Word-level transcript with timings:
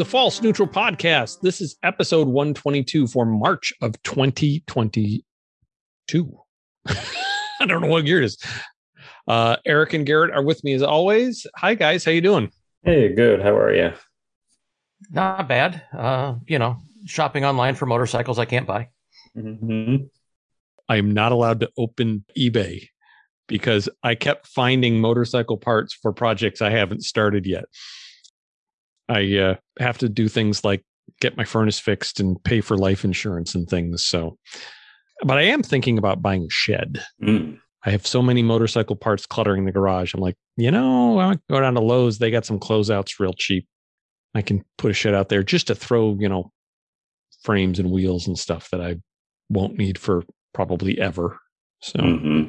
welcome 0.00 0.08
to 0.08 0.10
the 0.10 0.18
False 0.18 0.40
Neutral 0.40 0.68
Podcast. 0.68 1.40
This 1.42 1.60
is 1.60 1.76
episode 1.82 2.26
122 2.26 3.06
for 3.06 3.26
March 3.26 3.70
of 3.82 4.02
2022. 4.02 5.22
I 6.86 7.66
don't 7.66 7.82
know 7.82 7.88
what 7.88 8.06
year 8.06 8.22
it 8.22 8.24
is. 8.24 8.38
Uh, 9.28 9.56
Eric 9.66 9.92
and 9.92 10.06
Garrett 10.06 10.34
are 10.34 10.42
with 10.42 10.64
me 10.64 10.72
as 10.72 10.82
always. 10.82 11.46
Hi 11.56 11.74
guys, 11.74 12.02
how 12.04 12.12
you 12.12 12.22
doing? 12.22 12.50
Hey, 12.82 13.14
good. 13.14 13.42
How 13.42 13.54
are 13.54 13.74
you? 13.74 13.92
Not 15.10 15.46
bad. 15.46 15.82
Uh, 15.92 16.36
you 16.46 16.58
know, 16.58 16.78
shopping 17.04 17.44
online 17.44 17.74
for 17.74 17.84
motorcycles 17.84 18.38
I 18.38 18.46
can't 18.46 18.66
buy. 18.66 18.88
Mm-hmm. 19.36 20.04
I 20.88 20.96
am 20.96 21.10
not 21.10 21.32
allowed 21.32 21.60
to 21.60 21.70
open 21.76 22.24
eBay 22.38 22.88
because 23.48 23.90
I 24.02 24.14
kept 24.14 24.46
finding 24.46 24.98
motorcycle 24.98 25.58
parts 25.58 25.92
for 25.92 26.14
projects 26.14 26.62
I 26.62 26.70
haven't 26.70 27.02
started 27.04 27.44
yet. 27.44 27.64
I 29.10 29.36
uh, 29.38 29.54
have 29.78 29.98
to 29.98 30.08
do 30.08 30.28
things 30.28 30.64
like 30.64 30.84
get 31.20 31.36
my 31.36 31.44
furnace 31.44 31.78
fixed 31.78 32.20
and 32.20 32.42
pay 32.44 32.60
for 32.60 32.76
life 32.76 33.04
insurance 33.04 33.54
and 33.54 33.68
things. 33.68 34.04
So, 34.04 34.38
but 35.24 35.36
I 35.36 35.42
am 35.42 35.62
thinking 35.62 35.98
about 35.98 36.22
buying 36.22 36.44
a 36.44 36.50
shed. 36.50 37.02
Mm. 37.22 37.58
I 37.84 37.90
have 37.90 38.06
so 38.06 38.22
many 38.22 38.42
motorcycle 38.42 38.96
parts 38.96 39.26
cluttering 39.26 39.64
the 39.64 39.72
garage. 39.72 40.14
I'm 40.14 40.20
like, 40.20 40.36
you 40.56 40.70
know, 40.70 41.18
I 41.18 41.28
might 41.28 41.46
go 41.48 41.60
down 41.60 41.74
to 41.74 41.80
Lowe's. 41.80 42.18
They 42.18 42.30
got 42.30 42.44
some 42.44 42.60
closeouts 42.60 43.18
real 43.18 43.32
cheap. 43.32 43.66
I 44.34 44.42
can 44.42 44.64
put 44.78 44.90
a 44.90 44.94
shed 44.94 45.14
out 45.14 45.28
there 45.28 45.42
just 45.42 45.66
to 45.68 45.74
throw, 45.74 46.16
you 46.18 46.28
know, 46.28 46.52
frames 47.42 47.78
and 47.78 47.90
wheels 47.90 48.28
and 48.28 48.38
stuff 48.38 48.68
that 48.70 48.80
I 48.80 48.96
won't 49.48 49.78
need 49.78 49.98
for 49.98 50.22
probably 50.52 51.00
ever. 51.00 51.38
So 51.80 52.00
hmm 52.00 52.44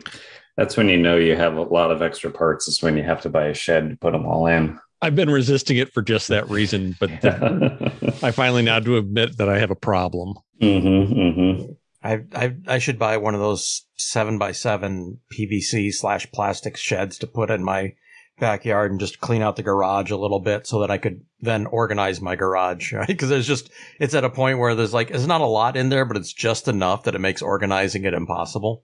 That's 0.58 0.76
when 0.76 0.90
you 0.90 0.98
know 0.98 1.16
you 1.16 1.36
have 1.36 1.56
a 1.56 1.62
lot 1.62 1.92
of 1.92 2.02
extra 2.02 2.30
parts. 2.30 2.68
Is 2.68 2.84
when 2.84 2.98
you 2.98 3.04
have 3.04 3.22
to 3.22 3.30
buy 3.30 3.48
a 3.48 3.54
shed 3.54 3.90
to 3.90 3.96
put 3.96 4.12
them 4.12 4.26
all 4.26 4.48
in. 4.48 4.80
I've 5.02 5.16
been 5.16 5.30
resisting 5.30 5.78
it 5.78 5.92
for 5.92 6.02
just 6.02 6.28
that 6.28 6.50
reason, 6.50 6.96
but 7.00 7.10
mm-hmm, 7.22 8.26
I 8.26 8.32
finally 8.32 8.62
now 8.62 8.80
do 8.80 8.98
admit 8.98 9.38
that 9.38 9.50
I 9.50 9.60
have 9.60 9.72
a 9.72 9.76
problem. 9.76 10.36
mm-hmm. 10.62 11.72
I, 12.04 12.22
I 12.34 12.56
I 12.68 12.78
should 12.80 12.98
buy 12.98 13.18
one 13.18 13.36
of 13.36 13.42
those 13.42 13.86
seven 13.96 14.38
by 14.38 14.52
seven 14.52 15.20
PVC 15.32 15.94
slash 15.94 16.32
plastic 16.32 16.78
sheds 16.78 17.18
to 17.20 17.28
put 17.28 17.52
in 17.52 17.64
my 17.64 17.94
backyard 18.40 18.90
and 18.90 19.00
just 19.00 19.22
clean 19.22 19.44
out 19.44 19.56
the 19.56 19.64
garage 19.64 20.10
a 20.10 20.18
little 20.18 20.40
bit 20.40 20.66
so 20.66 20.80
that 20.80 20.90
I 20.90 20.98
could 20.98 21.22
then 21.42 21.68
organize 21.68 22.20
my 22.20 22.36
garage. 22.36 22.92
Right? 23.02 23.08
Because 23.08 23.30
there's 23.30 23.48
just 23.48 23.70
it's 24.00 24.16
at 24.16 24.24
a 24.24 24.30
point 24.30 24.60
where 24.60 24.76
there's 24.76 24.94
like 24.94 25.10
there's 25.10 25.28
not 25.28 25.42
a 25.42 25.46
lot 25.46 25.78
in 25.78 25.90
there, 25.90 26.06
but 26.06 26.18
it's 26.18 26.34
just 26.34 26.68
enough 26.68 27.04
that 27.04 27.16
it 27.16 27.20
makes 27.20 27.42
organizing 27.42 28.04
it 28.04 28.14
impossible. 28.14 28.84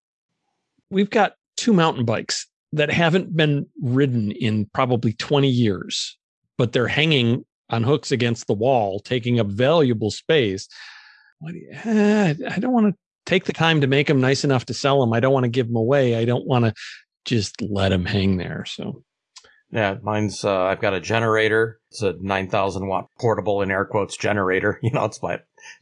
We've 0.89 1.09
got 1.09 1.33
two 1.57 1.73
mountain 1.73 2.05
bikes 2.05 2.47
that 2.73 2.91
haven't 2.91 3.35
been 3.35 3.67
ridden 3.81 4.31
in 4.31 4.65
probably 4.73 5.13
20 5.13 5.47
years, 5.47 6.17
but 6.57 6.73
they're 6.73 6.87
hanging 6.87 7.45
on 7.69 7.83
hooks 7.83 8.11
against 8.11 8.47
the 8.47 8.53
wall, 8.53 8.99
taking 8.99 9.39
up 9.39 9.47
valuable 9.47 10.11
space. 10.11 10.67
Eh, 11.85 12.33
I 12.49 12.59
don't 12.59 12.73
want 12.73 12.93
to 12.93 12.95
take 13.25 13.45
the 13.45 13.53
time 13.53 13.81
to 13.81 13.87
make 13.87 14.07
them 14.07 14.21
nice 14.21 14.43
enough 14.43 14.65
to 14.65 14.73
sell 14.73 15.01
them. 15.01 15.13
I 15.13 15.19
don't 15.19 15.33
want 15.33 15.45
to 15.45 15.49
give 15.49 15.67
them 15.67 15.75
away. 15.75 16.15
I 16.15 16.25
don't 16.25 16.45
want 16.45 16.65
to 16.65 16.73
just 17.25 17.61
let 17.61 17.89
them 17.89 18.05
hang 18.05 18.37
there. 18.37 18.65
So 18.67 19.03
Yeah, 19.71 19.95
mine's 20.03 20.45
uh, 20.45 20.63
I've 20.63 20.81
got 20.81 20.93
a 20.93 20.99
generator. 20.99 21.79
It's 21.91 22.01
a 22.01 22.15
nine 22.21 22.49
thousand 22.49 22.87
watt 22.87 23.07
portable 23.19 23.61
in 23.61 23.71
air 23.71 23.85
quotes 23.85 24.17
generator. 24.17 24.79
You 24.83 24.91
know, 24.91 25.05
it's 25.05 25.17
about 25.17 25.41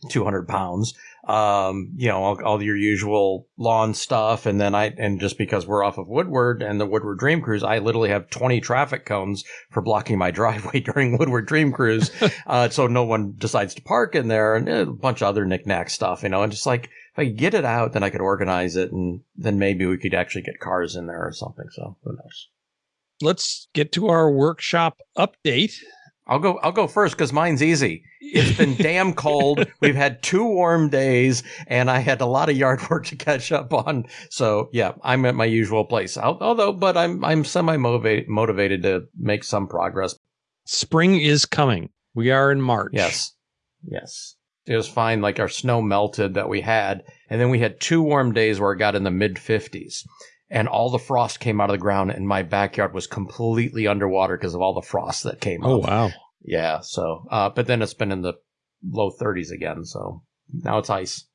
two 0.09 0.23
hundred 0.23 0.47
pounds. 0.47 0.93
Um, 1.25 1.93
you 1.95 2.09
know, 2.09 2.21
all, 2.21 2.43
all 2.43 2.61
your 2.61 2.75
usual 2.75 3.47
lawn 3.57 3.93
stuff, 3.93 4.45
and 4.45 4.59
then 4.59 4.75
I 4.75 4.93
and 4.97 5.21
just 5.21 5.37
because 5.37 5.65
we're 5.65 5.83
off 5.83 5.97
of 5.97 6.09
Woodward 6.09 6.61
and 6.61 6.81
the 6.81 6.85
Woodward 6.85 7.17
Dream 7.19 7.41
Cruise, 7.41 7.63
I 7.63 7.77
literally 7.79 8.09
have 8.09 8.29
twenty 8.29 8.59
traffic 8.59 9.05
cones 9.05 9.45
for 9.71 9.81
blocking 9.81 10.17
my 10.17 10.31
driveway 10.39 10.81
during 10.81 11.17
Woodward 11.17 11.45
Dream 11.45 11.71
Cruise, 11.71 12.11
uh, 12.47 12.67
so 12.67 12.87
no 12.87 13.05
one 13.05 13.35
decides 13.37 13.73
to 13.75 13.81
park 13.81 14.15
in 14.15 14.27
there, 14.27 14.55
and 14.55 14.67
a 14.67 14.85
bunch 14.85 15.21
of 15.21 15.29
other 15.29 15.45
knickknack 15.45 15.89
stuff. 15.89 16.23
You 16.23 16.29
know, 16.29 16.43
and 16.43 16.51
just 16.51 16.65
like 16.65 16.89
if 17.13 17.19
I 17.19 17.25
could 17.25 17.37
get 17.37 17.53
it 17.53 17.63
out, 17.65 17.93
then 17.93 18.03
I 18.03 18.09
could 18.09 18.21
organize 18.21 18.75
it, 18.75 18.91
and 18.91 19.21
then 19.37 19.59
maybe 19.59 19.85
we 19.85 19.97
could 19.97 20.13
actually 20.13 20.41
get 20.41 20.59
cars 20.59 20.95
in 20.95 21.07
there 21.07 21.25
or 21.25 21.31
something. 21.31 21.65
So 21.71 21.95
who 22.03 22.11
knows. 22.11 22.49
let's 23.21 23.69
get 23.73 23.93
to 23.93 24.07
our 24.09 24.29
workshop 24.29 24.97
update. 25.17 25.75
I'll 26.25 26.39
go. 26.39 26.57
I'll 26.59 26.71
go 26.71 26.87
first 26.87 27.15
because 27.17 27.33
mine's 27.33 27.61
easy. 27.61 28.03
It's 28.21 28.57
been 28.57 28.75
damn 28.77 29.13
cold. 29.13 29.65
We've 29.81 29.95
had 29.95 30.23
two 30.23 30.45
warm 30.45 30.89
days, 30.89 31.43
and 31.67 31.91
I 31.91 31.99
had 31.99 32.21
a 32.21 32.25
lot 32.25 32.49
of 32.49 32.55
yard 32.57 32.79
work 32.89 33.05
to 33.07 33.15
catch 33.15 33.51
up 33.51 33.73
on. 33.73 34.05
So 34.29 34.69
yeah, 34.71 34.93
I'm 35.03 35.25
at 35.25 35.35
my 35.35 35.45
usual 35.45 35.83
place. 35.85 36.15
Al- 36.17 36.37
Although, 36.41 36.73
but 36.73 36.95
I'm 36.95 37.23
I'm 37.25 37.43
semi 37.43 37.75
motivated 37.77 38.29
motivated 38.29 38.83
to 38.83 39.03
make 39.19 39.43
some 39.43 39.67
progress. 39.67 40.15
Spring 40.65 41.19
is 41.19 41.45
coming. 41.45 41.89
We 42.15 42.31
are 42.31 42.51
in 42.51 42.61
March. 42.61 42.91
Yes, 42.93 43.33
yes. 43.85 44.35
It 44.65 44.77
was 44.77 44.87
fine. 44.87 45.19
Like 45.19 45.41
our 45.41 45.49
snow 45.49 45.81
melted 45.81 46.35
that 46.35 46.47
we 46.47 46.61
had, 46.61 47.03
and 47.29 47.41
then 47.41 47.49
we 47.49 47.59
had 47.59 47.81
two 47.81 48.01
warm 48.01 48.31
days 48.33 48.61
where 48.61 48.71
it 48.71 48.77
got 48.77 48.95
in 48.95 49.03
the 49.03 49.11
mid 49.11 49.35
50s, 49.35 50.07
and 50.49 50.67
all 50.67 50.89
the 50.89 50.99
frost 50.99 51.39
came 51.39 51.59
out 51.59 51.69
of 51.69 51.73
the 51.73 51.79
ground, 51.79 52.11
and 52.11 52.27
my 52.27 52.43
backyard 52.43 52.93
was 52.93 53.07
completely 53.07 53.87
underwater 53.87 54.37
because 54.37 54.55
of 54.55 54.61
all 54.61 54.73
the 54.73 54.81
frost 54.81 55.23
that 55.23 55.41
came. 55.41 55.63
Oh 55.63 55.81
up. 55.81 55.89
wow. 55.89 56.11
Yeah. 56.43 56.79
So, 56.81 57.25
uh, 57.31 57.49
but 57.49 57.67
then 57.67 57.81
it's 57.81 57.93
been 57.93 58.11
in 58.11 58.21
the 58.21 58.33
low 58.87 59.11
30s 59.11 59.51
again. 59.51 59.85
So 59.85 60.23
now 60.51 60.77
it's 60.77 60.89
ice. 60.89 61.25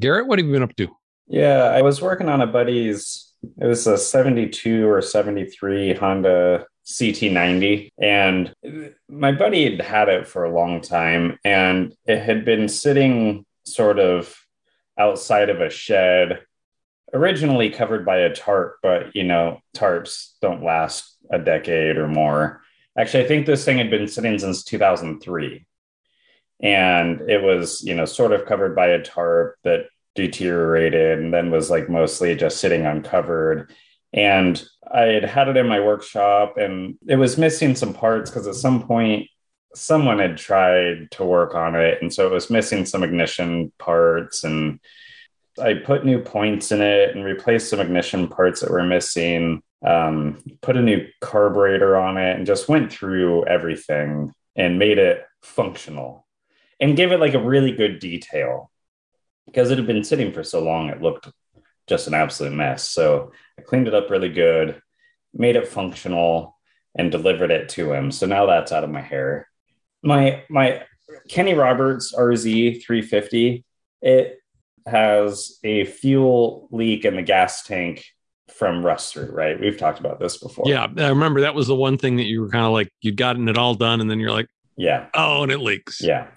Garrett, 0.00 0.26
what 0.26 0.38
have 0.38 0.46
you 0.46 0.52
been 0.52 0.62
up 0.62 0.76
to? 0.76 0.88
Yeah, 1.28 1.64
I 1.64 1.82
was 1.82 2.00
working 2.00 2.28
on 2.28 2.40
a 2.40 2.46
buddy's. 2.46 3.32
It 3.60 3.66
was 3.66 3.86
a 3.86 3.98
72 3.98 4.88
or 4.88 5.02
73 5.02 5.94
Honda 5.94 6.66
CT90. 6.86 7.90
And 8.00 8.54
my 9.08 9.32
buddy 9.32 9.70
had 9.70 9.80
had 9.80 10.08
it 10.08 10.26
for 10.26 10.44
a 10.44 10.54
long 10.54 10.80
time 10.80 11.38
and 11.44 11.94
it 12.06 12.20
had 12.20 12.44
been 12.44 12.68
sitting 12.68 13.44
sort 13.64 13.98
of 13.98 14.36
outside 14.98 15.48
of 15.48 15.60
a 15.60 15.70
shed, 15.70 16.40
originally 17.12 17.70
covered 17.70 18.04
by 18.04 18.18
a 18.18 18.34
tarp, 18.34 18.76
but 18.82 19.14
you 19.14 19.24
know, 19.24 19.60
tarps 19.76 20.32
don't 20.40 20.64
last 20.64 21.16
a 21.30 21.38
decade 21.38 21.96
or 21.96 22.08
more. 22.08 22.62
Actually, 22.96 23.24
I 23.24 23.28
think 23.28 23.46
this 23.46 23.64
thing 23.64 23.78
had 23.78 23.90
been 23.90 24.08
sitting 24.08 24.38
since 24.38 24.64
2003. 24.64 25.66
And 26.62 27.22
it 27.28 27.42
was, 27.42 27.82
you 27.82 27.94
know, 27.94 28.04
sort 28.04 28.32
of 28.32 28.46
covered 28.46 28.76
by 28.76 28.88
a 28.88 29.02
tarp 29.02 29.56
that 29.64 29.86
deteriorated 30.14 31.18
and 31.18 31.32
then 31.32 31.50
was 31.50 31.70
like 31.70 31.88
mostly 31.88 32.36
just 32.36 32.58
sitting 32.58 32.86
uncovered. 32.86 33.72
And 34.12 34.62
I 34.92 35.02
had 35.02 35.24
had 35.24 35.48
it 35.48 35.56
in 35.56 35.66
my 35.66 35.80
workshop 35.80 36.58
and 36.58 36.98
it 37.08 37.16
was 37.16 37.38
missing 37.38 37.74
some 37.74 37.94
parts 37.94 38.30
because 38.30 38.46
at 38.46 38.54
some 38.54 38.86
point 38.86 39.28
someone 39.74 40.18
had 40.18 40.36
tried 40.36 41.10
to 41.12 41.24
work 41.24 41.54
on 41.54 41.74
it. 41.74 42.00
And 42.02 42.12
so 42.12 42.26
it 42.26 42.32
was 42.32 42.50
missing 42.50 42.84
some 42.84 43.02
ignition 43.02 43.72
parts. 43.78 44.44
And 44.44 44.78
I 45.60 45.74
put 45.74 46.04
new 46.04 46.20
points 46.20 46.72
in 46.72 46.80
it 46.80 47.14
and 47.14 47.24
replaced 47.24 47.70
some 47.70 47.80
ignition 47.80 48.28
parts 48.28 48.60
that 48.60 48.70
were 48.70 48.82
missing, 48.82 49.62
um, 49.84 50.42
put 50.62 50.76
a 50.76 50.82
new 50.82 51.06
carburetor 51.20 51.96
on 51.96 52.16
it, 52.16 52.36
and 52.36 52.46
just 52.46 52.68
went 52.68 52.92
through 52.92 53.46
everything 53.46 54.32
and 54.56 54.78
made 54.78 54.98
it 54.98 55.24
functional 55.42 56.26
and 56.80 56.96
gave 56.96 57.12
it 57.12 57.20
like 57.20 57.34
a 57.34 57.42
really 57.42 57.72
good 57.72 57.98
detail 57.98 58.70
because 59.46 59.70
it 59.70 59.78
had 59.78 59.86
been 59.86 60.04
sitting 60.04 60.32
for 60.32 60.42
so 60.42 60.62
long, 60.62 60.88
it 60.88 61.02
looked 61.02 61.28
just 61.86 62.06
an 62.06 62.14
absolute 62.14 62.52
mess. 62.52 62.88
So 62.88 63.32
I 63.58 63.62
cleaned 63.62 63.88
it 63.88 63.94
up 63.94 64.10
really 64.10 64.28
good, 64.28 64.80
made 65.34 65.56
it 65.56 65.68
functional, 65.68 66.56
and 66.94 67.10
delivered 67.10 67.50
it 67.50 67.68
to 67.70 67.92
him. 67.92 68.10
So 68.10 68.26
now 68.26 68.46
that's 68.46 68.72
out 68.72 68.84
of 68.84 68.90
my 68.90 69.00
hair. 69.00 69.48
My 70.02 70.44
my 70.48 70.82
Kenny 71.28 71.54
Roberts 71.54 72.14
RZ 72.14 72.84
350, 72.84 73.64
it 74.02 74.41
has 74.86 75.58
a 75.64 75.84
fuel 75.84 76.68
leak 76.70 77.04
in 77.04 77.16
the 77.16 77.22
gas 77.22 77.62
tank 77.62 78.04
from 78.52 78.84
rust 78.84 79.12
through, 79.14 79.30
right? 79.32 79.58
We've 79.58 79.78
talked 79.78 79.98
about 80.00 80.20
this 80.20 80.36
before. 80.38 80.64
Yeah, 80.68 80.86
I 80.98 81.08
remember 81.08 81.40
that 81.42 81.54
was 81.54 81.66
the 81.66 81.74
one 81.76 81.98
thing 81.98 82.16
that 82.16 82.24
you 82.24 82.42
were 82.42 82.48
kind 82.48 82.64
of 82.66 82.72
like 82.72 82.90
you'd 83.00 83.16
gotten 83.16 83.48
it 83.48 83.56
all 83.58 83.74
done, 83.74 84.00
and 84.00 84.10
then 84.10 84.20
you're 84.20 84.32
like, 84.32 84.48
Yeah. 84.76 85.06
oh, 85.14 85.42
and 85.42 85.52
it 85.52 85.58
leaks. 85.58 86.00
Yeah. 86.02 86.28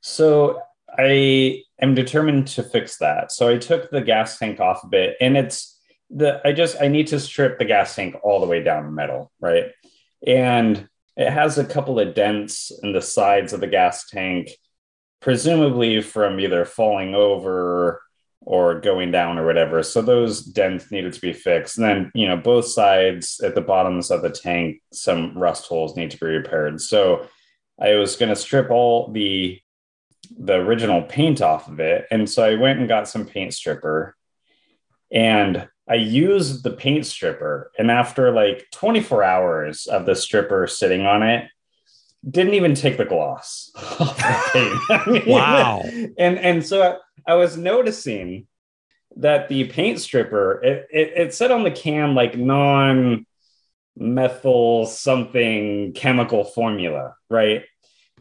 So 0.00 0.60
I 0.98 1.62
am 1.80 1.94
determined 1.94 2.48
to 2.48 2.62
fix 2.62 2.98
that. 2.98 3.30
So 3.32 3.48
I 3.48 3.58
took 3.58 3.90
the 3.90 4.00
gas 4.00 4.38
tank 4.38 4.60
off 4.60 4.82
a 4.82 4.88
bit 4.88 5.16
and 5.20 5.36
it's 5.36 5.78
the 6.10 6.40
I 6.44 6.52
just 6.52 6.80
I 6.80 6.88
need 6.88 7.06
to 7.08 7.20
strip 7.20 7.58
the 7.58 7.64
gas 7.64 7.94
tank 7.94 8.16
all 8.24 8.40
the 8.40 8.46
way 8.46 8.62
down 8.62 8.84
the 8.86 8.90
middle, 8.90 9.30
right? 9.40 9.66
And 10.26 10.88
it 11.16 11.30
has 11.30 11.58
a 11.58 11.64
couple 11.64 12.00
of 12.00 12.14
dents 12.14 12.72
in 12.82 12.92
the 12.92 13.02
sides 13.02 13.52
of 13.52 13.60
the 13.60 13.66
gas 13.68 14.06
tank, 14.08 14.50
presumably 15.20 16.00
from 16.00 16.40
either 16.40 16.64
falling 16.64 17.14
over 17.14 18.02
or 18.40 18.80
going 18.80 19.10
down 19.10 19.38
or 19.38 19.44
whatever. 19.44 19.82
So 19.82 20.00
those 20.00 20.42
dents 20.42 20.90
needed 20.90 21.12
to 21.12 21.20
be 21.20 21.32
fixed. 21.32 21.76
And 21.76 21.86
then, 21.86 22.10
you 22.14 22.26
know, 22.26 22.36
both 22.36 22.66
sides 22.66 23.40
at 23.44 23.54
the 23.54 23.60
bottoms 23.60 24.10
of 24.10 24.22
the 24.22 24.30
tank, 24.30 24.80
some 24.92 25.36
rust 25.36 25.66
holes 25.66 25.96
need 25.96 26.10
to 26.12 26.18
be 26.18 26.26
repaired. 26.26 26.80
So 26.80 27.26
I 27.78 27.94
was 27.94 28.16
going 28.16 28.30
to 28.30 28.36
strip 28.36 28.70
all 28.70 29.12
the 29.12 29.60
the 30.38 30.54
original 30.54 31.02
paint 31.02 31.42
off 31.42 31.66
of 31.66 31.80
it. 31.80 32.06
And 32.10 32.28
so 32.28 32.44
I 32.44 32.54
went 32.54 32.78
and 32.78 32.88
got 32.88 33.08
some 33.08 33.26
paint 33.26 33.52
stripper 33.52 34.16
and 35.10 35.68
I 35.88 35.94
used 35.94 36.62
the 36.62 36.70
paint 36.70 37.04
stripper. 37.04 37.72
And 37.78 37.90
after 37.90 38.30
like 38.30 38.66
24 38.72 39.24
hours 39.24 39.86
of 39.86 40.06
the 40.06 40.14
stripper 40.14 40.66
sitting 40.68 41.04
on 41.04 41.22
it, 41.24 41.50
didn't 42.28 42.54
even 42.54 42.74
take 42.74 42.96
the 42.96 43.04
gloss 43.04 43.70
off 43.76 44.16
the 44.16 44.50
paint. 44.52 44.80
I 44.90 45.10
mean, 45.10 45.22
Wow. 45.26 45.82
And 46.18 46.38
and 46.38 46.64
so 46.64 46.98
I 47.26 47.34
was 47.34 47.56
noticing 47.56 48.46
that 49.16 49.48
the 49.48 49.64
paint 49.64 49.98
stripper 50.00 50.62
it, 50.62 50.86
it, 50.92 51.12
it 51.16 51.34
said 51.34 51.50
on 51.50 51.64
the 51.64 51.70
can 51.70 52.14
like 52.14 52.36
non 52.36 53.26
methyl 53.96 54.86
something 54.86 55.92
chemical 55.94 56.44
formula, 56.44 57.14
right? 57.28 57.64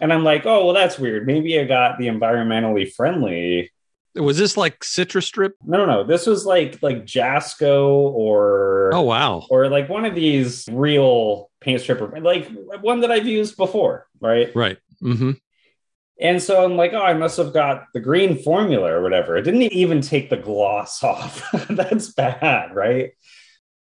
And 0.02 0.14
I'm 0.14 0.24
like, 0.24 0.46
oh 0.46 0.66
well, 0.66 0.74
that's 0.74 0.98
weird. 0.98 1.26
Maybe 1.28 1.60
I 1.60 1.66
got 1.66 1.98
the 1.98 2.08
environmentally 2.08 2.92
friendly. 2.92 3.72
Was 4.16 4.38
this 4.38 4.58
like 4.58 4.84
citrus 4.84 5.28
strip? 5.28 5.56
No, 5.64 5.78
no, 5.78 5.86
no. 5.86 6.04
This 6.04 6.26
was 6.26 6.46
like 6.46 6.82
like 6.82 7.06
Jasco 7.06 7.88
or 8.12 8.92
Oh 8.94 9.02
wow. 9.02 9.46
or 9.50 9.70
like 9.70 9.88
one 9.90 10.06
of 10.06 10.16
these 10.16 10.68
real 10.72 11.50
paint 11.62 11.82
stripper, 11.82 12.20
like 12.20 12.50
one 12.82 13.02
that 13.02 13.12
I've 13.12 13.28
used 13.28 13.56
before, 13.58 14.08
right? 14.20 14.54
Right. 14.56 14.78
mm-hmm. 15.02 15.32
And 16.22 16.44
so 16.44 16.66
I'm 16.66 16.76
like, 16.76 16.92
oh, 16.94 17.02
I 17.02 17.14
must 17.14 17.38
have 17.38 17.54
got 17.54 17.86
the 17.94 18.02
green 18.02 18.38
formula 18.38 18.92
or 18.92 19.02
whatever. 19.02 19.38
It 19.38 19.44
didn't 19.44 19.62
even 19.62 20.02
take 20.02 20.30
the 20.30 20.38
gloss 20.38 21.02
off. 21.04 21.50
That's 21.70 22.12
bad, 22.12 22.76
right? 22.76 23.12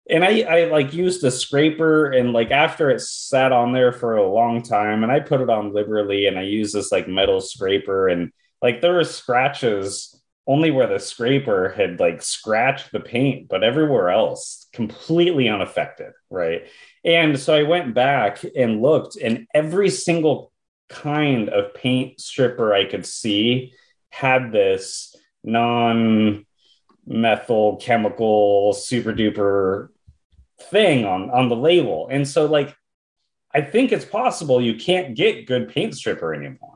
And 0.09 0.23
I, 0.23 0.41
I 0.41 0.63
like 0.65 0.93
used 0.93 1.23
a 1.23 1.31
scraper 1.31 2.11
and 2.11 2.33
like 2.33 2.51
after 2.51 2.89
it 2.89 2.99
sat 3.01 3.51
on 3.51 3.71
there 3.73 3.91
for 3.91 4.15
a 4.17 4.27
long 4.29 4.61
time, 4.61 5.01
and 5.03 5.11
I 5.11 5.19
put 5.19 5.41
it 5.41 5.49
on 5.49 5.73
liberally, 5.73 6.27
and 6.27 6.37
I 6.37 6.43
used 6.43 6.75
this 6.75 6.91
like 6.91 7.07
metal 7.07 7.41
scraper, 7.41 8.07
and 8.07 8.31
like 8.61 8.81
there 8.81 8.93
were 8.93 9.03
scratches 9.03 10.21
only 10.47 10.69
where 10.71 10.87
the 10.87 10.99
scraper 10.99 11.69
had 11.69 11.99
like 11.99 12.21
scratched 12.21 12.91
the 12.91 12.99
paint, 12.99 13.47
but 13.47 13.63
everywhere 13.63 14.09
else 14.09 14.67
completely 14.73 15.49
unaffected, 15.49 16.13
right? 16.29 16.67
And 17.03 17.39
so 17.39 17.53
I 17.53 17.63
went 17.63 17.95
back 17.95 18.43
and 18.55 18.81
looked, 18.81 19.15
and 19.15 19.47
every 19.53 19.89
single 19.89 20.51
kind 20.87 21.49
of 21.49 21.73
paint 21.73 22.19
stripper 22.19 22.73
I 22.73 22.85
could 22.85 23.05
see 23.05 23.73
had 24.09 24.51
this 24.51 25.15
non 25.43 26.45
methyl 27.07 27.77
chemical 27.77 28.73
super 28.73 29.13
duper 29.13 29.89
thing 30.69 31.05
on 31.05 31.29
on 31.31 31.49
the 31.49 31.55
label. 31.55 32.07
And 32.09 32.27
so 32.27 32.45
like 32.45 32.75
I 33.53 33.61
think 33.61 33.91
it's 33.91 34.05
possible 34.05 34.61
you 34.61 34.75
can't 34.75 35.15
get 35.15 35.47
good 35.47 35.69
paint 35.69 35.95
stripper 35.95 36.33
anymore. 36.33 36.74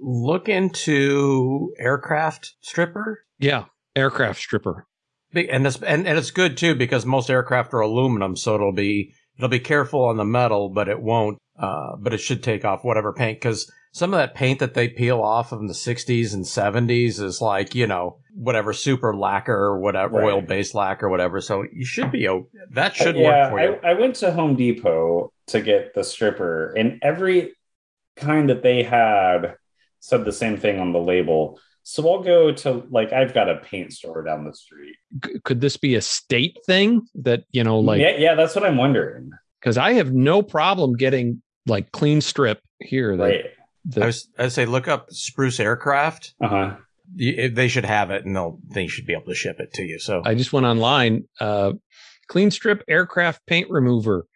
Look 0.00 0.48
into 0.48 1.72
aircraft 1.78 2.54
stripper. 2.60 3.24
Yeah. 3.38 3.64
Aircraft 3.96 4.40
stripper. 4.40 4.86
And 5.34 5.64
this 5.64 5.80
and, 5.82 6.08
and 6.08 6.18
it's 6.18 6.30
good 6.32 6.56
too 6.56 6.74
because 6.74 7.06
most 7.06 7.30
aircraft 7.30 7.72
are 7.74 7.80
aluminum, 7.80 8.36
so 8.36 8.54
it'll 8.56 8.72
be 8.72 9.12
it'll 9.36 9.48
be 9.48 9.60
careful 9.60 10.04
on 10.04 10.16
the 10.16 10.24
metal, 10.24 10.70
but 10.70 10.88
it 10.88 11.00
won't. 11.00 11.38
Uh, 11.58 11.94
but 11.98 12.14
it 12.14 12.18
should 12.18 12.42
take 12.42 12.64
off 12.64 12.82
whatever 12.84 13.12
paint 13.12 13.38
because 13.38 13.70
some 13.92 14.14
of 14.14 14.18
that 14.18 14.34
paint 14.34 14.58
that 14.60 14.74
they 14.74 14.88
peel 14.88 15.20
off 15.20 15.52
in 15.52 15.66
the 15.66 15.74
60s 15.74 16.32
and 16.32 16.44
70s 16.44 17.20
is 17.20 17.40
like 17.42 17.74
you 17.74 17.86
know 17.86 18.16
whatever 18.34 18.72
super 18.72 19.14
lacquer 19.14 19.54
or 19.54 19.78
whatever 19.78 20.16
Right. 20.18 20.32
oil 20.32 20.40
based 20.40 20.74
lacquer 20.74 21.06
or 21.06 21.10
whatever. 21.10 21.40
So 21.40 21.64
you 21.72 21.84
should 21.84 22.10
be 22.10 22.26
o- 22.26 22.48
that 22.72 22.96
should 22.96 23.14
yeah, 23.16 23.44
work 23.44 23.50
for 23.50 23.60
you. 23.60 23.78
I, 23.84 23.90
I 23.90 23.94
went 23.94 24.16
to 24.16 24.32
Home 24.32 24.56
Depot 24.56 25.32
to 25.48 25.60
get 25.60 25.94
the 25.94 26.02
stripper, 26.02 26.72
and 26.76 26.98
every 27.02 27.52
kind 28.16 28.48
that 28.50 28.62
they 28.62 28.82
had 28.82 29.54
said 30.00 30.24
the 30.24 30.32
same 30.32 30.56
thing 30.56 30.78
on 30.80 30.92
the 30.92 30.98
label. 30.98 31.60
So 31.82 32.08
I'll 32.10 32.22
go 32.22 32.52
to 32.52 32.84
like 32.90 33.12
I've 33.12 33.32
got 33.32 33.48
a 33.48 33.56
paint 33.56 33.92
store 33.92 34.22
down 34.22 34.44
the 34.44 34.52
street. 34.54 34.96
Could 35.44 35.60
this 35.60 35.76
be 35.76 35.94
a 35.94 36.00
state 36.02 36.58
thing 36.66 37.06
that, 37.14 37.44
you 37.52 37.64
know, 37.64 37.78
like, 37.80 38.00
yeah, 38.00 38.16
yeah, 38.18 38.34
that's 38.34 38.54
what 38.54 38.64
I'm 38.64 38.76
wondering. 38.76 39.30
because 39.60 39.78
I 39.78 39.94
have 39.94 40.12
no 40.12 40.42
problem 40.42 40.94
getting 40.94 41.42
like 41.66 41.90
Klean-Strip 41.92 42.60
here. 42.80 43.16
That, 43.16 43.22
Right. 43.22 43.44
that- 43.86 44.02
I 44.02 44.06
was 44.06 44.28
I'd 44.38 44.52
say 44.52 44.66
look 44.66 44.88
up 44.88 45.10
Spruce 45.10 45.58
Aircraft. 45.60 46.34
Uh 46.42 46.48
huh. 46.48 46.76
They 47.16 47.66
should 47.68 47.84
have 47.86 48.10
it, 48.12 48.24
and 48.24 48.36
they'll 48.36 48.60
they 48.68 48.86
should 48.86 49.04
be 49.06 49.14
able 49.14 49.24
to 49.26 49.34
ship 49.34 49.56
it 49.58 49.72
to 49.74 49.82
you. 49.82 49.98
So 49.98 50.22
I 50.24 50.34
just 50.34 50.52
went 50.52 50.66
online. 50.66 51.24
Uh, 51.40 51.72
Klean-Strip 52.28 52.84
aircraft 52.88 53.44
paint 53.46 53.68
remover. 53.68 54.26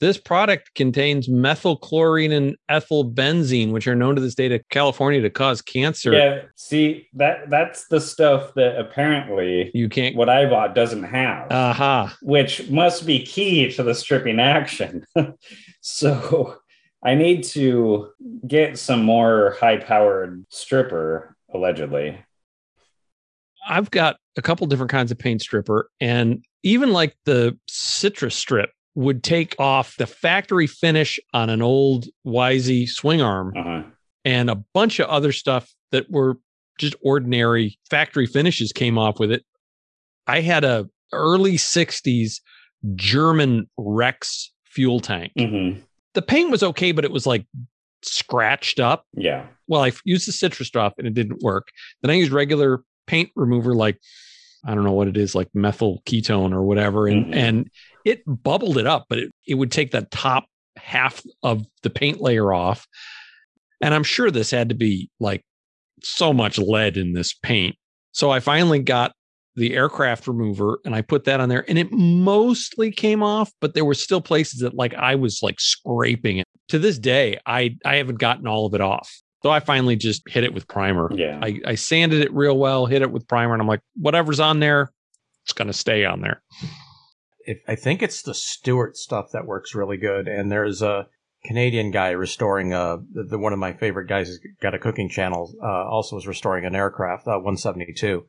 This 0.00 0.18
product 0.18 0.74
contains 0.74 1.28
methyl 1.28 1.78
methylchlorine 1.78 2.32
and 2.36 2.56
ethyl 2.68 3.10
benzene, 3.10 3.70
which 3.72 3.86
are 3.86 3.94
known 3.94 4.16
to 4.16 4.20
the 4.20 4.30
state 4.30 4.52
of 4.52 4.60
California 4.68 5.20
to 5.20 5.30
cause 5.30 5.62
cancer. 5.62 6.12
Yeah. 6.12 6.42
See 6.56 7.08
that 7.14 7.48
that's 7.48 7.86
the 7.88 8.00
stuff 8.00 8.52
that 8.54 8.78
apparently 8.78 9.70
You 9.72 9.88
can't. 9.88 10.16
what 10.16 10.28
I 10.28 10.46
bought 10.46 10.74
doesn't 10.74 11.04
have. 11.04 11.50
Aha. 11.50 12.16
which 12.22 12.68
must 12.70 13.06
be 13.06 13.24
key 13.24 13.70
to 13.72 13.82
the 13.82 13.94
stripping 13.94 14.40
action. 14.40 15.06
so 15.80 16.56
I 17.02 17.14
need 17.14 17.44
to 17.44 18.10
get 18.46 18.78
some 18.78 19.04
more 19.04 19.56
high 19.60 19.76
powered 19.76 20.44
stripper, 20.48 21.36
allegedly. 21.52 22.18
I've 23.66 23.90
got 23.90 24.16
a 24.36 24.42
couple 24.42 24.66
different 24.66 24.90
kinds 24.90 25.10
of 25.10 25.18
paint 25.18 25.40
stripper, 25.42 25.88
and 26.00 26.44
even 26.62 26.92
like 26.92 27.16
the 27.24 27.58
citrus 27.68 28.34
strip 28.34 28.70
would 28.94 29.22
take 29.24 29.54
off 29.58 29.96
the 29.96 30.06
factory 30.06 30.66
finish 30.66 31.18
on 31.32 31.50
an 31.50 31.60
old 31.62 32.06
YZ 32.26 32.88
swing 32.88 33.20
arm 33.20 33.52
Uh-huh. 33.56 33.82
and 34.24 34.48
a 34.50 34.54
bunch 34.72 35.00
of 35.00 35.08
other 35.08 35.32
stuff 35.32 35.72
that 35.90 36.10
were 36.10 36.38
just 36.78 36.94
ordinary 37.02 37.78
factory 37.90 38.26
finishes 38.26 38.72
came 38.72 38.96
off 38.98 39.18
with 39.18 39.30
it. 39.32 39.44
I 40.26 40.40
had 40.40 40.64
a 40.64 40.88
early 41.12 41.54
60s 41.56 42.40
German 42.94 43.68
Rex 43.76 44.52
fuel 44.64 45.00
tank. 45.00 45.32
hmm 45.38 45.80
The 46.14 46.22
paint 46.22 46.50
was 46.50 46.62
okay, 46.62 46.92
but 46.92 47.04
it 47.04 47.10
was 47.12 47.26
like 47.26 47.46
scratched 48.02 48.80
up. 48.80 49.06
Yeah. 49.14 49.46
Well, 49.68 49.82
I 49.82 49.92
used 50.04 50.28
the 50.28 50.32
citrus 50.32 50.68
stuff 50.68 50.94
and 50.98 51.06
it 51.06 51.14
didn't 51.14 51.42
work. 51.42 51.68
Then 52.02 52.10
I 52.10 52.14
used 52.14 52.32
regular 52.32 52.82
paint 53.06 53.30
remover, 53.36 53.74
like 53.74 53.98
I 54.66 54.74
don't 54.74 54.84
know 54.84 54.92
what 54.92 55.08
it 55.08 55.16
is, 55.16 55.34
like 55.34 55.48
methyl 55.54 56.02
ketone 56.06 56.52
or 56.52 56.62
whatever, 56.62 57.06
and 57.06 57.26
Mhm. 57.26 57.34
and 57.36 57.70
it 58.04 58.22
bubbled 58.26 58.78
it 58.78 58.86
up, 58.86 59.06
but 59.08 59.18
it, 59.18 59.30
it 59.46 59.54
would 59.54 59.70
take 59.72 59.90
the 59.90 60.02
top 60.10 60.46
half 60.76 61.22
of 61.42 61.64
the 61.82 61.90
paint 61.90 62.20
layer 62.20 62.52
off. 62.52 62.86
And 63.80 63.94
I'm 63.94 64.04
sure 64.04 64.30
this 64.30 64.50
had 64.50 64.68
to 64.70 64.74
be 64.74 65.10
like 65.20 65.42
so 66.02 66.32
much 66.32 66.58
lead 66.58 66.96
in 66.96 67.12
this 67.12 67.34
paint. 67.34 67.76
So 68.12 68.30
I 68.30 68.40
finally 68.40 68.78
got 68.78 69.12
the 69.56 69.74
aircraft 69.74 70.26
remover 70.26 70.80
and 70.84 70.94
I 70.94 71.00
put 71.02 71.24
that 71.24 71.40
on 71.40 71.48
there 71.48 71.64
and 71.68 71.78
it 71.78 71.92
mostly 71.92 72.90
came 72.90 73.22
off, 73.22 73.52
but 73.60 73.74
there 73.74 73.84
were 73.84 73.94
still 73.94 74.20
places 74.20 74.60
that 74.60 74.74
like 74.74 74.94
I 74.94 75.14
was 75.14 75.40
like 75.42 75.60
scraping 75.60 76.38
it. 76.38 76.46
To 76.68 76.78
this 76.78 76.98
day, 76.98 77.38
I 77.46 77.76
I 77.84 77.96
haven't 77.96 78.18
gotten 78.18 78.46
all 78.46 78.66
of 78.66 78.74
it 78.74 78.80
off. 78.80 79.10
So 79.44 79.50
I 79.50 79.60
finally 79.60 79.94
just 79.94 80.26
hit 80.26 80.42
it 80.42 80.54
with 80.54 80.66
primer. 80.66 81.10
Yeah. 81.14 81.38
I, 81.42 81.60
I 81.66 81.74
sanded 81.74 82.22
it 82.22 82.32
real 82.32 82.56
well, 82.56 82.86
hit 82.86 83.02
it 83.02 83.10
with 83.10 83.28
primer, 83.28 83.52
and 83.52 83.60
I'm 83.60 83.68
like, 83.68 83.82
whatever's 83.94 84.40
on 84.40 84.58
there, 84.58 84.90
it's 85.42 85.52
gonna 85.52 85.74
stay 85.74 86.06
on 86.06 86.22
there. 86.22 86.42
if, 87.40 87.58
I 87.68 87.74
think 87.74 88.02
it's 88.02 88.22
the 88.22 88.32
Stewart 88.32 88.96
stuff 88.96 89.32
that 89.34 89.44
works 89.44 89.74
really 89.74 89.98
good. 89.98 90.28
And 90.28 90.50
there's 90.50 90.80
a 90.80 91.08
Canadian 91.44 91.90
guy 91.90 92.12
restoring 92.12 92.72
uh 92.72 92.96
the, 93.12 93.24
the 93.24 93.38
one 93.38 93.52
of 93.52 93.58
my 93.58 93.74
favorite 93.74 94.08
guys 94.08 94.28
has 94.28 94.40
got 94.62 94.72
a 94.72 94.78
cooking 94.78 95.10
channel. 95.10 95.52
Uh, 95.62 95.66
also 95.90 96.16
is 96.16 96.26
restoring 96.26 96.64
an 96.64 96.74
aircraft, 96.74 97.28
uh, 97.28 97.32
172. 97.36 98.24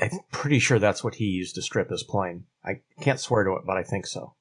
I'm 0.00 0.20
pretty 0.32 0.58
sure 0.58 0.78
that's 0.78 1.04
what 1.04 1.16
he 1.16 1.26
used 1.26 1.54
to 1.56 1.60
strip 1.62 1.90
his 1.90 2.02
plane. 2.02 2.44
I 2.64 2.80
can't 3.02 3.20
swear 3.20 3.44
to 3.44 3.56
it, 3.56 3.64
but 3.66 3.76
I 3.76 3.82
think 3.82 4.06
so. 4.06 4.36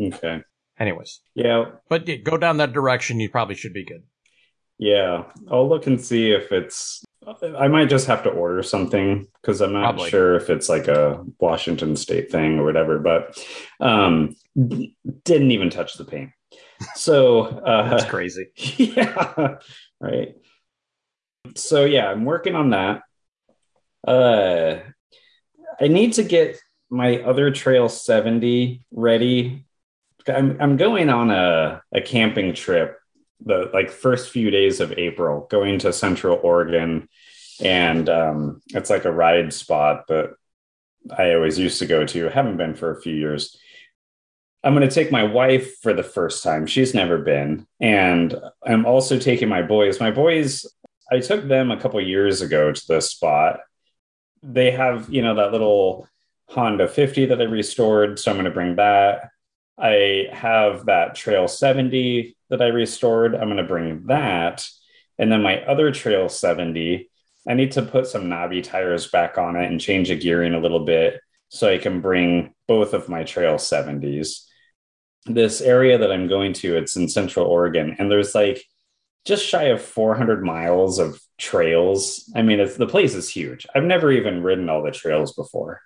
Okay. 0.00 0.42
Anyways, 0.78 1.18
Yeah. 1.34 1.64
but 1.88 2.06
yeah, 2.06 2.14
go 2.14 2.36
down 2.36 2.58
that 2.58 2.72
direction. 2.72 3.18
You 3.18 3.28
probably 3.28 3.56
should 3.56 3.72
be 3.74 3.84
good. 3.84 4.04
Yeah. 4.78 5.24
I'll 5.50 5.68
look 5.68 5.86
and 5.86 6.00
see 6.00 6.30
if 6.30 6.52
it's. 6.52 7.04
I 7.58 7.68
might 7.68 7.90
just 7.90 8.06
have 8.06 8.22
to 8.22 8.30
order 8.30 8.62
something 8.62 9.26
because 9.42 9.60
I'm 9.60 9.72
not 9.74 9.82
Probably. 9.82 10.08
sure 10.08 10.36
if 10.36 10.48
it's 10.48 10.68
like 10.70 10.88
a 10.88 11.22
Washington 11.38 11.94
State 11.94 12.32
thing 12.32 12.58
or 12.58 12.64
whatever. 12.64 12.98
But 12.98 13.38
um, 13.80 14.34
didn't 14.56 15.50
even 15.50 15.68
touch 15.68 15.94
the 15.94 16.04
paint. 16.06 16.30
So 16.94 17.42
uh, 17.42 17.88
That's 17.90 18.04
crazy. 18.04 18.48
yeah 18.76 19.56
right 20.00 20.36
so 21.56 21.84
yeah 21.84 22.08
i'm 22.10 22.24
working 22.24 22.54
on 22.54 22.70
that 22.70 23.02
uh 24.06 24.76
i 25.80 25.88
need 25.88 26.12
to 26.14 26.22
get 26.22 26.58
my 26.90 27.20
other 27.22 27.50
trail 27.50 27.88
70 27.88 28.82
ready 28.92 29.66
i'm, 30.28 30.56
I'm 30.60 30.76
going 30.76 31.10
on 31.10 31.30
a, 31.30 31.82
a 31.92 32.00
camping 32.00 32.54
trip 32.54 32.98
the 33.44 33.70
like 33.72 33.90
first 33.90 34.30
few 34.30 34.50
days 34.50 34.80
of 34.80 34.92
april 34.92 35.46
going 35.50 35.78
to 35.78 35.92
central 35.92 36.40
oregon 36.42 37.08
and 37.60 38.08
um 38.08 38.60
it's 38.68 38.90
like 38.90 39.04
a 39.04 39.12
ride 39.12 39.52
spot 39.52 40.06
that 40.08 40.34
i 41.16 41.34
always 41.34 41.58
used 41.58 41.78
to 41.78 41.86
go 41.86 42.04
to 42.04 42.28
haven't 42.28 42.56
been 42.56 42.74
for 42.74 42.90
a 42.90 43.00
few 43.00 43.14
years 43.14 43.56
I'm 44.64 44.74
going 44.74 44.88
to 44.88 44.94
take 44.94 45.12
my 45.12 45.22
wife 45.22 45.78
for 45.80 45.92
the 45.92 46.02
first 46.02 46.42
time. 46.42 46.66
She's 46.66 46.94
never 46.94 47.18
been. 47.18 47.66
And 47.80 48.34
I'm 48.64 48.86
also 48.86 49.18
taking 49.18 49.48
my 49.48 49.62
boys. 49.62 50.00
My 50.00 50.10
boys, 50.10 50.66
I 51.10 51.20
took 51.20 51.46
them 51.46 51.70
a 51.70 51.80
couple 51.80 52.00
years 52.00 52.42
ago 52.42 52.72
to 52.72 52.86
this 52.88 53.10
spot. 53.10 53.60
They 54.42 54.72
have, 54.72 55.08
you 55.10 55.22
know, 55.22 55.36
that 55.36 55.52
little 55.52 56.08
Honda 56.48 56.88
50 56.88 57.26
that 57.26 57.40
I 57.40 57.44
restored. 57.44 58.18
So 58.18 58.30
I'm 58.30 58.36
going 58.36 58.46
to 58.46 58.50
bring 58.50 58.76
that. 58.76 59.30
I 59.78 60.26
have 60.32 60.86
that 60.86 61.14
Trail 61.14 61.46
70 61.46 62.36
that 62.50 62.62
I 62.62 62.66
restored, 62.66 63.34
I'm 63.34 63.48
going 63.48 63.56
to 63.56 63.64
bring 63.64 64.06
that. 64.06 64.66
And 65.18 65.30
then 65.30 65.42
my 65.42 65.62
other 65.64 65.90
Trail 65.90 66.28
70, 66.28 67.10
I 67.46 67.54
need 67.54 67.72
to 67.72 67.82
put 67.82 68.06
some 68.06 68.28
knobby 68.28 68.62
tires 68.62 69.08
back 69.08 69.38
on 69.38 69.56
it 69.56 69.70
and 69.70 69.80
change 69.80 70.08
the 70.08 70.16
gearing 70.16 70.54
a 70.54 70.60
little 70.60 70.84
bit 70.84 71.20
so 71.48 71.72
I 71.72 71.78
can 71.78 72.00
bring 72.00 72.54
both 72.66 72.94
of 72.94 73.08
my 73.08 73.24
Trail 73.24 73.54
70s. 73.54 74.44
This 75.26 75.60
area 75.60 75.98
that 75.98 76.12
I'm 76.12 76.28
going 76.28 76.52
to, 76.54 76.76
it's 76.76 76.96
in 76.96 77.08
Central 77.08 77.46
Oregon, 77.46 77.96
and 77.98 78.10
there's 78.10 78.34
like 78.34 78.62
just 79.24 79.44
shy 79.44 79.64
of 79.64 79.82
400 79.82 80.42
miles 80.42 80.98
of 80.98 81.20
trails. 81.36 82.30
I 82.34 82.42
mean, 82.42 82.58
the 82.58 82.86
place 82.86 83.14
is 83.14 83.28
huge. 83.28 83.66
I've 83.74 83.84
never 83.84 84.12
even 84.12 84.42
ridden 84.42 84.68
all 84.68 84.82
the 84.82 84.90
trails 84.90 85.34
before. 85.34 85.82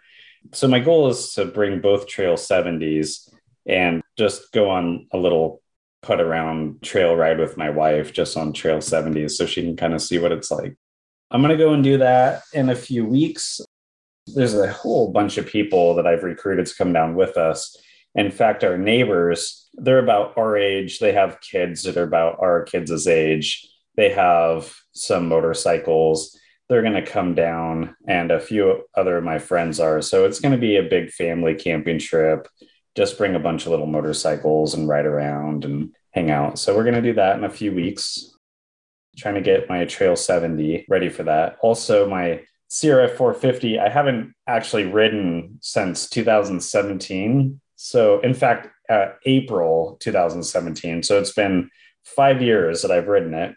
So 0.53 0.69
my 0.69 0.81
goal 0.81 1.09
is 1.09 1.33
to 1.35 1.45
bring 1.45 1.81
both 1.81 2.07
Trail 2.07 2.35
70s 2.35 3.29
and 3.67 4.03
just 4.19 4.53
go 4.53 4.71
on 4.71 5.07
a 5.13 5.19
little 5.19 5.62
put 6.03 6.21
around 6.21 6.83
trail 6.83 7.15
ride 7.15 7.39
with 7.39 7.57
my 7.57 7.71
wife 7.71 8.13
just 8.13 8.37
on 8.37 8.53
Trail 8.53 8.79
70s 8.79 9.33
so 9.33 9.47
she 9.47 9.63
can 9.63 9.77
kind 9.77 9.95
of 9.95 10.03
see 10.03 10.19
what 10.19 10.33
it's 10.33 10.51
like. 10.51 10.77
I'm 11.31 11.41
going 11.41 11.57
to 11.57 11.65
go 11.65 11.73
and 11.73 11.83
do 11.83 11.99
that 11.99 12.43
in 12.53 12.69
a 12.69 12.75
few 12.75 13.07
weeks. 13.07 13.61
There's 14.27 14.55
a 14.55 14.71
whole 14.71 15.13
bunch 15.13 15.39
of 15.39 15.47
people 15.47 15.95
that 15.95 16.07
I've 16.07 16.25
recruited 16.25 16.67
to 16.67 16.75
come 16.75 16.93
down 16.93 17.15
with 17.15 17.37
us. 17.37 17.77
In 18.15 18.31
fact, 18.31 18.65
our 18.65 18.77
neighbors, 18.77 19.69
they're 19.75 19.99
about 19.99 20.37
our 20.37 20.57
age. 20.57 20.99
They 20.99 21.13
have 21.13 21.41
kids 21.41 21.85
that 21.85 21.97
are 21.97 22.03
about 22.03 22.39
our 22.41 22.63
kids' 22.65 23.07
age. 23.07 23.67
They 23.97 24.11
have 24.11 24.75
some 24.93 25.29
motorcycles. 25.29 26.39
They're 26.69 26.83
going 26.83 26.95
to 26.95 27.11
come 27.11 27.35
down, 27.35 27.97
and 28.07 28.31
a 28.31 28.41
few 28.41 28.85
other 28.95 29.19
of 29.19 29.25
my 29.25 29.39
friends 29.39 29.81
are. 29.81 30.03
So 30.03 30.25
it's 30.25 30.41
going 30.41 30.53
to 30.53 30.59
be 30.59 30.77
a 30.77 30.83
big 30.83 31.11
family 31.11 31.55
camping 31.55 31.99
trip. 31.99 32.49
Just 32.97 33.19
bring 33.19 33.35
a 33.35 33.41
bunch 33.41 33.65
of 33.65 33.71
little 33.71 33.87
motorcycles 33.87 34.75
and 34.75 34.89
ride 34.89 35.07
around 35.07 35.65
and 35.65 35.95
hang 36.11 36.31
out. 36.31 36.59
So 36.59 36.77
we're 36.77 36.85
going 36.85 36.95
to 36.95 37.03
do 37.03 37.15
that 37.15 37.37
in 37.37 37.45
a 37.45 37.51
few 37.51 37.73
weeks. 37.73 38.37
Trying 39.17 39.35
to 39.35 39.41
get 39.41 39.69
my 39.69 39.85
Trail 39.85 40.17
70 40.17 40.87
ready 40.89 41.09
for 41.09 41.23
that. 41.25 41.59
Also, 41.61 42.09
my 42.09 42.43
CRF 42.71 43.17
450, 43.17 43.79
I 43.79 43.89
haven't 43.91 44.35
actually 44.47 44.85
ridden 44.85 45.59
since 45.61 46.09
2017. 46.09 47.61
So, 47.77 48.21
in 48.21 48.33
fact, 48.33 48.69
uh, 48.89 49.09
April 49.27 49.97
2017. 50.01 51.03
So 51.03 51.19
it's 51.19 51.33
been 51.33 51.71
five 52.05 52.41
years 52.41 52.83
that 52.83 52.91
I've 52.91 53.09
ridden 53.09 53.35
it. 53.35 53.55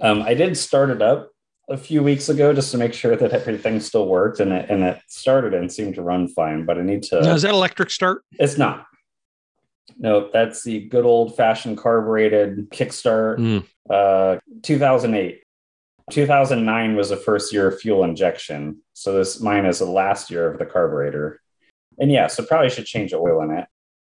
Um, 0.00 0.22
I 0.22 0.34
did 0.34 0.56
start 0.56 0.90
it 0.90 1.00
up 1.00 1.30
a 1.70 1.76
few 1.76 2.02
weeks 2.02 2.28
ago 2.28 2.52
just 2.52 2.72
to 2.72 2.78
make 2.78 2.92
sure 2.92 3.16
that 3.16 3.32
everything 3.32 3.80
still 3.80 4.06
worked, 4.06 4.40
and 4.40 4.52
it 4.52 4.68
and 4.68 4.82
it 4.82 5.00
started 5.06 5.54
and 5.54 5.72
seemed 5.72 5.94
to 5.94 6.02
run 6.02 6.28
fine. 6.28 6.66
But 6.66 6.78
I 6.78 6.82
need 6.82 7.04
to. 7.04 7.20
Now, 7.22 7.34
is 7.34 7.42
that 7.42 7.52
electric 7.52 7.90
start? 7.90 8.24
It's 8.32 8.58
not. 8.58 8.86
No, 9.98 10.30
that's 10.32 10.62
the 10.62 10.88
good 10.88 11.04
old 11.04 11.36
fashioned 11.36 11.78
carbureted 11.78 12.70
kickstart. 12.70 13.38
Mm. 13.38 13.66
Uh, 13.88 14.40
2008. 14.62 15.42
2009 16.10 16.96
was 16.96 17.10
the 17.10 17.16
first 17.16 17.52
year 17.52 17.68
of 17.68 17.80
fuel 17.80 18.02
injection. 18.02 18.80
So 18.94 19.12
this 19.12 19.40
mine 19.40 19.64
is 19.64 19.78
the 19.78 19.84
last 19.84 20.30
year 20.30 20.50
of 20.50 20.58
the 20.58 20.66
carburetor. 20.66 21.40
And 21.98 22.10
yeah, 22.10 22.26
so 22.26 22.44
probably 22.44 22.70
should 22.70 22.86
change 22.86 23.12
the 23.12 23.18
oil 23.18 23.42
in 23.42 23.50
it. 23.52 23.66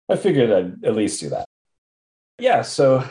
I 0.09 0.17
figured 0.17 0.51
I'd 0.51 0.83
at 0.83 0.95
least 0.95 1.21
do 1.21 1.29
that. 1.29 1.47
Yeah, 2.39 2.63
so 2.63 3.07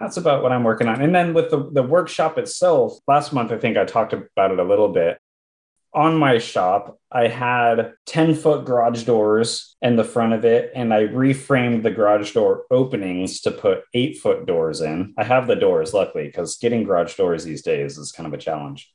that's 0.00 0.16
about 0.16 0.42
what 0.42 0.50
I'm 0.50 0.64
working 0.64 0.88
on. 0.88 1.00
And 1.02 1.14
then 1.14 1.34
with 1.34 1.50
the, 1.50 1.70
the 1.70 1.82
workshop 1.82 2.38
itself, 2.38 2.98
last 3.06 3.32
month 3.32 3.52
I 3.52 3.58
think 3.58 3.76
I 3.76 3.84
talked 3.84 4.12
about 4.12 4.50
it 4.50 4.58
a 4.58 4.64
little 4.64 4.88
bit 4.88 5.18
on 5.92 6.16
my 6.16 6.38
shop, 6.38 6.98
I 7.10 7.26
had 7.26 7.94
10 8.06 8.34
foot 8.34 8.64
garage 8.64 9.04
doors 9.04 9.76
in 9.82 9.96
the 9.96 10.04
front 10.04 10.32
of 10.32 10.44
it, 10.44 10.70
and 10.74 10.94
I 10.94 11.06
reframed 11.06 11.82
the 11.82 11.90
garage 11.90 12.32
door 12.32 12.64
openings 12.70 13.40
to 13.42 13.50
put 13.50 13.82
eight 13.92 14.18
foot 14.18 14.46
doors 14.46 14.80
in. 14.80 15.14
I 15.18 15.24
have 15.24 15.46
the 15.46 15.56
doors, 15.56 15.92
luckily, 15.92 16.26
because 16.26 16.56
getting 16.56 16.84
garage 16.84 17.16
doors 17.16 17.44
these 17.44 17.62
days 17.62 17.98
is 17.98 18.12
kind 18.12 18.26
of 18.26 18.32
a 18.32 18.42
challenge. 18.42 18.92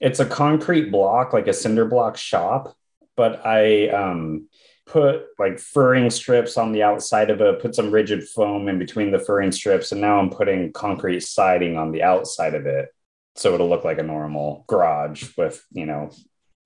It's 0.00 0.20
a 0.20 0.26
concrete 0.26 0.90
block, 0.90 1.32
like 1.32 1.46
a 1.46 1.52
cinder 1.52 1.86
block 1.86 2.16
shop, 2.16 2.74
but 3.16 3.46
I 3.46 3.88
um, 3.88 4.48
put 4.86 5.24
like 5.38 5.58
furring 5.58 6.10
strips 6.10 6.56
on 6.56 6.72
the 6.72 6.82
outside 6.82 7.30
of 7.30 7.40
it, 7.40 7.60
put 7.60 7.74
some 7.74 7.90
rigid 7.90 8.26
foam 8.28 8.68
in 8.68 8.78
between 8.78 9.10
the 9.10 9.18
furring 9.18 9.52
strips, 9.52 9.92
and 9.92 10.00
now 10.00 10.18
I'm 10.18 10.30
putting 10.30 10.72
concrete 10.72 11.20
siding 11.20 11.76
on 11.76 11.90
the 11.90 12.02
outside 12.02 12.54
of 12.54 12.66
it. 12.66 12.88
So 13.34 13.54
it'll 13.54 13.68
look 13.68 13.84
like 13.84 13.98
a 13.98 14.04
normal 14.04 14.64
garage 14.68 15.36
with 15.36 15.64
you 15.72 15.86
know 15.86 16.10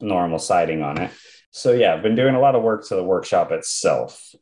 normal 0.00 0.38
siding 0.38 0.82
on 0.82 0.98
it. 1.00 1.10
So 1.50 1.72
yeah 1.72 1.94
i've 1.94 2.02
been 2.02 2.14
doing 2.14 2.34
a 2.34 2.40
lot 2.40 2.54
of 2.54 2.62
work 2.62 2.86
to 2.88 2.94
the 2.94 3.04
workshop 3.04 3.52
itself. 3.52 4.34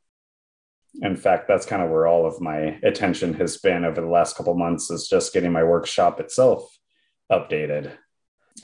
In 1.00 1.16
fact 1.16 1.46
that's 1.46 1.66
kind 1.66 1.82
of 1.82 1.90
where 1.90 2.06
all 2.06 2.26
of 2.26 2.40
my 2.40 2.78
attention 2.82 3.34
has 3.34 3.58
been 3.58 3.84
over 3.84 4.00
the 4.00 4.08
last 4.08 4.36
couple 4.36 4.54
months 4.54 4.90
is 4.90 5.08
just 5.08 5.32
getting 5.32 5.52
my 5.52 5.62
workshop 5.62 6.20
itself 6.20 6.68
updated 7.30 7.92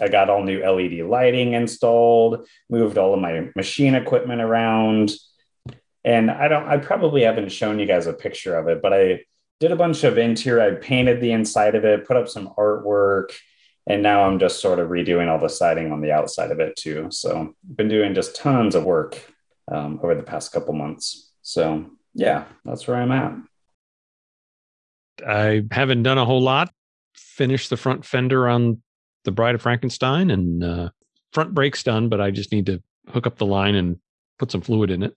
i 0.01 0.09
got 0.09 0.31
all 0.31 0.43
new 0.43 0.61
led 0.61 0.93
lighting 1.09 1.53
installed 1.53 2.47
moved 2.69 2.99
all 2.99 3.15
of 3.15 3.21
my 3.21 3.49
machine 3.57 3.95
equipment 3.95 4.41
around 4.41 5.13
and 6.05 6.31
i 6.31 6.49
don't 6.49 6.69
i 6.69 6.77
probably 6.77 7.23
haven't 7.23 7.51
shown 7.51 7.79
you 7.79 7.87
guys 7.87 8.07
a 8.07 8.13
picture 8.13 8.57
of 8.57 8.69
it 8.69 8.83
but 8.83 8.93
i 8.93 9.21
did 9.61 9.73
a 9.73 9.77
bunch 9.77 10.05
of 10.05 10.19
interior 10.19 10.63
i 10.63 10.75
painted 10.81 11.21
the 11.21 11.33
inside 11.33 11.75
of 11.75 11.85
it 11.85 12.07
put 12.07 12.17
up 12.17 12.29
some 12.29 12.53
artwork 12.59 13.31
and 13.87 14.03
now 14.03 14.25
I'm 14.25 14.39
just 14.39 14.61
sort 14.61 14.79
of 14.79 14.89
redoing 14.89 15.29
all 15.29 15.39
the 15.39 15.49
siding 15.49 15.93
on 15.93 16.01
the 16.01 16.13
outside 16.13 16.51
of 16.51 16.61
it 16.61 16.77
too. 16.77 17.09
So 17.11 17.55
I've 17.71 17.77
been 17.77 17.89
doing 17.89 18.15
just 18.15 18.37
tons 18.37 18.75
of 18.75 18.85
work 18.85 19.21
um, 19.71 20.01
over 20.03 20.15
the 20.15 20.23
past 20.23 20.53
couple 20.53 20.75
months. 20.75 21.33
So 21.43 21.91
yeah, 22.15 22.45
that's 22.65 22.87
where 22.87 22.97
I'm 22.97 23.13
at. 23.13 23.35
I 25.27 25.65
haven't 25.71 26.03
done 26.03 26.19
a 26.19 26.25
whole 26.25 26.41
lot. 26.41 26.73
Finished 27.15 27.71
the 27.71 27.77
front 27.77 28.05
fender 28.05 28.49
on 28.49 28.83
the 29.25 29.33
Bride 29.33 29.55
of 29.55 29.63
Frankenstein, 29.63 30.31
and 30.31 30.63
uh, 30.63 30.91
front 31.33 31.55
brakes 31.55 31.83
done, 31.83 32.09
but 32.09 32.21
I 32.21 32.31
just 32.31 32.53
need 32.53 32.67
to 32.67 32.83
hook 33.09 33.27
up 33.27 33.39
the 33.39 33.47
line 33.47 33.75
and 33.75 33.99
put 34.39 34.51
some 34.51 34.61
fluid 34.61 34.91
in 34.91 35.03
it. 35.03 35.15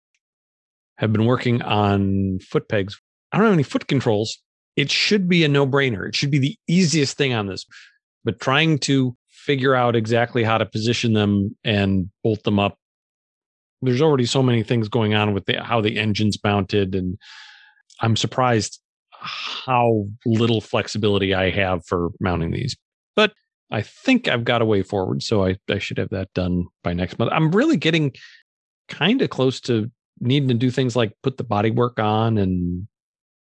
Have 0.97 1.13
been 1.13 1.25
working 1.25 1.61
on 1.61 2.39
foot 2.39 2.67
pegs. 2.67 2.99
I 3.31 3.37
don't 3.37 3.45
have 3.45 3.53
any 3.53 3.63
foot 3.63 3.87
controls. 3.87 4.39
It 4.75 4.89
should 4.89 5.27
be 5.27 5.43
a 5.43 5.47
no 5.47 5.67
brainer. 5.67 6.07
It 6.07 6.15
should 6.15 6.31
be 6.31 6.39
the 6.39 6.57
easiest 6.67 7.17
thing 7.17 7.33
on 7.33 7.47
this 7.47 7.65
but 8.27 8.41
trying 8.41 8.77
to 8.77 9.15
figure 9.29 9.73
out 9.73 9.95
exactly 9.95 10.43
how 10.43 10.57
to 10.57 10.65
position 10.65 11.13
them 11.13 11.55
and 11.63 12.09
bolt 12.25 12.43
them 12.43 12.59
up. 12.59 12.77
There's 13.81 14.01
already 14.01 14.25
so 14.25 14.43
many 14.43 14.63
things 14.63 14.89
going 14.89 15.13
on 15.13 15.33
with 15.33 15.45
the, 15.45 15.63
how 15.63 15.79
the 15.79 15.97
engine's 15.97 16.37
mounted, 16.43 16.93
and 16.93 17.17
I'm 18.01 18.17
surprised 18.17 18.81
how 19.13 20.07
little 20.25 20.59
flexibility 20.59 21.33
I 21.33 21.51
have 21.51 21.85
for 21.85 22.09
mounting 22.19 22.51
these. 22.51 22.75
But 23.15 23.31
I 23.69 23.81
think 23.81 24.27
I've 24.27 24.45
got 24.45 24.61
a 24.61 24.65
way 24.65 24.81
forward, 24.81 25.21
so 25.23 25.45
I, 25.45 25.57
I 25.69 25.79
should 25.79 25.97
have 25.97 26.09
that 26.09 26.33
done 26.33 26.67
by 26.83 26.93
next 26.93 27.19
month. 27.19 27.31
I'm 27.33 27.51
really 27.51 27.77
getting 27.77 28.13
kind 28.87 29.21
of 29.21 29.29
close 29.29 29.59
to 29.61 29.91
needing 30.19 30.47
to 30.47 30.53
do 30.53 30.71
things 30.71 30.95
like 30.95 31.13
put 31.21 31.37
the 31.37 31.43
body 31.43 31.69
work 31.69 31.99
on 31.99 32.37
and 32.37 32.87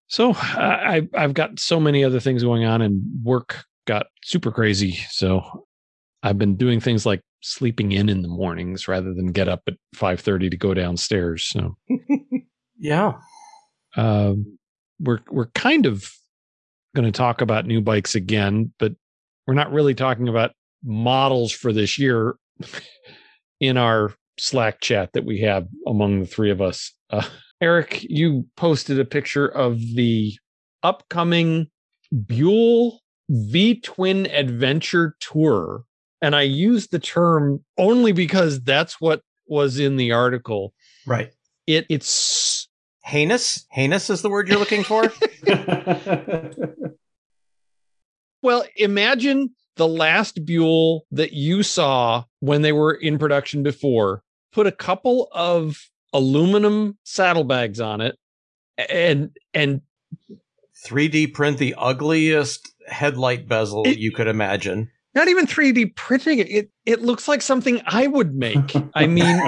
so 0.06 0.32
I, 0.34 1.08
I've 1.14 1.34
got 1.34 1.58
so 1.58 1.80
many 1.80 2.04
other 2.04 2.20
things 2.20 2.42
going 2.42 2.64
on 2.64 2.82
and 2.82 3.02
work 3.22 3.64
got 3.86 4.06
super 4.22 4.50
crazy. 4.50 4.92
So 5.10 5.66
I've 6.22 6.38
been 6.38 6.56
doing 6.56 6.80
things 6.80 7.06
like 7.06 7.22
sleeping 7.42 7.92
in 7.92 8.08
in 8.08 8.22
the 8.22 8.28
mornings 8.28 8.88
rather 8.88 9.12
than 9.12 9.32
get 9.32 9.48
up 9.48 9.62
at 9.66 9.74
5:30 9.96 10.50
to 10.50 10.56
go 10.56 10.74
downstairs. 10.74 11.44
So 11.46 11.76
yeah. 12.78 13.14
Um, 13.96 14.58
we're 15.00 15.20
we're 15.30 15.50
kind 15.50 15.86
of 15.86 16.10
going 16.94 17.10
to 17.10 17.16
talk 17.16 17.40
about 17.40 17.66
new 17.66 17.80
bikes 17.80 18.14
again, 18.14 18.72
but 18.78 18.92
we're 19.46 19.54
not 19.54 19.72
really 19.72 19.94
talking 19.94 20.28
about 20.28 20.52
models 20.82 21.52
for 21.52 21.72
this 21.72 21.98
year 21.98 22.34
in 23.60 23.76
our 23.76 24.12
Slack 24.38 24.80
chat 24.80 25.12
that 25.12 25.24
we 25.24 25.40
have 25.40 25.68
among 25.86 26.20
the 26.20 26.26
three 26.26 26.50
of 26.50 26.60
us. 26.60 26.92
Uh, 27.10 27.26
Eric, 27.60 28.04
you 28.08 28.46
posted 28.56 28.98
a 28.98 29.04
picture 29.04 29.46
of 29.46 29.78
the 29.94 30.36
upcoming 30.82 31.68
Buell 32.26 33.00
V 33.28 33.80
Twin 33.80 34.26
Adventure 34.26 35.16
Tour. 35.20 35.84
And 36.20 36.34
I 36.34 36.42
use 36.42 36.88
the 36.88 36.98
term 36.98 37.64
only 37.78 38.12
because 38.12 38.62
that's 38.62 39.00
what 39.00 39.22
was 39.46 39.78
in 39.78 39.96
the 39.96 40.12
article. 40.12 40.74
Right. 41.06 41.32
It 41.66 41.86
it's 41.88 42.68
heinous. 43.04 43.66
Heinous 43.70 44.10
is 44.10 44.22
the 44.22 44.30
word 44.30 44.48
you're 44.48 44.58
looking 44.58 44.84
for. 44.84 45.12
well, 48.44 48.64
imagine 48.76 49.50
the 49.76 49.88
last 49.88 50.44
Buell 50.44 51.06
that 51.10 51.32
you 51.32 51.62
saw 51.62 52.24
when 52.40 52.62
they 52.62 52.72
were 52.72 52.92
in 52.92 53.18
production 53.18 53.62
before. 53.62 54.22
Put 54.52 54.66
a 54.68 54.72
couple 54.72 55.28
of 55.32 55.88
aluminum 56.12 56.96
saddlebags 57.02 57.80
on 57.80 58.00
it 58.00 58.16
and 58.78 59.30
and 59.52 59.80
3D 60.86 61.32
print 61.32 61.58
the 61.58 61.74
ugliest 61.76 62.72
headlight 62.86 63.48
bezel 63.48 63.82
it, 63.86 63.98
you 63.98 64.12
could 64.12 64.28
imagine. 64.28 64.90
Not 65.14 65.28
even 65.28 65.46
3D 65.46 65.96
printing 65.96 66.38
it. 66.38 66.50
It 66.50 66.70
it 66.84 67.02
looks 67.02 67.26
like 67.26 67.42
something 67.42 67.80
I 67.86 68.06
would 68.06 68.34
make. 68.34 68.74
I 68.94 69.06
mean, 69.06 69.40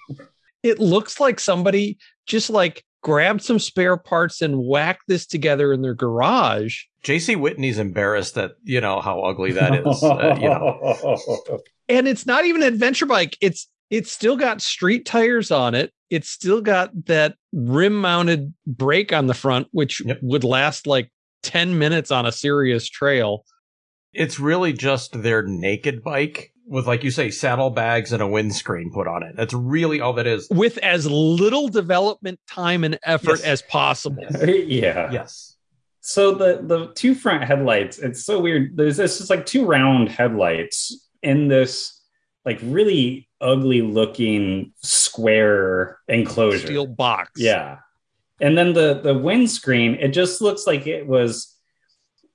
it 0.62 0.78
looks 0.78 1.20
like 1.20 1.38
somebody 1.38 1.98
just 2.26 2.50
like 2.50 2.84
grabbed 3.02 3.42
some 3.42 3.58
spare 3.58 3.96
parts 3.96 4.42
and 4.42 4.58
whacked 4.64 5.04
this 5.08 5.26
together 5.26 5.72
in 5.72 5.82
their 5.82 5.94
garage. 5.94 6.82
JC 7.02 7.36
Whitney's 7.36 7.78
embarrassed 7.78 8.34
that 8.34 8.52
you 8.64 8.80
know 8.80 9.00
how 9.00 9.20
ugly 9.22 9.52
that 9.52 9.74
is. 9.86 10.02
uh, 10.02 10.36
you 10.40 10.48
know, 10.48 11.58
And 11.88 12.06
it's 12.06 12.26
not 12.26 12.44
even 12.44 12.62
an 12.62 12.68
adventure 12.72 13.06
bike. 13.06 13.36
It's 13.40 13.68
it's 13.90 14.12
still 14.12 14.36
got 14.36 14.60
street 14.62 15.04
tires 15.06 15.50
on 15.50 15.74
it. 15.74 15.92
It's 16.10 16.28
still 16.28 16.60
got 16.60 16.90
that 17.06 17.34
rim 17.52 18.00
mounted 18.00 18.54
brake 18.66 19.12
on 19.12 19.26
the 19.26 19.34
front, 19.34 19.66
which 19.72 20.00
Yep. 20.04 20.18
would 20.22 20.44
last 20.44 20.86
like 20.86 21.10
10 21.42 21.78
minutes 21.78 22.10
on 22.10 22.26
a 22.26 22.32
serious 22.32 22.88
trail. 22.88 23.44
it's 24.12 24.38
really 24.40 24.72
just 24.72 25.22
their 25.22 25.42
naked 25.42 26.02
bike 26.02 26.52
with, 26.70 26.86
like 26.86 27.04
you 27.04 27.10
say, 27.10 27.30
saddlebags 27.30 28.12
and 28.12 28.22
a 28.22 28.26
windscreen 28.26 28.90
put 28.92 29.06
on 29.08 29.22
it. 29.24 29.34
That's 29.36 29.52
really 29.52 30.00
all 30.00 30.12
that 30.14 30.26
is. 30.26 30.48
with 30.50 30.78
as 30.78 31.06
little 31.10 31.68
development 31.68 32.38
time 32.48 32.84
and 32.84 32.98
effort 33.02 33.40
Yes. 33.40 33.42
as 33.42 33.62
possible. 33.62 34.24
yeah. 34.46 35.10
Yes. 35.12 35.56
So 36.00 36.32
the 36.34 36.60
the 36.62 36.92
two 36.94 37.14
front 37.14 37.44
headlights, 37.44 37.98
it's 37.98 38.24
so 38.24 38.40
weird. 38.40 38.76
There's 38.76 38.96
this 38.96 39.18
just 39.18 39.28
like 39.30 39.44
two 39.44 39.66
round 39.66 40.08
headlights 40.08 41.08
in 41.22 41.48
this 41.48 42.00
like 42.46 42.58
really 42.62 43.28
ugly 43.40 43.82
looking 43.82 44.72
square 44.82 45.98
enclosure. 46.08 46.66
Steel 46.66 46.86
box. 46.86 47.32
Yeah. 47.36 47.78
And 48.40 48.56
then 48.56 48.72
the 48.72 49.00
the 49.02 49.12
windscreen, 49.12 49.96
it 49.96 50.08
just 50.08 50.40
looks 50.40 50.66
like 50.66 50.86
it 50.86 51.06
was 51.06 51.54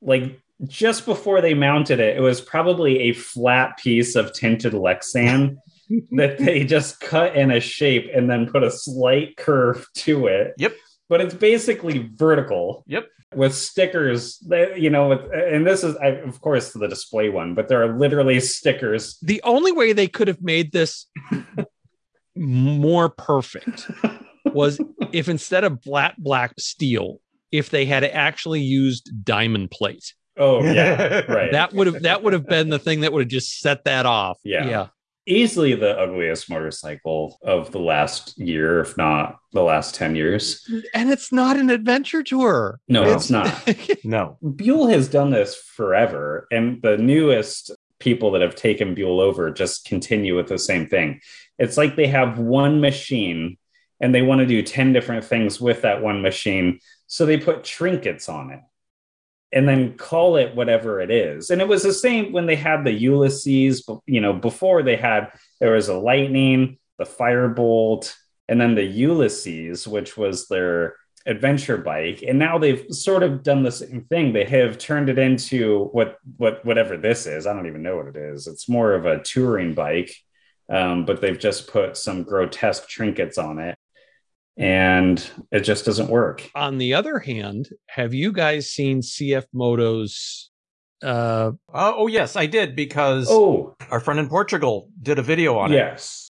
like 0.01 0.39
just 0.67 1.05
before 1.05 1.41
they 1.41 1.53
mounted 1.53 1.99
it, 1.99 2.17
it 2.17 2.21
was 2.21 2.41
probably 2.41 2.99
a 2.99 3.13
flat 3.13 3.77
piece 3.77 4.15
of 4.15 4.33
tinted 4.33 4.73
Lexan 4.73 5.57
that 6.11 6.37
they 6.37 6.63
just 6.63 6.99
cut 6.99 7.35
in 7.35 7.51
a 7.51 7.59
shape 7.59 8.09
and 8.13 8.29
then 8.29 8.49
put 8.49 8.63
a 8.63 8.71
slight 8.71 9.37
curve 9.37 9.85
to 9.95 10.27
it. 10.27 10.53
Yep. 10.57 10.73
But 11.09 11.21
it's 11.21 11.35
basically 11.35 12.09
vertical. 12.13 12.83
Yep. 12.87 13.07
With 13.35 13.53
stickers, 13.53 14.37
that 14.47 14.79
you 14.79 14.89
know, 14.89 15.09
with, 15.09 15.19
and 15.33 15.67
this 15.67 15.83
is, 15.83 15.97
I, 15.97 16.07
of 16.07 16.39
course, 16.39 16.71
the 16.71 16.87
display 16.87 17.27
one, 17.27 17.53
but 17.53 17.67
there 17.67 17.83
are 17.83 17.97
literally 17.97 18.39
stickers. 18.39 19.17
The 19.21 19.41
only 19.43 19.73
way 19.73 19.91
they 19.91 20.07
could 20.07 20.29
have 20.29 20.41
made 20.41 20.71
this 20.71 21.07
more 22.35 23.09
perfect 23.09 23.91
was 24.45 24.79
if 25.11 25.27
instead 25.27 25.65
of 25.65 25.83
flat 25.83 26.15
black 26.17 26.53
steel, 26.57 27.19
if 27.51 27.69
they 27.69 27.85
had 27.85 28.03
actually 28.05 28.61
used 28.61 29.11
diamond 29.25 29.71
plate. 29.71 30.13
Oh 30.37 30.63
yeah, 30.63 31.21
right. 31.31 31.51
That 31.51 31.73
would 31.73 31.87
have 31.87 32.01
that 32.03 32.23
would 32.23 32.33
have 32.33 32.45
been 32.47 32.69
the 32.69 32.79
thing 32.79 33.01
that 33.01 33.13
would 33.13 33.21
have 33.23 33.29
just 33.29 33.59
set 33.59 33.83
that 33.85 34.05
off. 34.05 34.39
Yeah. 34.43 34.67
Yeah. 34.67 34.87
easily 35.27 35.73
the 35.73 35.97
ugliest 35.97 36.49
motorcycle 36.49 37.39
of 37.43 37.71
the 37.71 37.79
last 37.79 38.37
year, 38.37 38.79
if 38.81 38.95
not 38.95 39.37
the 39.53 39.63
last 39.63 39.95
10 39.95 40.15
years. 40.15 40.69
And 40.93 41.09
it's 41.09 41.31
not 41.31 41.57
an 41.57 41.69
adventure 41.71 42.21
tour. 42.21 42.79
No, 42.87 43.01
It's- 43.03 43.21
it's 43.23 43.29
not. 43.31 43.97
No. 44.03 44.37
Buell 44.55 44.87
has 44.87 45.07
done 45.07 45.31
this 45.31 45.55
forever, 45.55 46.47
and 46.51 46.79
the 46.83 46.97
newest 46.97 47.71
people 47.99 48.29
that 48.31 48.41
have 48.41 48.53
taken 48.55 48.93
Buell 48.93 49.19
over 49.19 49.49
just 49.49 49.85
continue 49.85 50.35
with 50.35 50.47
the 50.47 50.59
same 50.59 50.85
thing. 50.85 51.21
It's 51.57 51.75
like 51.77 51.95
they 51.95 52.07
have 52.07 52.37
one 52.37 52.81
machine 52.81 53.57
and 54.01 54.13
they 54.13 54.21
want 54.21 54.39
to 54.41 54.45
do 54.45 54.61
10 54.61 54.91
different 54.93 55.23
things 55.23 55.59
with 55.59 55.81
that 55.83 56.03
one 56.03 56.21
machine. 56.21 56.79
So 57.07 57.25
they 57.25 57.37
put 57.37 57.63
trinkets 57.63 58.27
on 58.29 58.51
it 58.51 58.59
and 59.51 59.67
then 59.67 59.95
call 59.95 60.37
it 60.37 60.55
whatever 60.55 60.99
it 60.99 61.11
is. 61.11 61.49
And 61.49 61.61
it 61.61 61.67
was 61.67 61.83
the 61.83 61.93
same 61.93 62.31
when 62.31 62.45
they 62.45 62.55
had 62.55 62.83
the 62.83 62.91
Ulysses, 62.91 63.87
you 64.05 64.21
know, 64.21 64.33
before 64.33 64.83
they 64.83 64.95
had 64.95 65.31
there 65.59 65.73
was 65.73 65.87
a 65.87 65.97
lightning, 65.97 66.77
the 66.97 67.05
firebolt, 67.05 68.13
and 68.47 68.59
then 68.59 68.75
the 68.75 68.83
Ulysses, 68.83 69.87
which 69.87 70.17
was 70.17 70.47
their 70.47 70.95
adventure 71.25 71.77
bike. 71.77 72.23
And 72.27 72.37
now 72.37 72.57
they've 72.57 72.85
sort 72.89 73.23
of 73.23 73.43
done 73.43 73.63
the 73.63 73.71
same 73.71 74.05
thing. 74.09 74.33
They 74.33 74.45
have 74.45 74.77
turned 74.77 75.09
it 75.09 75.17
into 75.17 75.85
what 75.91 76.17
what 76.37 76.63
whatever 76.65 76.97
this 76.97 77.25
is. 77.25 77.47
I 77.47 77.53
don't 77.53 77.67
even 77.67 77.83
know 77.83 77.97
what 77.97 78.07
it 78.07 78.15
is. 78.15 78.47
It's 78.47 78.69
more 78.69 78.93
of 78.93 79.05
a 79.05 79.23
touring 79.23 79.73
bike 79.73 80.15
um, 80.69 81.05
but 81.05 81.21
they've 81.21 81.37
just 81.39 81.67
put 81.67 81.97
some 81.97 82.23
grotesque 82.23 82.87
trinkets 82.87 83.37
on 83.37 83.59
it 83.59 83.77
and 84.57 85.29
it 85.51 85.61
just 85.61 85.85
doesn't 85.85 86.09
work. 86.09 86.49
On 86.55 86.77
the 86.77 86.93
other 86.93 87.19
hand, 87.19 87.69
have 87.87 88.13
you 88.13 88.31
guys 88.31 88.69
seen 88.69 89.01
CF 89.01 89.45
Moto's 89.53 90.49
uh 91.03 91.51
Uh, 91.73 91.93
oh 91.95 92.07
yes, 92.07 92.35
I 92.35 92.45
did 92.45 92.75
because 92.75 93.27
oh. 93.29 93.75
our 93.91 93.99
friend 93.99 94.19
in 94.19 94.29
Portugal 94.29 94.89
did 95.01 95.19
a 95.19 95.23
video 95.23 95.57
on 95.57 95.71
it. 95.71 95.75
yes. 95.75 96.29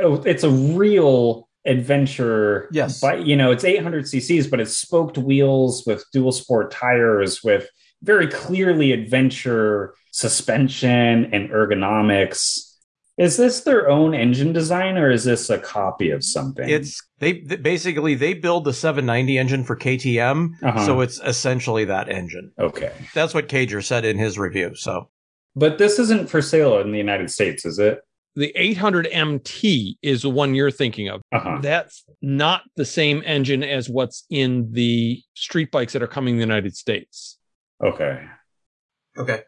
Oh, 0.00 0.22
it's 0.22 0.42
a 0.42 0.50
real 0.50 1.48
adventure. 1.66 2.68
Yes. 2.72 3.00
but 3.00 3.26
you 3.26 3.36
know 3.36 3.52
it's 3.52 3.62
800 3.64 4.04
cc's 4.04 4.48
but 4.48 4.58
it's 4.58 4.76
spoked 4.76 5.16
wheels 5.16 5.84
with 5.86 6.04
dual 6.12 6.32
sport 6.32 6.72
tires 6.72 7.42
with 7.44 7.68
very 8.02 8.26
clearly 8.26 8.90
adventure 8.90 9.94
suspension 10.10 11.32
and 11.32 11.50
ergonomics 11.50 12.71
is 13.18 13.36
this 13.36 13.60
their 13.60 13.88
own 13.90 14.14
engine 14.14 14.52
design 14.52 14.96
or 14.96 15.10
is 15.10 15.24
this 15.24 15.50
a 15.50 15.58
copy 15.58 16.10
of 16.10 16.24
something 16.24 16.68
It's 16.68 17.02
they, 17.18 17.40
they 17.40 17.56
basically 17.56 18.14
they 18.14 18.34
build 18.34 18.64
the 18.64 18.72
790 18.72 19.38
engine 19.38 19.64
for 19.64 19.76
KTM, 19.76 20.50
Uh-huh. 20.62 20.86
so 20.86 21.00
it's 21.00 21.20
essentially 21.20 21.84
that 21.86 22.08
engine. 22.08 22.52
okay 22.58 22.92
That's 23.14 23.34
what 23.34 23.48
Cager 23.48 23.84
said 23.84 24.04
in 24.04 24.18
his 24.18 24.38
review. 24.38 24.74
So 24.74 25.10
but 25.54 25.76
this 25.78 25.98
isn't 25.98 26.30
for 26.30 26.40
sale 26.40 26.78
in 26.80 26.92
the 26.92 26.98
united 26.98 27.30
states 27.30 27.64
is 27.66 27.78
it 27.78 28.00
the 28.34 28.50
800 28.56 29.08
MT 29.12 29.98
is 30.00 30.22
the 30.22 30.30
one 30.30 30.54
you're 30.54 30.70
thinking 30.70 31.08
of. 31.10 31.20
uh-huh 31.32 31.58
That's 31.60 32.04
not 32.22 32.62
the 32.76 32.86
same 32.86 33.22
engine 33.26 33.62
as 33.62 33.90
what's 33.90 34.24
in 34.30 34.72
the 34.72 35.20
street 35.34 35.70
bikes 35.70 35.92
that 35.92 36.02
are 36.02 36.06
coming 36.06 36.34
to 36.34 36.38
the 36.38 36.46
United 36.46 36.74
States. 36.74 37.36
okay 37.84 38.24
okay, 39.18 39.42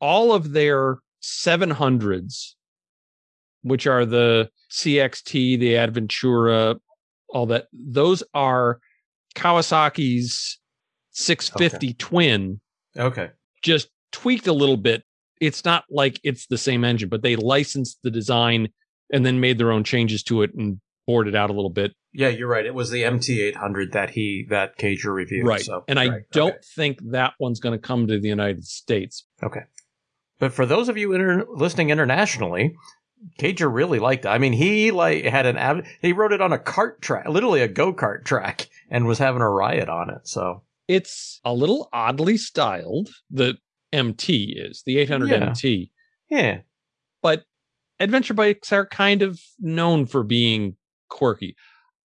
All 0.00 0.32
of 0.32 0.52
their 0.52 1.00
700s, 1.22 2.54
which 3.62 3.86
are 3.86 4.04
the 4.04 4.50
CXT, 4.70 5.58
the 5.58 5.74
Adventura, 5.74 6.78
all 7.28 7.46
that, 7.46 7.66
those 7.72 8.22
are 8.34 8.78
Kawasaki's 9.34 10.58
650 11.12 11.94
twin, 11.94 12.60
okay, 12.96 13.30
just 13.62 13.88
tweaked 14.12 14.46
a 14.46 14.52
little 14.52 14.76
bit. 14.76 15.04
It's 15.40 15.64
not 15.64 15.84
like 15.90 16.20
it's 16.22 16.46
the 16.46 16.58
same 16.58 16.84
engine, 16.84 17.08
but 17.08 17.22
they 17.22 17.36
licensed 17.36 17.98
the 18.02 18.10
design 18.10 18.68
and 19.12 19.26
then 19.26 19.40
made 19.40 19.58
their 19.58 19.72
own 19.72 19.84
changes 19.84 20.22
to 20.24 20.42
it 20.42 20.54
and 20.54 20.80
bored 21.06 21.28
it 21.28 21.34
out 21.34 21.50
a 21.50 21.52
little 21.52 21.70
bit. 21.70 21.92
yeah, 22.12 22.28
you're 22.28 22.48
right. 22.48 22.64
It 22.64 22.74
was 22.74 22.90
the 22.90 23.02
MT800 23.02 23.92
that 23.92 24.10
he 24.10 24.46
that 24.50 24.78
Cager 24.78 25.12
reviewed. 25.12 25.46
right. 25.46 25.60
So 25.60 25.84
and 25.88 25.98
I 25.98 26.20
don't 26.32 26.52
okay. 26.52 26.58
think 26.76 26.98
that 27.10 27.34
one's 27.40 27.60
going 27.60 27.78
to 27.78 27.84
come 27.84 28.06
to 28.06 28.20
the 28.20 28.28
United 28.28 28.64
States. 28.64 29.26
Okay, 29.42 29.62
but 30.38 30.52
for 30.52 30.64
those 30.64 30.88
of 30.88 30.96
you 30.96 31.12
inter- 31.12 31.46
listening 31.48 31.90
internationally, 31.90 32.74
Cager 33.38 33.72
really 33.72 33.98
liked 33.98 34.24
it. 34.24 34.28
I 34.28 34.38
mean, 34.38 34.52
he 34.52 34.90
like 34.90 35.24
had 35.24 35.46
an 35.46 35.84
he 36.00 36.12
rode 36.12 36.32
it 36.32 36.40
on 36.40 36.52
a 36.52 36.58
cart 36.58 37.00
track, 37.02 37.28
literally 37.28 37.60
a 37.60 37.68
go 37.68 37.92
kart 37.92 38.24
track, 38.24 38.68
and 38.90 39.06
was 39.06 39.18
having 39.18 39.42
a 39.42 39.48
riot 39.48 39.88
on 39.88 40.10
it. 40.10 40.26
So 40.26 40.62
It's 40.88 41.40
a 41.44 41.54
little 41.54 41.88
oddly 41.92 42.36
styled. 42.36 43.10
The 43.30 43.56
MT 43.92 44.54
is 44.58 44.82
the 44.86 44.98
800 44.98 45.30
Yeah. 45.30 45.36
MT, 45.48 45.90
yeah, 46.30 46.60
but 47.22 47.44
adventure 48.00 48.34
bikes 48.34 48.72
are 48.72 48.86
kind 48.86 49.22
of 49.22 49.40
known 49.60 50.06
for 50.06 50.22
being 50.24 50.76
quirky. 51.08 51.54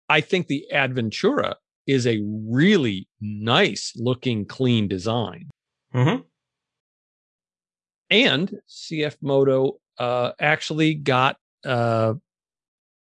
I 0.10 0.21
think 0.21 0.47
the 0.47 0.65
Adventura 0.73 1.56
is 1.86 2.06
a 2.06 2.21
really 2.23 3.08
nice 3.19 3.93
looking, 3.95 4.45
clean 4.45 4.88
design. 4.88 5.49
hmm 5.91 6.17
and 8.10 8.53
CF 8.69 9.17
Moto 9.21 9.80
uh, 9.99 10.31
actually 10.39 10.93
got 10.95 11.38
uh, 11.65 12.13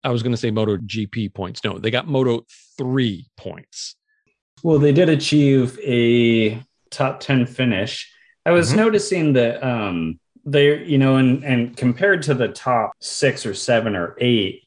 I 0.04 0.10
was 0.10 0.22
going 0.22 0.32
to 0.32 0.36
say 0.36 0.50
Moto 0.50 0.76
GP 0.76 1.34
points. 1.34 1.64
No, 1.64 1.78
they 1.78 1.90
got 1.90 2.06
Moto 2.06 2.44
3 2.78 3.26
points. 3.36 3.96
Well, 4.62 4.78
they 4.78 4.92
did 4.92 5.08
achieve 5.08 5.78
a 5.82 6.62
top 6.90 7.20
10 7.20 7.46
finish. 7.46 8.10
I 8.44 8.52
was 8.52 8.72
Mhm. 8.72 8.76
noticing 8.76 9.32
that 9.34 9.62
um 9.66 10.20
they 10.44 10.84
you 10.84 10.98
know 10.98 11.16
and 11.16 11.44
and 11.44 11.76
compared 11.76 12.22
to 12.22 12.34
the 12.34 12.48
top 12.48 12.92
6 13.00 13.44
or 13.44 13.54
7 13.54 13.96
or 13.96 14.16
8 14.20 14.62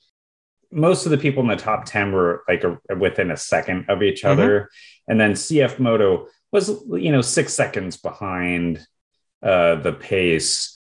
most 0.72 1.06
of 1.06 1.12
the 1.12 1.18
people 1.18 1.42
in 1.42 1.48
the 1.50 1.56
top 1.56 1.86
10 1.86 2.12
were 2.12 2.44
like 2.48 2.64
a, 2.66 2.78
within 2.98 3.32
a 3.32 3.38
second 3.38 3.86
of 3.90 4.04
each 4.04 4.24
Mhm. 4.24 4.30
other 4.32 4.70
and 5.08 5.20
then 5.20 5.32
CF 5.36 5.80
Moto 5.80 6.28
was 6.52 6.70
you 6.92 7.12
know 7.14 7.22
6 7.22 7.54
seconds 7.54 7.96
behind 7.98 8.86
uh 9.42 9.76
the 9.76 9.94
pace. 9.94 10.78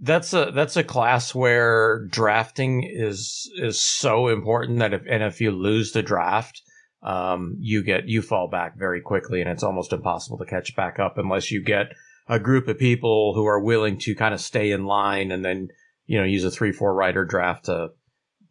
That's 0.00 0.32
a 0.32 0.52
that's 0.54 0.76
a 0.76 0.84
class 0.84 1.34
where 1.34 2.04
drafting 2.06 2.84
is 2.84 3.50
is 3.56 3.80
so 3.80 4.28
important 4.28 4.78
that 4.78 4.94
if 4.94 5.02
and 5.08 5.22
if 5.22 5.40
you 5.40 5.50
lose 5.50 5.92
the 5.92 6.02
draft, 6.02 6.62
um, 7.02 7.56
you 7.58 7.82
get 7.82 8.08
you 8.08 8.22
fall 8.22 8.48
back 8.48 8.78
very 8.78 9.00
quickly, 9.00 9.40
and 9.40 9.50
it's 9.50 9.62
almost 9.62 9.92
impossible 9.92 10.38
to 10.38 10.44
catch 10.44 10.76
back 10.76 10.98
up 10.98 11.18
unless 11.18 11.50
you 11.50 11.62
get 11.62 11.92
a 12.28 12.38
group 12.38 12.68
of 12.68 12.78
people 12.78 13.34
who 13.34 13.46
are 13.46 13.60
willing 13.60 13.98
to 13.98 14.14
kind 14.14 14.34
of 14.34 14.40
stay 14.40 14.70
in 14.70 14.84
line 14.84 15.32
and 15.32 15.44
then 15.44 15.68
you 16.06 16.18
know 16.18 16.24
use 16.24 16.44
a 16.44 16.50
three 16.50 16.72
four 16.72 16.94
rider 16.94 17.24
draft 17.24 17.64
to 17.64 17.88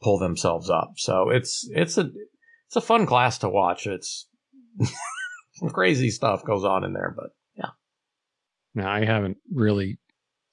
pull 0.01 0.19
themselves 0.19 0.69
up. 0.69 0.93
So 0.97 1.29
it's 1.29 1.67
it's 1.71 1.97
a 1.97 2.09
it's 2.67 2.75
a 2.75 2.81
fun 2.81 3.05
class 3.05 3.37
to 3.39 3.49
watch. 3.49 3.87
It's 3.87 4.27
some 5.53 5.69
crazy 5.69 6.09
stuff 6.09 6.43
goes 6.43 6.65
on 6.65 6.83
in 6.83 6.93
there, 6.93 7.13
but 7.15 7.29
yeah. 7.55 7.69
Now 8.75 8.91
I 8.91 9.05
haven't 9.05 9.37
really 9.53 9.97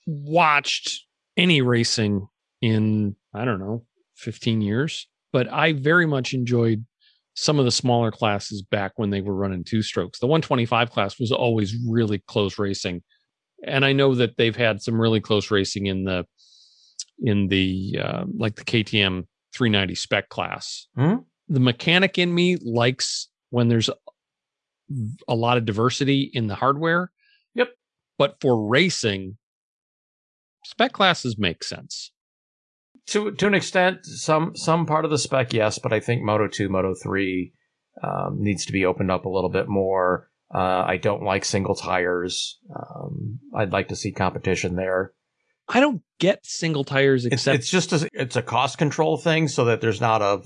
watched 0.07 1.05
any 1.37 1.61
racing 1.61 2.27
in 2.61 3.17
I 3.35 3.45
don't 3.45 3.61
know 3.61 3.85
15 4.17 4.61
years, 4.61 5.09
but 5.33 5.53
I 5.53 5.73
very 5.73 6.07
much 6.07 6.35
enjoyed 6.35 6.85
some 7.35 7.59
of 7.59 7.64
the 7.64 7.71
smaller 7.71 8.11
classes 8.11 8.62
back 8.62 8.93
when 8.97 9.11
they 9.11 9.21
were 9.21 9.35
running 9.35 9.64
two 9.64 9.83
strokes. 9.83 10.21
The 10.21 10.27
125 10.27 10.90
class 10.90 11.19
was 11.19 11.33
always 11.33 11.75
really 11.88 12.23
close 12.29 12.59
racing. 12.59 13.03
And 13.67 13.85
I 13.85 13.93
know 13.93 14.14
that 14.14 14.37
they've 14.37 14.55
had 14.55 14.83
some 14.83 15.01
really 15.01 15.21
close 15.21 15.51
racing 15.51 15.87
in 15.87 16.05
the 16.05 16.27
in 17.21 17.49
the 17.49 17.99
uh, 18.01 18.25
like 18.37 18.57
the 18.57 18.64
KTM 18.64 19.27
390 19.55 19.95
spec 19.95 20.29
class. 20.29 20.87
Hmm? 20.97 21.17
The 21.49 21.61
mechanic 21.61 22.19
in 22.19 22.35
me 22.35 22.57
likes 22.57 23.29
when 23.51 23.69
there's 23.69 23.90
a 25.29 25.35
lot 25.35 25.57
of 25.57 25.64
diversity 25.64 26.31
in 26.33 26.47
the 26.47 26.55
hardware. 26.55 27.11
Yep. 27.55 27.69
But 28.19 28.37
for 28.40 28.69
racing, 28.69 29.37
spec 30.64 30.92
classes 30.92 31.38
make 31.38 31.62
sense. 31.62 32.11
To 33.09 33.33
to 33.33 33.46
an 33.46 33.55
extent, 33.55 34.07
some 34.07 34.57
some 34.57 34.87
part 34.87 35.05
of 35.05 35.11
the 35.11 35.18
spec, 35.18 35.53
yes, 35.53 35.79
but 35.79 35.92
I 35.92 36.00
think 36.00 36.22
Moto 36.22 36.48
two, 36.48 36.68
Moto 36.68 36.94
three 36.94 37.53
um, 38.03 38.38
needs 38.40 38.64
to 38.66 38.72
be 38.72 38.87
opened 38.87 39.11
up 39.11 39.27
a 39.27 39.29
little 39.31 39.50
bit 39.50 39.68
more. 39.68 40.31
Uh, 40.55 40.85
I 40.87 40.96
don't 40.96 41.22
like 41.22 41.44
single 41.44 41.74
tires. 41.74 42.59
Um, 42.74 43.40
I'd 43.55 43.72
like 43.72 43.88
to 43.88 43.96
see 43.96 44.12
competition 44.12 44.77
there. 44.77 45.12
I 45.68 45.81
don't 45.81 46.03
get 46.18 46.46
single 46.46 46.85
tires 46.85 47.24
It's, 47.24 47.35
except 47.35 47.59
it's 47.59 47.70
just 47.70 47.92
a, 47.92 48.09
it's 48.12 48.37
a 48.37 48.42
cost 48.42 48.79
control 48.79 49.16
thing, 49.16 49.48
so 49.48 49.66
that 49.66 49.81
there's 49.81 50.00
not 50.00 50.22
a 50.22 50.42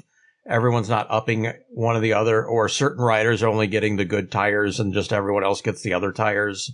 everyone's 0.48 0.88
not 0.88 1.06
upping 1.10 1.52
one 1.70 1.96
or 1.96 2.00
the 2.00 2.14
other, 2.14 2.44
or 2.44 2.68
certain 2.68 3.04
riders 3.04 3.42
are 3.42 3.48
only 3.48 3.66
getting 3.66 3.96
the 3.96 4.04
good 4.04 4.32
tires 4.32 4.80
and 4.80 4.94
just 4.94 5.12
everyone 5.12 5.44
else 5.44 5.60
gets 5.60 5.82
the 5.82 5.92
other 5.94 6.10
tires. 6.10 6.72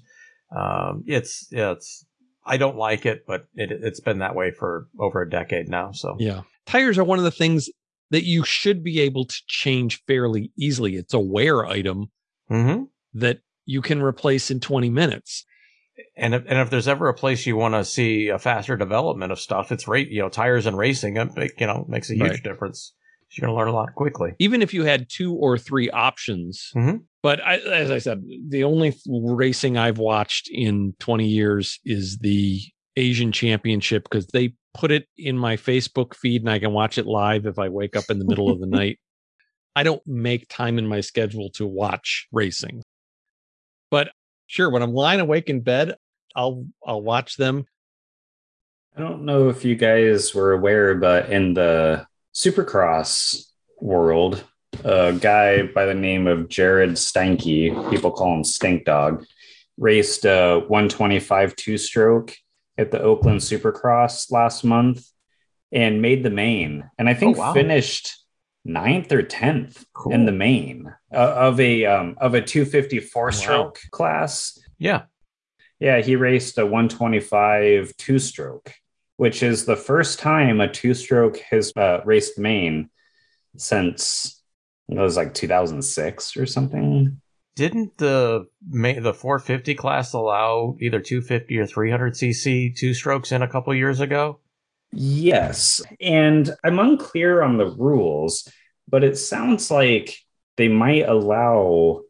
Um, 0.57 1.05
it's 1.07 1.49
it's 1.51 2.07
I 2.47 2.57
don't 2.57 2.77
like 2.77 3.07
it, 3.07 3.25
but 3.27 3.47
it, 3.55 3.71
it's 3.73 4.01
been 4.01 4.19
that 4.19 4.35
way 4.35 4.51
for 4.51 4.89
over 4.99 5.23
a 5.23 5.29
decade 5.31 5.69
now. 5.69 5.93
So 5.93 6.17
Yeah. 6.19 6.43
Tires 6.67 6.99
are 6.99 7.05
one 7.05 7.19
of 7.19 7.25
the 7.25 7.31
things 7.31 7.69
that 8.11 8.25
you 8.25 8.45
should 8.45 8.83
be 8.83 9.01
able 9.01 9.25
to 9.27 9.43
change 9.47 10.03
fairly 10.07 10.51
easily. 10.59 10.97
It's 10.97 11.15
a 11.15 11.19
wear 11.19 11.67
item 11.67 12.11
Mhm. 12.51 12.89
that 13.15 13.41
you 13.65 13.81
can 13.83 14.03
replace 14.03 14.51
in 14.51 14.61
20 14.61 14.91
minutes. 14.91 15.45
And 16.17 16.35
if, 16.35 16.43
and 16.47 16.59
if 16.59 16.71
there's 16.71 16.89
ever 16.89 17.09
a 17.09 17.15
place 17.15 17.47
you 17.47 17.57
want 17.57 17.75
to 17.75 17.85
see 17.85 18.29
a 18.29 18.39
faster 18.39 18.77
development 18.77 19.33
of 19.33 19.39
stuff, 19.41 19.71
it's 19.73 19.87
rate 19.89 20.09
you 20.11 20.21
know 20.21 20.29
tires 20.29 20.67
and 20.67 20.77
racing. 20.77 21.17
It 21.17 21.53
you 21.59 21.67
know 21.67 21.85
makes 21.89 22.11
a 22.11 22.15
huge 22.15 22.23
Right. 22.31 22.43
difference. 22.43 22.93
You're 23.37 23.47
going 23.47 23.55
to 23.55 23.59
learn 23.59 23.69
a 23.69 23.75
lot 23.75 23.95
quickly. 23.95 24.35
Even 24.39 24.63
if 24.63 24.73
you 24.73 24.85
had 24.85 25.09
two 25.09 25.35
or 25.35 25.59
three 25.59 25.91
options. 25.91 26.71
Mhm. 26.75 27.03
But 27.23 27.41
I, 27.43 27.57
as 27.57 27.91
I 27.91 27.99
said, 27.99 28.23
the 28.49 28.65
only 28.65 28.95
racing 29.07 29.77
I've 29.77 29.99
watched 29.99 30.49
in 30.51 30.95
20 31.01 31.27
years 31.27 31.81
is 31.85 32.19
the 32.19 32.61
Asian 32.97 33.33
Championship 33.33 34.05
because 34.05 34.27
they 34.29 34.55
put 34.75 34.91
it 34.91 35.09
in 35.17 35.39
my 35.39 35.57
Facebook 35.57 36.15
feed 36.15 36.43
and 36.43 36.51
I 36.51 36.59
can 36.59 36.73
watch 36.73 36.99
it 36.99 37.07
live 37.07 37.47
if 37.47 37.59
I 37.59 37.69
wake 37.69 37.97
up 37.97 38.05
in 38.11 38.19
the 38.19 38.25
middle 38.25 38.51
of 38.51 38.61
the 38.61 38.67
night. 38.69 38.99
I 39.75 39.83
don't 39.83 40.03
make 40.07 40.49
time 40.49 40.79
in 40.79 40.87
my 40.87 41.01
schedule 41.01 41.51
to 41.55 41.67
watch 41.67 42.29
racing. 42.31 42.83
But 43.91 44.13
sure, 44.47 44.71
when 44.71 44.83
I'm 44.83 44.93
lying 44.95 45.21
awake 45.21 45.49
in 45.49 45.61
bed, 45.61 45.95
I'll 46.37 46.67
I'll 46.87 47.03
watch 47.03 47.37
them. 47.37 47.65
I 48.97 49.01
don't 49.01 49.25
know 49.25 49.49
if 49.49 49.65
you 49.65 49.75
guys 49.75 50.35
were 50.35 50.53
aware, 50.53 50.95
but 50.95 51.31
in 51.31 51.55
the 51.55 52.07
Supercross 52.35 53.45
world, 53.81 54.45
a 54.85 55.13
guy 55.13 55.63
by 55.63 55.87
the 55.87 55.95
name 55.95 56.27
of 56.27 56.49
Jared 56.49 56.91
Steinke, 56.93 57.91
people 57.91 58.11
call 58.11 58.35
him 58.35 58.45
Stink 58.45 58.85
Dog, 58.85 59.25
raced 59.79 60.25
a 60.25 60.59
125 60.69 61.57
two 61.57 61.79
stroke 61.79 62.35
at 62.77 62.91
the 62.91 63.01
Oakland 63.01 63.41
Supercross 63.41 64.31
last 64.33 64.65
month 64.65 65.07
and 65.73 66.03
made 66.03 66.23
the 66.25 66.31
main. 66.31 66.91
And 66.99 67.09
I 67.09 67.15
think 67.15 67.37
Oh, 67.37 67.41
wow. 67.41 67.53
finished 67.55 68.17
ninth 68.65 69.13
or 69.13 69.23
10th 69.23 69.85
Cool. 69.93 70.13
in 70.13 70.27
the 70.27 70.33
main 70.33 70.93
uh, 71.13 71.17
of 71.19 71.61
a 71.61 71.85
um, 71.87 72.17
of 72.21 72.35
a 72.35 72.41
254 72.43 73.33
stroke 73.33 73.81
class. 73.91 74.59
Yeah. 74.79 75.03
Yeah, 75.81 76.01
he 76.01 76.17
raced 76.17 76.59
a 76.59 76.65
125 76.67 77.97
two 77.97 78.19
stroke, 78.19 78.73
which 79.17 79.43
is 79.43 79.65
the 79.65 79.77
first 79.77 80.19
time 80.19 80.61
a 80.61 80.69
two 80.69 80.95
stroke 80.95 81.39
has 81.51 81.73
uh, 81.77 82.01
raced 82.05 82.39
main 82.39 82.91
since 83.57 84.43
it 84.89 84.99
was 84.99 85.17
like 85.17 85.35
2006 85.35 86.37
or 86.37 86.47
something. 86.47 87.21
Didn't 87.57 87.97
the 87.99 88.47
the 88.69 89.15
450 89.15 89.75
class 89.77 90.13
allow 90.13 90.77
either 90.81 91.01
250 91.01 91.59
or 91.59 91.67
300 91.67 92.15
cc 92.15 92.77
two 92.77 92.95
strokes 92.95 93.31
in 93.31 93.43
a 93.43 93.49
couple 93.49 93.75
years 93.75 94.01
ago? 94.01 94.41
Yes. 94.93 95.81
And 96.01 96.51
I'm 96.65 96.79
unclear 96.79 97.43
on 97.43 97.57
the 97.57 97.67
rules, 97.67 98.49
but 98.89 99.05
it 99.05 99.17
sounds 99.17 99.71
like 99.71 100.19
they 100.57 100.69
might 100.69 101.09
allow 101.09 102.03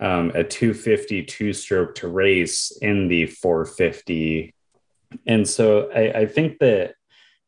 um, 0.00 0.32
a 0.34 0.42
250 0.42 1.24
two 1.24 1.52
stroke 1.52 1.94
to 1.96 2.08
race 2.08 2.76
in 2.82 3.06
the 3.06 3.26
450. 3.26 4.54
And 5.26 5.48
so 5.48 5.90
I, 5.92 6.20
I 6.20 6.26
think 6.26 6.58
that 6.58 6.94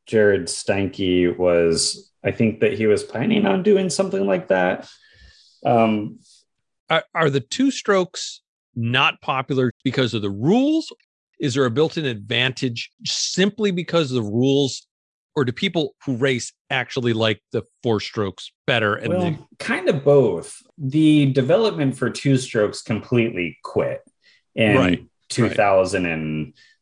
Jared 0.06 0.46
Steinke 0.46 1.36
was, 1.36 2.12
I 2.24 2.30
think 2.30 2.60
that 2.60 2.74
he 2.74 2.86
was 2.86 3.02
planning 3.02 3.46
on 3.46 3.62
doing 3.62 3.90
something 3.90 4.26
like 4.26 4.48
that. 4.48 4.88
Um, 5.64 6.18
Are, 6.90 7.04
are 7.14 7.30
the 7.30 7.40
two 7.40 7.70
strokes 7.70 8.42
not 8.74 9.20
popular 9.22 9.72
because 9.82 10.14
of 10.14 10.22
the 10.22 10.30
rules? 10.30 10.92
Is 11.40 11.54
there 11.54 11.64
a 11.64 11.70
built-in 11.70 12.04
advantage 12.04 12.90
simply 13.04 13.70
because 13.70 14.10
of 14.10 14.22
the 14.22 14.30
rules, 14.30 14.86
or 15.34 15.44
do 15.44 15.52
people 15.52 15.94
who 16.04 16.16
race 16.16 16.52
actually 16.70 17.12
like 17.12 17.40
the 17.52 17.62
four 17.82 18.00
strokes 18.00 18.52
better? 18.66 18.94
And 18.94 19.08
well, 19.08 19.20
the, 19.20 19.38
kind 19.58 19.88
of 19.88 20.04
both. 20.04 20.56
The 20.78 21.32
development 21.32 21.96
for 21.96 22.10
two 22.10 22.36
strokes 22.36 22.82
completely 22.82 23.58
quit 23.64 24.02
in 24.54 24.76
Right, 24.76 25.06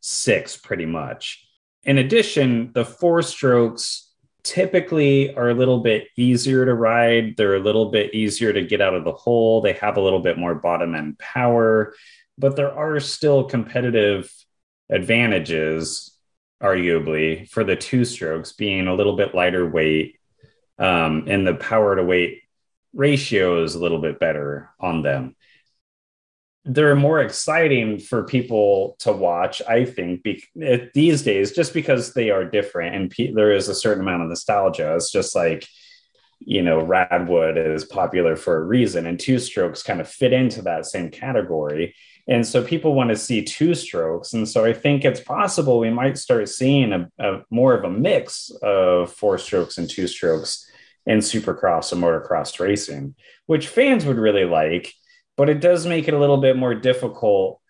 2006, 0.02 0.56
pretty 0.58 0.86
much. 0.86 1.46
In 1.84 1.98
addition, 1.98 2.72
the 2.74 2.84
four 2.84 3.22
strokes 3.22 4.10
typically 4.42 5.34
are 5.34 5.50
a 5.50 5.54
little 5.54 5.80
bit 5.80 6.08
easier 6.16 6.64
to 6.64 6.74
ride. 6.74 7.36
They're 7.36 7.56
a 7.56 7.60
little 7.60 7.90
bit 7.90 8.14
easier 8.14 8.52
to 8.52 8.62
get 8.62 8.80
out 8.80 8.94
of 8.94 9.04
the 9.04 9.12
hole. 9.12 9.60
They 9.60 9.74
have 9.74 9.96
a 9.96 10.00
little 10.00 10.20
bit 10.20 10.38
more 10.38 10.54
bottom 10.54 10.94
end 10.94 11.18
power, 11.18 11.94
but 12.36 12.56
there 12.56 12.72
are 12.72 12.98
still 13.00 13.44
competitive 13.44 14.32
advantages, 14.90 16.16
arguably, 16.62 17.48
for 17.48 17.64
the 17.64 17.76
two 17.76 18.04
strokes 18.04 18.52
being 18.52 18.88
a 18.88 18.94
little 18.94 19.16
bit 19.16 19.34
lighter 19.34 19.68
weight 19.68 20.18
um, 20.78 21.24
and 21.28 21.46
the 21.46 21.54
power 21.54 21.96
to 21.96 22.02
weight 22.02 22.42
ratio 22.92 23.62
is 23.62 23.74
a 23.74 23.80
little 23.80 24.00
bit 24.00 24.18
better 24.18 24.70
on 24.80 25.02
them. 25.02 25.36
They're 26.64 26.94
more 26.94 27.20
exciting 27.20 27.98
for 27.98 28.22
people 28.22 28.96
to 29.00 29.12
watch, 29.12 29.60
I 29.68 29.84
think, 29.84 30.22
be- 30.22 30.44
eh, 30.60 30.86
these 30.94 31.22
days, 31.22 31.52
just 31.52 31.74
because 31.74 32.14
they 32.14 32.30
are 32.30 32.44
different 32.44 32.94
and 32.94 33.10
pe- 33.10 33.32
there 33.32 33.52
is 33.52 33.68
a 33.68 33.74
certain 33.74 34.02
amount 34.02 34.22
of 34.22 34.28
nostalgia. 34.28 34.94
It's 34.94 35.10
just 35.10 35.34
like, 35.34 35.66
you 36.38 36.62
know, 36.62 36.84
Radwood 36.84 37.56
is 37.56 37.84
popular 37.84 38.36
for 38.36 38.56
a 38.56 38.64
reason, 38.64 39.06
and 39.06 39.18
two 39.18 39.38
strokes 39.38 39.82
kind 39.82 40.00
of 40.00 40.08
fit 40.08 40.32
into 40.32 40.62
that 40.62 40.86
same 40.86 41.10
category. 41.10 41.94
And 42.28 42.46
so 42.46 42.62
people 42.62 42.94
want 42.94 43.10
to 43.10 43.16
see 43.16 43.42
two 43.42 43.74
strokes. 43.74 44.32
And 44.32 44.48
so 44.48 44.64
I 44.64 44.72
think 44.72 45.04
it's 45.04 45.20
possible 45.20 45.78
we 45.78 45.90
might 45.90 46.16
start 46.18 46.48
seeing 46.48 46.92
a, 46.92 47.08
a 47.18 47.42
more 47.50 47.74
of 47.74 47.84
a 47.84 47.90
mix 47.90 48.50
of 48.62 49.12
four 49.12 49.38
strokes 49.38 49.78
and 49.78 49.90
two 49.90 50.06
strokes 50.06 50.68
in 51.06 51.18
supercross 51.18 51.92
and 51.92 52.00
motocross 52.00 52.60
racing, 52.60 53.16
which 53.46 53.66
fans 53.66 54.04
would 54.04 54.18
really 54.18 54.44
like, 54.44 54.92
but 55.36 55.48
it 55.48 55.60
does 55.60 55.86
make 55.86 56.08
it 56.08 56.14
a 56.14 56.18
little 56.18 56.38
bit 56.38 56.56
more 56.56 56.74
difficult 56.74 57.60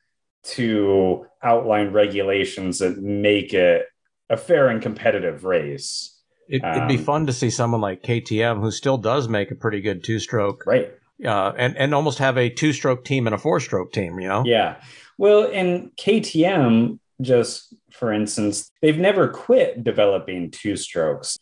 to 0.45 1.27
outline 1.43 1.93
regulations 1.93 2.79
that 2.81 2.99
make 2.99 3.55
it 3.55 3.87
a 4.31 4.37
fair 4.37 4.69
and 4.69 4.83
competitive 4.83 5.45
race. 5.45 6.19
It, 6.49 6.63
it'd 6.65 6.89
be 6.89 6.99
Um, 6.99 7.05
fun 7.05 7.27
to 7.27 7.33
see 7.33 7.51
someone 7.51 7.81
like 7.81 8.03
KTM 8.03 8.61
who 8.61 8.71
still 8.71 8.99
does 8.99 9.29
make 9.29 9.51
a 9.51 9.55
pretty 9.55 9.81
good 9.81 10.03
two 10.03 10.19
stroke, 10.19 10.65
Right. 10.67 10.91
uh, 11.25 11.53
and 11.57 11.77
and 11.77 11.95
almost 11.95 12.19
have 12.19 12.37
a 12.37 12.51
two 12.51 12.73
stroke 12.73 13.05
team 13.05 13.27
and 13.27 13.35
a 13.35 13.39
four 13.39 13.61
stroke 13.61 13.93
team. 13.93 14.19
You 14.21 14.29
know, 14.29 14.43
Yeah. 14.45 14.77
Well, 15.19 15.45
in 15.45 15.93
KTM, 15.97 16.99
just 17.21 17.75
for 17.93 18.13
instance, 18.13 18.71
they've 18.81 18.99
never 18.99 19.29
quit 19.29 19.85
developing 19.85 20.51
two 20.51 20.77
strokes. 20.77 21.39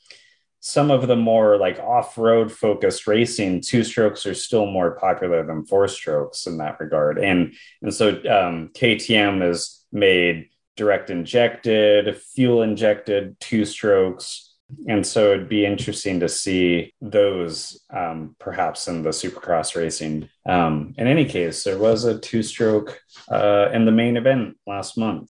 Some 0.61 0.91
of 0.91 1.07
the 1.07 1.17
more 1.17 1.57
like 1.57 1.79
off 1.79 2.19
road 2.19 2.53
focused 2.53 3.07
racing, 3.07 3.63
two 3.63 3.83
strokes 3.83 4.27
are 4.27 4.35
still 4.35 4.67
more 4.67 4.93
popular 4.93 5.45
than 5.45 5.65
four 5.65 5.89
strokes 5.89 6.47
in 6.47 6.59
that 6.59 6.79
regard. 6.81 7.19
And, 7.19 7.55
and 7.83 7.93
so 7.95 8.11
um, 8.11 8.71
KTM 8.75 9.41
has 9.41 9.85
made 9.91 10.51
direct 10.77 11.11
injected, 11.11 12.17
fuel 12.17 12.63
injected 12.63 13.39
two 13.41 13.65
strokes 13.65 14.55
And 14.87 15.07
so 15.07 15.33
it'd 15.33 15.49
be 15.49 15.67
interesting 15.67 16.21
to 16.21 16.29
see 16.29 16.95
those 17.01 17.81
um, 17.91 18.37
perhaps 18.39 18.89
in 18.89 19.03
the 19.03 19.11
supercross 19.11 19.77
racing. 19.77 20.29
Um, 20.47 20.95
in 20.97 21.07
any 21.07 21.25
case, 21.25 21.65
there 21.65 21.79
was 21.79 22.05
a 22.05 22.19
two 22.19 22.43
stroke 22.43 23.01
uh, 23.31 23.71
in 23.73 23.85
the 23.85 23.93
main 23.93 24.17
event 24.17 24.57
last 24.67 24.97
month. 24.97 25.29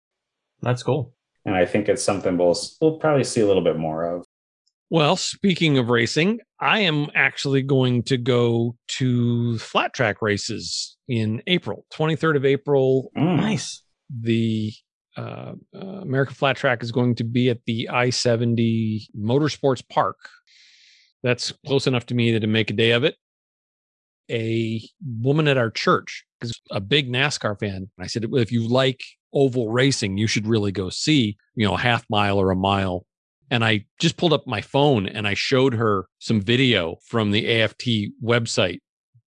That's 0.62 0.84
cool. 0.84 1.14
And 1.46 1.56
I 1.56 1.66
think 1.66 1.88
it's 1.88 2.04
something 2.04 2.38
we'll, 2.38 2.58
we'll 2.82 2.98
probably 2.98 3.24
see 3.24 3.42
a 3.42 3.48
little 3.48 3.64
bit 3.64 3.78
more 3.78 4.04
of. 4.04 4.26
Well, 4.90 5.18
speaking 5.18 5.78
of 5.78 5.90
racing, 5.90 6.40
I 6.62 6.80
am 6.82 7.08
actually 7.14 7.62
going 7.62 8.04
to 8.04 8.18
go 8.18 8.76
to 9.00 9.58
flat 9.60 9.94
track 9.94 10.22
races 10.22 10.98
in 11.10 11.42
April, 11.46 11.86
23rd 11.94 12.38
of 12.38 12.46
April. 12.46 13.12
Mm. 13.18 13.38
Nice. 13.38 13.84
The 14.10 14.72
uh, 15.18 15.54
uh, 15.76 15.80
American 15.80 16.36
Flat 16.36 16.56
Track 16.56 16.84
is 16.84 16.92
going 16.92 17.16
to 17.16 17.24
be 17.24 17.50
at 17.50 17.60
the 17.66 17.90
I 17.90 18.12
70 18.12 19.10
Motorsports 19.20 19.84
Park. 19.90 20.18
That's 21.24 21.52
close 21.66 21.88
enough 21.88 22.06
to 22.08 22.16
me 22.16 22.40
to 22.40 22.48
make 22.48 22.70
a 22.70 22.74
day 22.74 22.92
of 22.92 23.04
it. 23.04 23.16
A 24.30 24.82
woman 25.04 25.48
at 25.48 25.58
our 25.58 25.72
church 25.72 26.24
is 26.42 26.54
a 26.70 26.80
big 26.80 27.12
NASCAR 27.12 27.60
fan. 27.60 27.90
I 28.00 28.08
said, 28.08 28.26
if 28.32 28.52
you 28.52 28.68
like 28.68 29.02
oval 29.34 29.70
racing, 29.70 30.18
you 30.18 30.28
should 30.28 30.48
really 30.48 30.72
go 30.72 30.90
see, 30.90 31.36
you 31.56 31.68
know, 31.68 31.74
a 31.74 31.80
half 31.80 32.06
mile 32.10 32.40
or 32.40 32.52
a 32.52 32.56
mile 32.56 33.06
and 33.50 33.64
I 33.64 33.86
just 34.00 34.18
pulled 34.18 34.34
up 34.34 34.48
my 34.48 34.62
phone 34.62 35.08
and 35.08 35.28
I 35.28 35.34
showed 35.34 35.74
her 35.74 36.06
some 36.20 36.42
video 36.42 36.98
from 37.06 37.32
the 37.32 37.62
AFT 37.62 37.88
website 38.24 38.80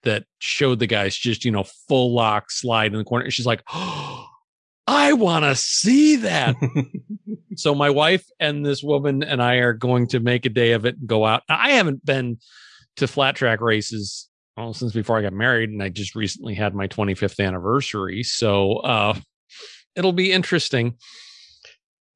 that 0.03 0.25
showed 0.39 0.79
the 0.79 0.87
guys 0.87 1.17
just, 1.17 1.45
you 1.45 1.51
know, 1.51 1.65
full 1.89 2.15
lock 2.15 2.51
slide 2.51 2.93
in 2.93 2.99
the 2.99 3.05
corner. 3.05 3.25
And 3.25 3.33
she's 3.33 3.47
like, 3.47 3.63
oh, 3.73 4.27
I 4.87 5.13
want 5.13 5.45
to 5.45 5.55
see 5.55 6.17
that. 6.17 6.57
so 7.57 7.75
my 7.75 7.91
wife 7.91 8.25
and 8.41 8.67
this 8.67 8.83
woman 8.83 9.23
and 9.23 9.41
I 9.41 9.57
are 9.57 9.73
going 9.73 10.09
to 10.09 10.21
make 10.21 10.47
a 10.47 10.51
day 10.51 10.73
of 10.73 10.85
it 10.85 10.97
and 10.99 11.09
go 11.09 11.25
out. 11.25 11.43
Now, 11.49 11.59
I 11.61 11.73
haven't 11.73 12.05
been 12.05 12.39
to 12.97 13.07
flat 13.07 13.37
track 13.37 13.61
races 13.61 14.29
well, 14.57 14.75
since 14.75 14.93
before 14.93 15.19
I 15.19 15.23
got 15.23 15.33
married, 15.33 15.71
and 15.71 15.83
I 15.83 15.89
just 15.89 16.15
recently 16.15 16.55
had 16.55 16.75
my 16.75 16.87
25th 16.87 17.45
anniversary. 17.45 18.23
So 18.23 18.77
uh, 18.79 19.15
it'll 19.97 20.13
be 20.13 20.33
interesting. 20.33 20.97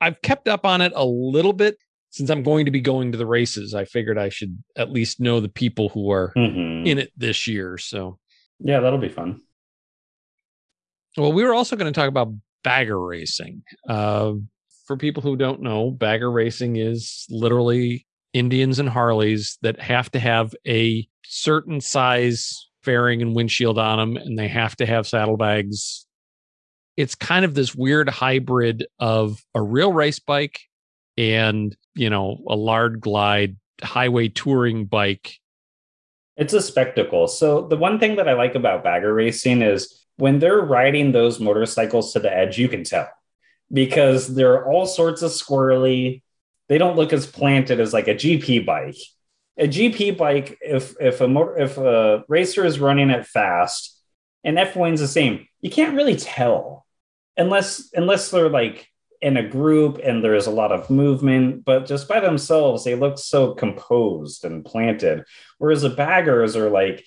I've 0.01 0.21
kept 0.21 0.49
up 0.49 0.67
on 0.67 0.81
it 0.81 0.93
a 0.95 1.05
little 1.05 1.53
bit 1.53 1.79
since 2.15 2.31
I'm 2.31 2.45
going 2.45 2.65
to 2.67 2.71
be 2.71 2.81
going 2.81 3.11
to 3.11 3.19
the 3.19 3.27
races, 3.27 3.75
I 3.75 3.85
figured 3.87 4.19
I 4.19 4.29
should 4.29 4.63
at 4.77 4.93
least 4.93 5.19
know 5.19 5.41
the 5.41 5.49
people 5.49 5.89
who 5.89 6.13
are 6.13 6.33
Mhm. 6.37 6.87
in 6.87 6.99
it 6.99 7.11
this 7.17 7.49
year. 7.49 7.77
So, 7.77 8.21
Yeah, 8.61 8.79
that'll 8.79 9.01
be 9.01 9.09
fun. 9.09 9.41
well, 11.17 11.33
we 11.33 11.43
were 11.43 11.53
also 11.55 11.75
going 11.75 11.93
to 11.93 11.99
talk 11.99 12.09
about 12.09 12.33
bagger 12.63 13.01
racing. 13.01 13.65
Uh, 13.89 14.35
for 14.87 14.97
people 14.97 15.23
who 15.25 15.35
don't 15.37 15.61
know, 15.61 15.91
bagger 15.91 16.31
racing 16.31 16.77
is 16.77 17.27
literally 17.31 18.07
Indians 18.33 18.79
and 18.79 18.89
Harleys 18.89 19.59
that 19.63 19.81
have 19.81 20.09
to 20.13 20.21
have 20.21 20.55
a 20.69 21.09
certain 21.25 21.81
size 21.81 22.69
fairing 22.85 23.23
and 23.23 23.35
windshield 23.35 23.77
on 23.79 23.99
them, 23.99 24.17
and 24.23 24.39
they 24.39 24.47
have 24.49 24.77
to 24.77 24.87
have 24.87 25.07
saddlebags. 25.09 26.07
It's 26.97 27.17
kind 27.17 27.45
of 27.45 27.55
this 27.55 27.75
weird 27.75 28.09
hybrid 28.09 28.87
of 29.01 29.45
a 29.53 29.61
real 29.63 29.93
race 29.93 30.21
bike 30.21 30.61
and, 31.17 31.77
you 31.95 32.11
know, 32.11 32.43
a 32.49 32.57
lard 32.57 33.01
glide 33.01 33.57
highway 33.83 34.29
touring 34.29 34.87
bike. 34.87 35.39
It's 36.37 36.53
a 36.53 36.63
spectacle. 36.63 37.29
So 37.29 37.67
the 37.67 37.77
one 37.77 37.99
thing 37.99 38.17
that 38.17 38.29
I 38.29 38.33
like 38.33 38.55
about 38.55 38.85
bagger 38.85 39.15
racing 39.15 39.63
is 39.63 40.05
when 40.17 40.39
they're 40.39 40.61
riding 40.61 41.13
those 41.13 41.41
motorcycles 41.41 42.13
to 42.13 42.21
the 42.21 42.35
edge, 42.35 42.59
you 42.59 42.69
can 42.69 42.85
tell 42.85 43.09
because 43.73 44.35
they're 44.35 44.67
all 44.67 44.87
sorts 44.87 45.23
of 45.23 45.31
squirrely. 45.31 46.23
They 46.69 46.79
don't 46.79 46.97
look 46.97 47.13
as 47.13 47.27
planted 47.27 47.81
as 47.81 47.93
like 47.93 48.09
a 48.09 48.15
GP 48.15 48.67
bike. 48.67 48.97
A 49.57 49.69
GP 49.69 50.17
bike, 50.17 50.59
if 50.61 50.95
if 51.01 51.21
a 51.21 51.29
motor, 51.29 51.57
if 51.59 51.79
a 51.79 52.25
racer 52.27 52.65
is 52.65 52.81
running 52.81 53.11
it 53.11 53.27
fast, 53.27 53.97
and 54.43 54.59
F1's 54.59 55.01
the 55.01 55.07
same, 55.07 55.47
you 55.61 55.71
can't 55.71 55.95
really 55.95 56.17
tell 56.17 56.87
unless 57.37 57.91
unless 57.95 58.31
they're 58.31 58.49
like 58.49 58.89
in 59.25 59.39
a 59.39 59.49
group 59.49 59.99
and 60.05 60.23
there's 60.23 60.47
a 60.47 60.51
lot 60.51 60.71
of 60.71 60.91
movement. 60.91 61.65
But 61.65 61.87
just 61.87 62.07
by 62.07 62.21
themselves, 62.21 62.85
they 62.85 62.95
look 62.95 63.19
so 63.19 63.55
composed 63.55 64.45
and 64.45 64.63
planted. 64.63 65.25
Whereas 65.57 65.81
the 65.81 65.89
baggers 65.89 66.57
are 66.57 66.69
like, 66.69 67.03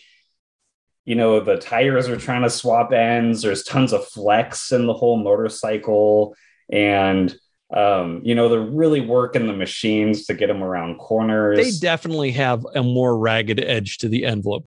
you 1.05 1.13
know, 1.13 1.39
the 1.39 1.57
tires 1.57 2.09
are 2.09 2.17
trying 2.17 2.41
to 2.41 2.49
swap 2.49 2.91
ends. 2.91 3.43
There's 3.43 3.63
tons 3.63 3.93
of 3.93 4.07
flex 4.07 4.71
in 4.71 4.87
the 4.87 4.95
whole 4.95 5.17
motorcycle. 5.17 6.35
And, 6.71 7.33
um, 7.71 8.21
you 8.23 8.33
know, 8.33 8.49
they're 8.49 8.61
really 8.61 9.01
working 9.01 9.45
the 9.45 9.53
machines 9.53 10.25
to 10.25 10.33
get 10.33 10.47
them 10.47 10.63
around 10.63 10.97
corners. 10.97 11.57
They 11.57 11.87
definitely 11.87 12.31
have 12.31 12.65
a 12.73 12.81
more 12.81 13.15
ragged 13.15 13.59
edge 13.59 13.99
to 13.99 14.09
the 14.09 14.25
envelope. 14.25 14.65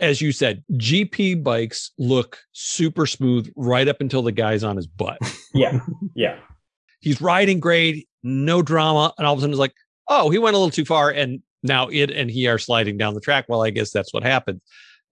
As 0.00 0.20
you 0.20 0.32
said, 0.32 0.62
GP 0.72 1.42
bikes 1.42 1.92
look 1.98 2.38
super 2.52 3.06
smooth 3.06 3.50
right 3.56 3.88
up 3.88 4.00
until 4.00 4.22
the 4.22 4.32
guy's 4.32 4.64
on 4.64 4.76
his 4.76 4.86
butt. 4.86 5.18
yeah. 5.54 5.80
Yeah. 6.14 6.38
He's 7.00 7.20
riding 7.20 7.60
great, 7.60 8.08
no 8.22 8.62
drama. 8.62 9.14
And 9.16 9.26
all 9.26 9.34
of 9.34 9.38
a 9.38 9.42
sudden 9.42 9.52
it's 9.52 9.60
like, 9.60 9.74
oh, 10.08 10.30
he 10.30 10.38
went 10.38 10.54
a 10.54 10.58
little 10.58 10.70
too 10.70 10.84
far. 10.84 11.10
And 11.10 11.42
now 11.62 11.88
it 11.88 12.10
and 12.10 12.30
he 12.30 12.46
are 12.48 12.58
sliding 12.58 12.96
down 12.96 13.14
the 13.14 13.20
track. 13.20 13.46
Well, 13.48 13.62
I 13.62 13.70
guess 13.70 13.90
that's 13.90 14.12
what 14.12 14.22
happens. 14.22 14.60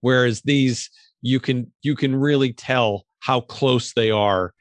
Whereas 0.01 0.41
these, 0.41 0.89
you 1.21 1.39
can 1.39 1.71
you 1.81 1.95
can 1.95 2.15
really 2.15 2.53
tell 2.53 3.05
how 3.19 3.41
close 3.41 3.93
they 3.93 4.11
are. 4.11 4.53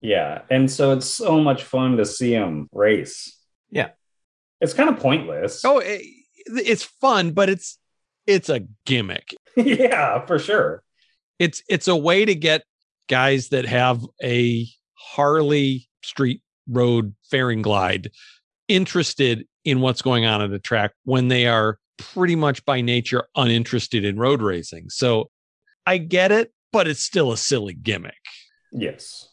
Yeah. 0.00 0.42
And 0.50 0.70
so 0.70 0.92
it's 0.92 1.06
so 1.06 1.40
much 1.40 1.62
fun 1.62 1.96
to 1.96 2.04
see 2.04 2.32
them 2.32 2.68
race. 2.72 3.38
Yeah. 3.70 3.90
It's 4.60 4.74
kind 4.74 4.90
of 4.90 4.98
pointless. 4.98 5.64
Oh, 5.64 5.78
it, 5.78 6.02
it's 6.46 6.84
fun, 6.84 7.30
but 7.32 7.48
it's 7.48 7.78
it's 8.26 8.48
a 8.48 8.66
gimmick. 8.84 9.34
yeah, 9.56 10.24
for 10.26 10.38
sure. 10.38 10.82
It's 11.38 11.62
it's 11.68 11.88
a 11.88 11.96
way 11.96 12.24
to 12.24 12.34
get 12.34 12.62
guys 13.08 13.48
that 13.48 13.66
have 13.66 14.04
a 14.22 14.66
Harley 14.94 15.88
street 16.02 16.42
road 16.68 17.14
fairing 17.30 17.62
glide 17.62 18.10
interested 18.68 19.46
in 19.64 19.80
what's 19.80 20.02
going 20.02 20.24
on 20.24 20.40
at 20.42 20.52
a 20.52 20.58
track 20.58 20.92
when 21.04 21.28
they 21.28 21.46
are 21.46 21.78
pretty 21.98 22.36
much 22.36 22.64
by 22.64 22.80
nature 22.80 23.24
uninterested 23.36 24.04
in 24.04 24.18
road 24.18 24.42
racing. 24.42 24.88
So 24.90 25.30
I 25.86 25.98
get 25.98 26.32
it, 26.32 26.52
but 26.72 26.88
it's 26.88 27.00
still 27.00 27.32
a 27.32 27.36
silly 27.36 27.74
gimmick. 27.74 28.14
Yes. 28.72 29.28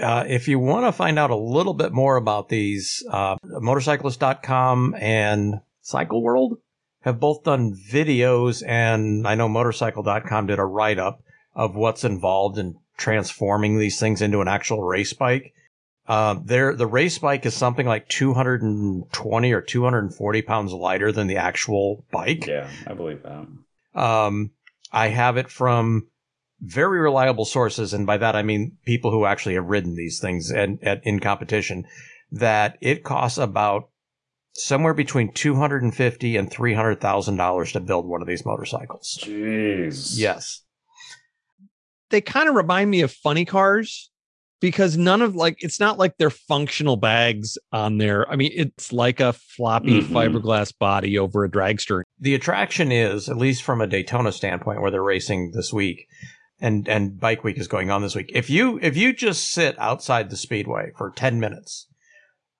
Uh, 0.00 0.24
if 0.26 0.48
you 0.48 0.58
want 0.58 0.86
to 0.86 0.92
find 0.92 1.18
out 1.18 1.30
a 1.30 1.36
little 1.36 1.74
bit 1.74 1.92
more 1.92 2.16
about 2.16 2.48
these, 2.48 3.02
uh, 3.10 3.36
motorcyclist.com 3.44 4.94
and 4.98 5.60
Cycle 5.82 6.22
World 6.22 6.58
have 7.02 7.20
both 7.20 7.44
done 7.44 7.74
videos, 7.74 8.62
and 8.66 9.26
I 9.26 9.34
know 9.34 9.48
motorcycle.com 9.48 10.46
did 10.46 10.58
a 10.58 10.64
write 10.64 10.98
up 10.98 11.22
of 11.54 11.76
what's 11.76 12.04
involved 12.04 12.58
in 12.58 12.76
transforming 12.96 13.78
these 13.78 14.00
things 14.00 14.22
into 14.22 14.40
an 14.40 14.48
actual 14.48 14.82
race 14.82 15.12
bike. 15.12 15.52
Uh, 16.06 16.36
there, 16.44 16.74
the 16.74 16.86
race 16.86 17.18
bike 17.18 17.46
is 17.46 17.54
something 17.54 17.86
like 17.86 18.08
220 18.08 19.52
or 19.52 19.60
240 19.60 20.42
pounds 20.42 20.72
lighter 20.72 21.12
than 21.12 21.26
the 21.26 21.36
actual 21.36 22.04
bike. 22.10 22.46
Yeah, 22.46 22.68
I 22.86 22.94
believe 22.94 23.22
that. 23.22 23.46
Um, 24.00 24.50
I 24.92 25.08
have 25.08 25.36
it 25.36 25.50
from 25.50 26.08
very 26.60 27.00
reliable 27.00 27.44
sources, 27.44 27.92
and 27.92 28.06
by 28.06 28.16
that 28.16 28.36
I 28.36 28.42
mean 28.42 28.78
people 28.84 29.10
who 29.10 29.26
actually 29.26 29.54
have 29.54 29.66
ridden 29.66 29.96
these 29.96 30.20
things 30.20 30.50
and, 30.50 30.82
at 30.82 31.04
in 31.04 31.20
competition. 31.20 31.86
That 32.30 32.78
it 32.80 33.04
costs 33.04 33.36
about 33.36 33.90
somewhere 34.54 34.94
between 34.94 35.32
two 35.32 35.54
hundred 35.54 35.82
and 35.82 35.94
fifty 35.94 36.36
and 36.36 36.50
three 36.50 36.74
hundred 36.74 37.00
thousand 37.00 37.36
dollars 37.36 37.72
to 37.72 37.80
build 37.80 38.06
one 38.06 38.20
of 38.22 38.28
these 38.28 38.44
motorcycles. 38.44 39.18
Jeez. 39.22 40.18
Yes, 40.18 40.62
They 42.10 42.20
kind 42.20 42.48
of 42.48 42.54
remind 42.54 42.90
me 42.90 43.00
of 43.00 43.10
funny 43.12 43.44
cars 43.44 44.10
because 44.60 44.96
none 44.96 45.22
of 45.22 45.34
like 45.34 45.56
it's 45.60 45.80
not 45.80 45.98
like 45.98 46.16
they're 46.18 46.30
functional 46.30 46.96
bags 46.96 47.56
on 47.72 47.98
there. 47.98 48.30
I 48.30 48.36
mean, 48.36 48.52
it's 48.54 48.92
like 48.92 49.18
a 49.20 49.32
floppy 49.32 50.00
Mhm. 50.02 50.08
fiberglass 50.08 50.72
body 50.78 51.18
over 51.18 51.44
a 51.44 51.50
dragster. 51.50 52.02
the 52.20 52.34
attraction 52.34 52.92
is 52.92 53.28
at 53.28 53.36
least 53.38 53.62
from 53.62 53.80
a 53.80 53.86
Daytona 53.86 54.30
standpoint, 54.32 54.80
where 54.82 54.90
they're 54.90 55.02
racing 55.02 55.52
this 55.54 55.72
week, 55.72 56.06
and 56.60 56.86
and 56.88 57.18
Bike 57.18 57.42
Week 57.42 57.58
is 57.58 57.66
going 57.66 57.90
on 57.90 58.02
this 58.02 58.14
week. 58.14 58.30
If 58.34 58.50
you 58.50 58.78
if 58.82 58.96
you 58.96 59.12
just 59.14 59.50
sit 59.50 59.76
outside 59.78 60.28
the 60.30 60.36
speedway 60.36 60.90
for 60.96 61.10
ten 61.10 61.40
minutes, 61.40 61.88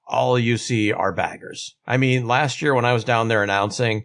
all 0.07 0.39
you 0.39 0.57
see 0.57 0.93
are 0.93 1.13
baggers. 1.13 1.75
I 1.87 1.97
mean, 1.97 2.27
last 2.27 2.63
year 2.63 2.75
when 2.75 2.85
I 2.85 2.93
was 2.93 3.05
down 3.05 3.29
there 3.29 3.43
announcing, 3.43 4.05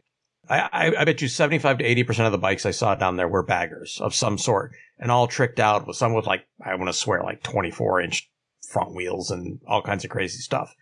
I, 0.49 0.59
I, 0.71 1.01
I 1.01 1.05
bet 1.05 1.21
you 1.21 1.27
seventy 1.27 1.59
five 1.59 1.77
to 1.79 1.85
eighty 1.85 2.03
percent 2.03 2.25
of 2.25 2.31
the 2.31 2.37
bikes 2.37 2.65
I 2.65 2.71
saw 2.71 2.95
down 2.95 3.17
there 3.17 3.27
were 3.27 3.43
baggers 3.43 3.99
of 4.01 4.15
some 4.15 4.37
sort, 4.37 4.71
and 4.97 5.11
all 5.11 5.27
tricked 5.27 5.59
out 5.59 5.85
with 5.85 5.97
some 5.97 6.13
with 6.13 6.25
like 6.25 6.45
I 6.63 6.75
want 6.75 6.89
to 6.89 6.93
swear 6.93 7.21
like 7.23 7.43
twenty 7.43 7.71
four 7.71 7.99
inch 8.01 8.29
front 8.69 8.95
wheels 8.95 9.31
and 9.31 9.59
all 9.67 9.81
kinds 9.81 10.03
of 10.03 10.09
crazy 10.09 10.39
stuff. 10.39 10.73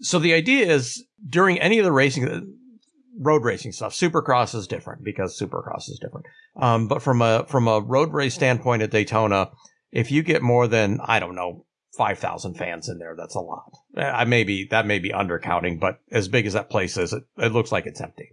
So 0.00 0.18
the 0.18 0.34
idea 0.34 0.66
is 0.66 1.04
during 1.28 1.60
any 1.60 1.78
of 1.78 1.84
the 1.84 1.92
racing, 1.92 2.56
road 3.18 3.44
racing 3.44 3.72
stuff. 3.72 3.92
Supercross 3.92 4.54
is 4.54 4.66
different 4.66 5.04
because 5.04 5.38
Supercross 5.38 5.90
is 5.90 5.98
different. 6.00 6.26
Um, 6.56 6.88
but 6.88 7.02
from 7.02 7.22
a 7.22 7.44
from 7.46 7.68
a 7.68 7.80
road 7.80 8.12
race 8.12 8.34
standpoint 8.34 8.82
at 8.82 8.90
Daytona, 8.90 9.50
if 9.92 10.10
you 10.10 10.22
get 10.22 10.42
more 10.42 10.66
than 10.66 11.00
I 11.04 11.20
don't 11.20 11.34
know 11.34 11.66
5,000 11.96 12.54
fans 12.54 12.88
in 12.88 12.98
there. 12.98 13.14
That's 13.16 13.34
a 13.34 13.40
lot. 13.40 13.72
I 13.96 14.24
may 14.24 14.44
be, 14.44 14.66
that 14.70 14.86
may 14.86 14.98
be 14.98 15.10
undercounting, 15.10 15.80
but 15.80 16.00
as 16.10 16.28
big 16.28 16.46
as 16.46 16.52
that 16.52 16.70
place 16.70 16.96
is, 16.96 17.12
it, 17.12 17.24
it 17.36 17.52
looks 17.52 17.72
like 17.72 17.86
it's 17.86 18.00
empty. 18.00 18.30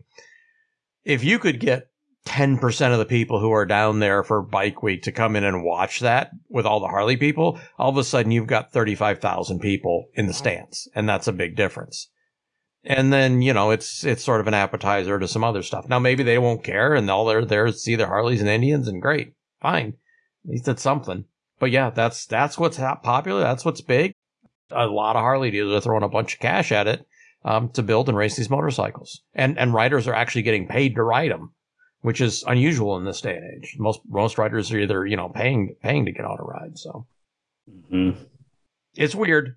If 1.04 1.24
you 1.24 1.40
could 1.40 1.60
get 1.60 1.90
10% 2.28 2.92
of 2.92 3.00
the 3.00 3.06
people 3.06 3.40
who 3.40 3.52
are 3.52 3.66
down 3.66 4.00
there 4.00 4.24
for 4.24 4.42
bike 4.42 4.84
week 4.84 5.04
to 5.04 5.12
come 5.12 5.36
in 5.36 5.44
and 5.44 5.64
watch 5.64 6.02
that 6.02 6.32
with 6.50 6.66
all 6.66 6.80
the 6.80 6.88
Harley 6.88 7.18
people, 7.18 7.60
all 7.80 7.90
of 7.90 7.98
a 7.98 8.04
sudden 8.04 8.32
you've 8.32 8.48
got 8.48 8.74
35,000 8.74 9.60
people 9.60 10.10
in 10.14 10.28
the 10.28 10.34
stands. 10.34 10.90
And 10.94 11.08
that's 11.08 11.28
a 11.28 11.34
big 11.34 11.56
difference. 11.56 12.10
And 12.84 13.12
then, 13.12 13.42
you 13.42 13.54
know, 13.54 13.72
it's, 13.72 14.04
it's 14.04 14.24
sort 14.24 14.40
of 14.40 14.48
an 14.48 14.54
appetizer 14.54 15.18
to 15.20 15.28
some 15.28 15.44
other 15.44 15.64
stuff. 15.64 15.90
Now, 15.90 16.00
maybe 16.00 16.24
they 16.24 16.38
won't 16.38 16.64
care 16.64 16.94
and 16.94 17.10
all 17.10 17.26
they're 17.26 17.44
there 17.44 17.66
to 17.66 17.74
see 17.74 17.96
their 17.96 18.08
Harleys 18.08 18.42
and 18.42 18.50
Indians 18.50 18.88
and 18.88 19.02
great. 19.02 19.34
Fine. 19.62 19.96
At 20.46 20.52
least 20.52 20.68
it's 20.68 20.84
something. 20.84 21.26
But 21.60 21.72
yeah, 21.72 21.90
that's, 21.90 22.26
that's 22.26 22.58
what's 22.58 22.78
popular. 22.78 23.42
That's 23.42 23.66
what's 23.66 23.82
big. 23.82 24.14
A 24.72 24.86
lot 24.86 25.16
of 25.16 25.22
Harley 25.22 25.52
dealers 25.52 25.76
are 25.78 25.82
throwing 25.82 26.04
a 26.04 26.10
bunch 26.10 26.36
of 26.36 26.40
cash 26.40 26.72
at 26.72 26.88
it. 26.88 27.06
Um, 27.46 27.70
to 27.70 27.84
build 27.84 28.10
and 28.10 28.18
race 28.18 28.36
these 28.36 28.50
motorcycles, 28.50 29.22
and 29.34 29.58
and 29.58 29.74
riders 29.74 30.06
are 30.06 30.14
actually 30.14 30.42
getting 30.42 30.68
paid 30.68 30.96
to 30.96 31.04
ride 31.04 31.32
them 31.32 31.54
which 32.02 32.22
is 32.22 32.44
unusual 32.48 32.98
in 32.98 33.06
this 33.06 33.22
day 33.22 33.36
and 33.36 33.54
age. 33.58 33.76
Most 33.78 34.02
most 34.08 34.38
riders 34.38 34.72
are 34.72 34.80
either 34.80 35.06
you 35.06 35.18
know 35.18 35.30
paying 35.30 35.76
paying 35.82 36.06
to 36.06 36.12
get 36.12 36.26
on 36.26 36.38
a 36.40 36.44
ride, 36.44 36.78
so 36.78 37.06
mm-hmm. 37.70 38.18
it's 38.96 39.16
weird. 39.16 39.56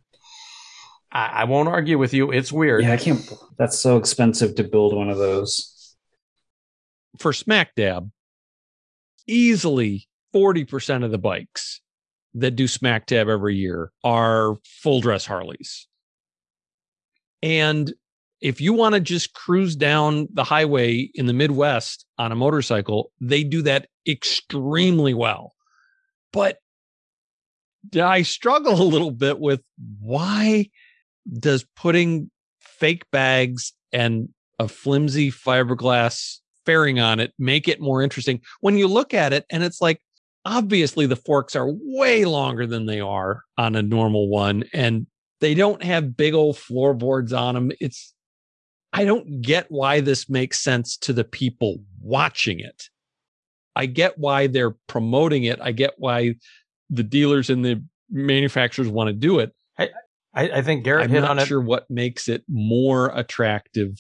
I, 1.13 1.27
I, 1.27 1.45
won't 1.45 1.69
argue 1.69 1.99
with 1.99 2.15
you. 2.15 2.31
It's 2.31 2.53
weird. 2.53 2.85
Yeah, 2.85 2.93
I 2.93 2.97
can't. 2.97 3.33
That's 3.59 3.79
so 3.79 3.97
expensive 3.97 4.55
to 4.57 4.65
build 4.65 4.97
one 4.97 5.11
of 5.11 5.19
those. 5.19 5.97
For 7.19 7.33
Smack 7.33 7.75
Dab, 7.75 8.11
easily 9.27 10.09
forty 10.33 10.65
percent 10.65 11.05
of 11.05 11.11
the 11.11 11.19
bikes 11.19 11.81
that 12.35 12.53
do 12.53 12.69
Smack 12.69 13.07
Dab 13.07 13.29
every 13.29 13.57
year 13.57 13.91
are 14.05 14.57
full 14.65 15.01
dress 15.01 15.27
Harleys. 15.27 15.87
And 17.43 17.93
if 18.41 18.61
you 18.61 18.73
want 18.73 18.95
to 18.95 19.01
just 19.01 19.35
cruise 19.35 19.77
down 19.77 20.29
the 20.33 20.45
highway 20.45 21.11
in 21.15 21.27
the 21.27 21.33
Midwest 21.33 22.07
on 22.19 22.33
a 22.33 22.37
motorcycle, 22.37 23.13
they 23.21 23.45
do 23.45 23.63
that 23.63 23.89
extremely 24.07 25.15
well. 25.15 25.55
But 26.33 26.59
I 28.01 28.23
struggle 28.23 28.81
a 28.81 28.85
little 28.85 29.11
bit 29.11 29.39
with 29.41 29.63
why 30.01 30.71
does 31.31 31.65
putting 31.77 32.31
fake 32.61 33.05
bags 33.11 33.73
and 33.93 34.29
a 34.59 34.69
flimsy 34.69 35.31
fiberglass 35.31 36.39
fairing 36.67 37.01
on 37.01 37.21
it 37.21 37.33
make 37.39 37.67
it 37.67 37.81
more 37.81 38.03
interesting 38.03 38.41
when 38.61 38.77
you 38.77 38.87
look 38.87 39.15
at 39.15 39.33
it 39.33 39.47
and 39.51 39.65
it's 39.65 39.81
like 39.81 40.01
obviously 40.45 41.07
the 41.07 41.17
forks 41.17 41.55
are 41.55 41.69
way 41.69 42.25
longer 42.25 42.67
than 42.67 42.87
they 42.87 43.01
are 43.01 43.45
on 43.59 43.77
a 43.77 43.83
normal 43.83 44.29
one 44.29 44.65
and 44.73 45.07
they 45.41 45.55
don't 45.55 45.83
have 45.83 46.17
big 46.17 46.35
old 46.35 46.57
floorboards 46.57 47.33
on 47.33 47.55
them 47.55 47.71
it's 47.81 48.15
I 48.93 49.05
don't 49.05 49.41
get 49.41 49.67
why 49.69 50.01
this 50.01 50.29
makes 50.29 50.61
sense 50.61 50.97
to 50.99 51.13
the 51.13 51.25
people 51.25 51.79
watching 52.01 52.61
it. 52.61 52.85
I 53.77 53.87
get 53.87 54.19
why 54.19 54.49
they're 54.49 54.75
promoting 54.89 55.45
it. 55.45 55.61
I 55.61 55.73
get 55.73 55.95
why 55.97 56.35
the 56.89 57.05
dealers 57.05 57.51
and 57.51 57.65
the 57.65 57.83
manufacturers 58.11 58.89
want 58.89 59.09
to 59.09 59.13
do 59.13 59.39
it. 59.39 59.55
I, 59.79 59.91
I, 60.35 60.51
I 60.51 60.63
think 60.63 60.85
Garrett 60.85 61.05
I'm 61.05 61.11
hit 61.11 61.25
on 61.25 61.39
it. 61.39 61.43
Not 61.43 61.47
sure, 61.47 61.61
what 61.61 61.89
makes 61.89 62.29
it 62.29 62.43
more 62.49 63.13
attractive? 63.15 63.97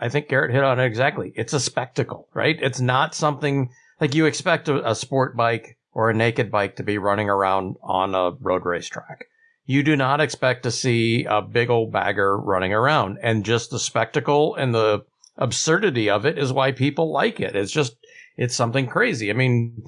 I 0.00 0.08
think 0.08 0.28
Garrett 0.28 0.52
hit 0.52 0.64
on 0.64 0.80
it 0.80 0.84
exactly. 0.84 1.32
It's 1.36 1.52
a 1.52 1.60
spectacle, 1.60 2.28
right? 2.34 2.58
It's 2.60 2.80
not 2.80 3.14
something 3.14 3.70
like 4.00 4.14
you 4.16 4.26
expect 4.26 4.68
a, 4.68 4.90
a 4.90 4.96
sport 4.96 5.36
bike 5.36 5.78
or 5.92 6.10
a 6.10 6.14
naked 6.14 6.50
bike 6.50 6.76
to 6.76 6.82
be 6.82 6.98
running 6.98 7.28
around 7.28 7.76
on 7.82 8.14
a 8.14 8.30
road 8.40 8.64
racetrack 8.64 9.26
you 9.64 9.82
do 9.82 9.96
not 9.96 10.20
expect 10.20 10.64
to 10.64 10.70
see 10.70 11.24
a 11.24 11.40
big 11.40 11.70
old 11.70 11.92
bagger 11.92 12.36
running 12.36 12.72
around. 12.72 13.18
And 13.22 13.44
just 13.44 13.70
the 13.70 13.78
spectacle 13.78 14.54
and 14.56 14.74
the 14.74 15.04
absurdity 15.36 16.10
of 16.10 16.26
it 16.26 16.38
is 16.38 16.52
why 16.52 16.72
people 16.72 17.12
like 17.12 17.40
it. 17.40 17.54
It's 17.54 17.72
just, 17.72 17.96
it's 18.36 18.56
something 18.56 18.86
crazy. 18.86 19.30
I 19.30 19.34
mean, 19.34 19.84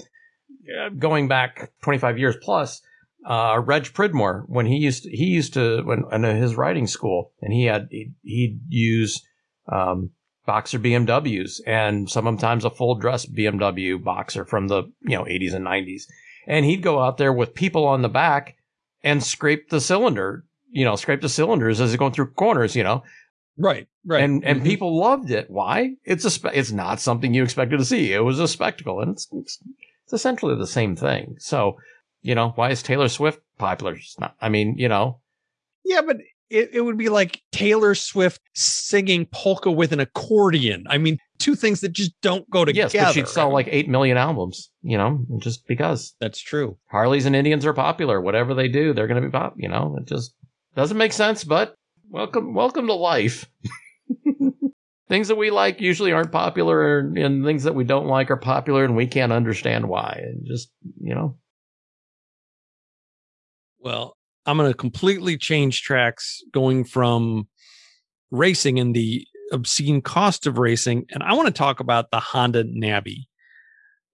going 0.98 1.28
back 1.28 1.72
25 1.82 2.18
years 2.18 2.36
plus, 2.40 2.80
uh, 3.26 3.60
Reg 3.64 3.92
Pridmore, 3.92 4.44
when 4.46 4.66
he 4.66 4.76
used 4.76 5.04
to, 5.04 5.10
he 5.10 5.26
used 5.26 5.54
to, 5.54 5.82
when 5.82 6.04
in 6.12 6.36
his 6.36 6.56
riding 6.56 6.86
school, 6.86 7.32
and 7.40 7.52
he 7.52 7.64
had, 7.64 7.88
he, 7.90 8.12
he'd 8.22 8.60
use, 8.68 9.26
um, 9.70 10.10
boxer 10.46 10.78
BMWs 10.78 11.60
and 11.66 12.08
sometimes 12.10 12.64
a 12.64 12.70
full 12.70 12.94
dress 12.94 13.26
BMW 13.26 14.02
boxer 14.02 14.44
from 14.44 14.68
the, 14.68 14.84
you 15.02 15.16
know, 15.16 15.24
80s 15.24 15.54
and 15.54 15.66
90s. 15.66 16.04
And 16.46 16.64
he'd 16.64 16.82
go 16.82 17.00
out 17.00 17.16
there 17.16 17.32
with 17.32 17.54
people 17.54 17.86
on 17.86 18.02
the 18.02 18.08
back 18.08 18.56
and 19.02 19.22
scrape 19.22 19.70
the 19.70 19.80
cylinder, 19.80 20.44
you 20.70 20.84
know, 20.84 20.96
scrape 20.96 21.20
the 21.20 21.28
cylinders 21.28 21.80
as 21.80 21.92
it's 21.92 21.98
going 21.98 22.12
through 22.12 22.32
corners, 22.32 22.76
you 22.76 22.82
know. 22.82 23.02
Right, 23.56 23.86
right. 24.04 24.22
And 24.22 24.44
and 24.44 24.58
mm-hmm. 24.58 24.66
people 24.66 24.98
loved 24.98 25.30
it. 25.30 25.48
Why? 25.48 25.94
It's 26.04 26.24
a 26.24 26.30
spe- 26.30 26.54
it's 26.54 26.72
not 26.72 27.00
something 27.00 27.32
you 27.32 27.44
expected 27.44 27.78
to 27.78 27.84
see. 27.84 28.12
It 28.12 28.24
was 28.24 28.40
a 28.40 28.48
spectacle, 28.48 29.00
and 29.00 29.12
it's, 29.12 29.28
it's, 29.32 29.60
it's 30.04 30.12
essentially 30.12 30.56
the 30.56 30.66
same 30.66 30.96
thing. 30.96 31.36
So, 31.38 31.76
you 32.20 32.34
know, 32.34 32.50
why 32.56 32.70
is 32.70 32.82
Taylor 32.82 33.08
Swift 33.08 33.40
popular? 33.58 33.96
Not. 34.18 34.34
I 34.40 34.48
mean, 34.48 34.76
you 34.76 34.88
know. 34.88 35.20
Yeah, 35.84 36.00
but 36.00 36.16
it, 36.50 36.70
it 36.72 36.80
would 36.82 36.98
be 36.98 37.08
like 37.08 37.42
Taylor 37.52 37.94
Swift 37.94 38.40
singing 38.54 39.26
polka 39.26 39.70
with 39.70 39.92
an 39.92 40.00
accordion. 40.00 40.84
I 40.88 40.98
mean, 40.98 41.18
two 41.38 41.54
things 41.54 41.80
that 41.80 41.92
just 41.92 42.12
don't 42.20 42.48
go 42.50 42.64
together. 42.64 42.90
Yes, 42.94 43.08
but 43.08 43.12
she'd 43.12 43.28
sell 43.28 43.52
like 43.52 43.68
eight 43.70 43.88
million 43.88 44.16
albums, 44.16 44.70
you 44.82 44.96
know, 44.98 45.24
just 45.38 45.66
because. 45.66 46.14
That's 46.20 46.40
true. 46.40 46.78
Harleys 46.90 47.26
and 47.26 47.34
Indians 47.34 47.66
are 47.66 47.72
popular. 47.72 48.20
Whatever 48.20 48.54
they 48.54 48.68
do, 48.68 48.92
they're 48.92 49.06
going 49.06 49.22
to 49.22 49.28
be 49.28 49.32
pop. 49.32 49.54
You 49.56 49.68
know, 49.68 49.96
it 50.00 50.06
just 50.06 50.34
doesn't 50.76 50.98
make 50.98 51.12
sense. 51.12 51.44
But 51.44 51.74
welcome, 52.08 52.54
welcome 52.54 52.86
to 52.86 52.94
life. 52.94 53.50
things 55.08 55.28
that 55.28 55.36
we 55.36 55.50
like 55.50 55.80
usually 55.80 56.12
aren't 56.12 56.32
popular, 56.32 56.98
and 56.98 57.44
things 57.44 57.64
that 57.64 57.74
we 57.74 57.84
don't 57.84 58.06
like 58.06 58.30
are 58.30 58.36
popular, 58.36 58.84
and 58.84 58.96
we 58.96 59.06
can't 59.06 59.32
understand 59.32 59.88
why. 59.88 60.20
And 60.22 60.46
just 60.46 60.70
you 61.00 61.14
know. 61.14 61.36
Well, 63.78 64.16
I'm 64.46 64.56
going 64.56 64.70
to 64.70 64.76
completely 64.76 65.36
change 65.36 65.82
tracks, 65.82 66.42
going 66.52 66.84
from 66.84 67.48
racing 68.30 68.78
and 68.78 68.94
the 68.94 69.26
obscene 69.52 70.02
cost 70.02 70.46
of 70.46 70.58
racing. 70.58 71.06
And 71.10 71.22
I 71.22 71.34
want 71.34 71.46
to 71.46 71.52
talk 71.52 71.80
about 71.80 72.10
the 72.10 72.20
Honda 72.20 72.64
Navi, 72.64 73.26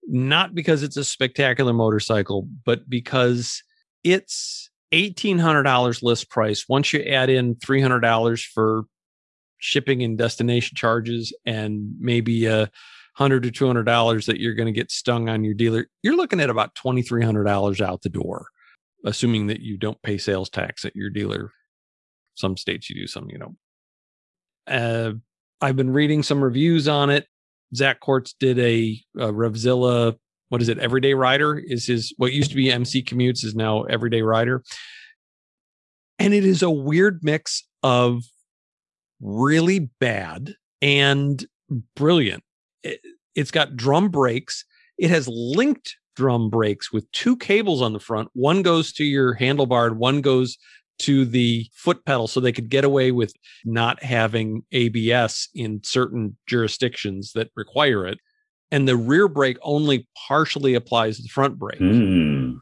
not 0.07 0.53
because 0.53 0.83
it's 0.83 0.97
a 0.97 1.03
spectacular 1.03 1.73
motorcycle, 1.73 2.47
but 2.65 2.89
because 2.89 3.63
it's 4.03 4.69
$1,800 4.93 6.03
list 6.03 6.29
price. 6.29 6.65
Once 6.67 6.93
you 6.93 7.01
add 7.01 7.29
in 7.29 7.55
$300 7.55 8.45
for 8.45 8.83
shipping 9.61 10.03
and 10.03 10.17
destination 10.17 10.75
charges 10.75 11.33
and 11.45 11.93
maybe 11.99 12.45
a 12.45 12.69
hundred 13.13 13.43
to 13.43 13.51
two 13.51 13.67
hundred 13.67 13.83
dollars 13.83 14.25
that 14.25 14.39
you're 14.39 14.55
going 14.55 14.73
to 14.73 14.77
get 14.77 14.91
stung 14.91 15.29
on 15.29 15.43
your 15.43 15.53
dealer, 15.53 15.87
you're 16.01 16.17
looking 16.17 16.39
at 16.41 16.49
about 16.49 16.75
twenty 16.75 17.01
three 17.01 17.23
hundred 17.23 17.43
dollars 17.45 17.79
out 17.79 18.01
the 18.01 18.09
door, 18.09 18.47
assuming 19.05 19.47
that 19.47 19.61
you 19.61 19.77
don't 19.77 20.01
pay 20.01 20.17
sales 20.17 20.49
tax 20.49 20.85
at 20.85 20.95
your 20.95 21.09
dealer. 21.09 21.51
Some 22.35 22.57
states 22.57 22.89
you 22.89 22.95
do, 22.95 23.07
some 23.07 23.29
you 23.29 23.37
don't. 23.37 23.57
Uh, 24.67 25.13
I've 25.59 25.75
been 25.75 25.91
reading 25.91 26.23
some 26.23 26.43
reviews 26.43 26.87
on 26.87 27.09
it. 27.09 27.27
Zack 27.75 27.99
Courts 27.99 28.35
did 28.39 28.59
a, 28.59 28.99
a 29.17 29.31
Revzilla. 29.31 30.15
What 30.49 30.61
is 30.61 30.69
it? 30.69 30.79
Everyday 30.79 31.13
Rider 31.13 31.57
is 31.57 31.85
his. 31.85 32.13
What 32.17 32.33
used 32.33 32.49
to 32.51 32.55
be 32.55 32.71
MC 32.71 33.03
Commutes 33.03 33.43
is 33.43 33.55
now 33.55 33.83
Everyday 33.83 34.21
Rider, 34.21 34.63
and 36.19 36.33
it 36.33 36.45
is 36.45 36.61
a 36.61 36.69
weird 36.69 37.19
mix 37.21 37.65
of 37.83 38.23
really 39.21 39.91
bad 39.99 40.55
and 40.81 41.45
brilliant. 41.95 42.43
It, 42.83 42.99
it's 43.35 43.51
got 43.51 43.77
drum 43.77 44.09
brakes. 44.09 44.65
It 44.97 45.09
has 45.09 45.27
linked 45.27 45.95
drum 46.15 46.49
brakes 46.49 46.91
with 46.91 47.11
two 47.11 47.37
cables 47.37 47.81
on 47.81 47.93
the 47.93 47.99
front. 47.99 48.29
One 48.33 48.61
goes 48.61 48.91
to 48.93 49.03
your 49.03 49.35
handlebar, 49.35 49.95
one 49.95 50.21
goes 50.21 50.57
to 50.99 51.25
the 51.25 51.67
foot 51.73 52.05
pedal 52.05 52.27
so 52.27 52.39
they 52.39 52.51
could 52.51 52.69
get 52.69 52.83
away 52.83 53.11
with 53.11 53.33
not 53.65 54.03
having 54.03 54.63
ABS 54.71 55.49
in 55.55 55.81
certain 55.83 56.37
jurisdictions 56.45 57.31
that 57.33 57.49
require 57.55 58.05
it. 58.05 58.19
And 58.69 58.87
the 58.87 58.95
rear 58.95 59.27
brake 59.27 59.57
only 59.63 60.07
partially 60.27 60.75
applies 60.75 61.17
to 61.17 61.23
the 61.23 61.29
front 61.29 61.57
brake. 61.57 61.79
Mm. 61.79 62.59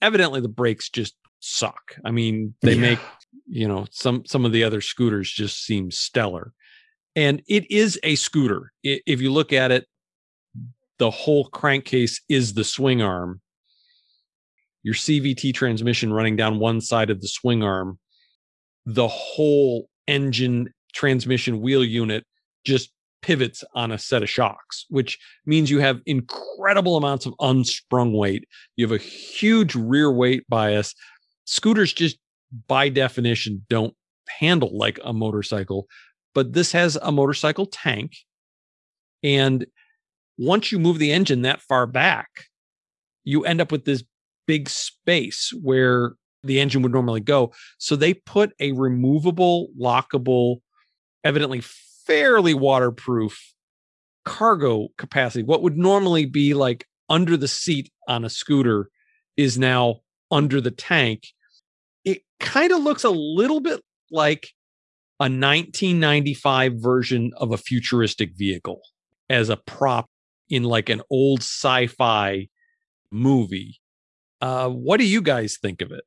Evidently, 0.00 0.40
the 0.40 0.48
brakes 0.48 0.88
just 0.88 1.14
suck. 1.40 1.96
I 2.04 2.10
mean, 2.10 2.54
they 2.62 2.74
yeah. 2.74 2.80
make, 2.80 2.98
you 3.46 3.68
know, 3.68 3.86
some 3.90 4.24
some 4.24 4.44
of 4.44 4.52
the 4.52 4.64
other 4.64 4.80
scooters 4.80 5.30
just 5.30 5.64
seem 5.64 5.90
stellar. 5.90 6.52
And 7.14 7.42
it 7.46 7.70
is 7.70 8.00
a 8.02 8.14
scooter. 8.14 8.72
If 8.82 9.20
you 9.20 9.30
look 9.30 9.52
at 9.52 9.70
it, 9.70 9.86
the 11.02 11.10
whole 11.10 11.46
crankcase 11.48 12.20
is 12.28 12.54
the 12.54 12.62
swing 12.62 13.02
arm 13.02 13.40
your 14.84 14.94
CVT 14.94 15.52
transmission 15.52 16.12
running 16.12 16.36
down 16.36 16.60
one 16.60 16.80
side 16.80 17.10
of 17.10 17.20
the 17.20 17.26
swing 17.28 17.62
arm, 17.62 17.98
the 18.86 19.08
whole 19.08 19.88
engine 20.08 20.72
transmission 20.92 21.60
wheel 21.60 21.84
unit 21.84 22.24
just 22.64 22.92
pivots 23.20 23.62
on 23.74 23.90
a 23.92 23.98
set 23.98 24.22
of 24.22 24.30
shocks, 24.30 24.84
which 24.90 25.18
means 25.44 25.70
you 25.70 25.80
have 25.80 26.00
incredible 26.06 26.96
amounts 26.96 27.26
of 27.26 27.34
unsprung 27.40 28.12
weight. 28.12 28.44
You 28.76 28.86
have 28.86 29.00
a 29.00 29.02
huge 29.02 29.74
rear 29.74 30.12
weight 30.12 30.48
bias. 30.48 30.94
scooters 31.44 31.92
just 31.92 32.16
by 32.68 32.88
definition 32.88 33.64
don't 33.68 33.94
handle 34.28 34.76
like 34.76 35.00
a 35.04 35.12
motorcycle, 35.12 35.88
but 36.32 36.52
this 36.52 36.70
has 36.70 36.96
a 37.02 37.10
motorcycle 37.10 37.66
tank. 37.66 38.12
And 39.24 39.66
once 40.38 40.72
you 40.72 40.78
move 40.78 40.98
the 40.98 41.12
engine 41.12 41.42
that 41.42 41.60
far 41.60 41.86
back, 41.86 42.28
you 43.24 43.44
end 43.44 43.60
up 43.60 43.70
with 43.70 43.84
this 43.84 44.02
big 44.46 44.68
space 44.68 45.52
where 45.62 46.12
the 46.42 46.60
engine 46.60 46.82
would 46.82 46.92
normally 46.92 47.20
go. 47.20 47.52
So 47.78 47.94
they 47.94 48.14
put 48.14 48.52
a 48.58 48.72
removable, 48.72 49.68
lockable, 49.80 50.56
evidently 51.24 51.62
fairly 52.06 52.54
waterproof 52.54 53.54
cargo 54.24 54.88
capacity. 54.98 55.44
What 55.44 55.62
would 55.62 55.76
normally 55.76 56.26
be 56.26 56.54
like 56.54 56.86
under 57.08 57.36
the 57.36 57.48
seat 57.48 57.90
on 58.08 58.24
a 58.24 58.30
scooter 58.30 58.88
is 59.36 59.58
now 59.58 60.00
under 60.30 60.60
the 60.60 60.70
tank. 60.70 61.28
It 62.04 62.22
kind 62.40 62.72
of 62.72 62.82
looks 62.82 63.04
a 63.04 63.10
little 63.10 63.60
bit 63.60 63.80
like 64.10 64.48
a 65.20 65.24
1995 65.24 66.74
version 66.76 67.30
of 67.36 67.52
a 67.52 67.56
futuristic 67.56 68.36
vehicle 68.36 68.80
as 69.30 69.48
a 69.48 69.56
prop 69.56 70.06
in 70.52 70.64
like 70.64 70.90
an 70.90 71.00
old 71.10 71.40
sci-fi 71.40 72.46
movie. 73.10 73.80
Uh, 74.42 74.68
what 74.68 74.98
do 74.98 75.06
you 75.06 75.22
guys 75.22 75.56
think 75.56 75.80
of 75.80 75.90
it? 75.90 76.04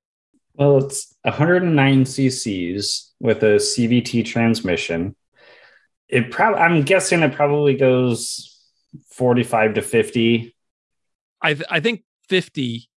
Well, 0.53 0.85
it's 0.85 1.15
109 1.23 2.03
cc's 2.03 3.11
with 3.19 3.41
a 3.41 3.55
CVT 3.55 4.23
transmission. 4.23 5.15
It 6.07 6.29
probably, 6.29 6.59
I'm 6.59 6.83
guessing 6.83 7.23
it 7.23 7.33
probably 7.33 7.75
goes 7.75 8.55
45 9.09 9.73
to 9.73 9.81
50. 9.81 10.55
I 11.41 11.53
th- 11.55 11.67
I 11.69 11.79
think 11.79 12.03
50 12.29 12.87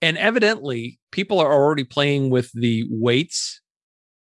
and 0.00 0.16
evidently 0.16 0.98
people 1.10 1.38
are 1.38 1.52
already 1.52 1.84
playing 1.84 2.30
with 2.30 2.50
the 2.52 2.86
weights, 2.88 3.60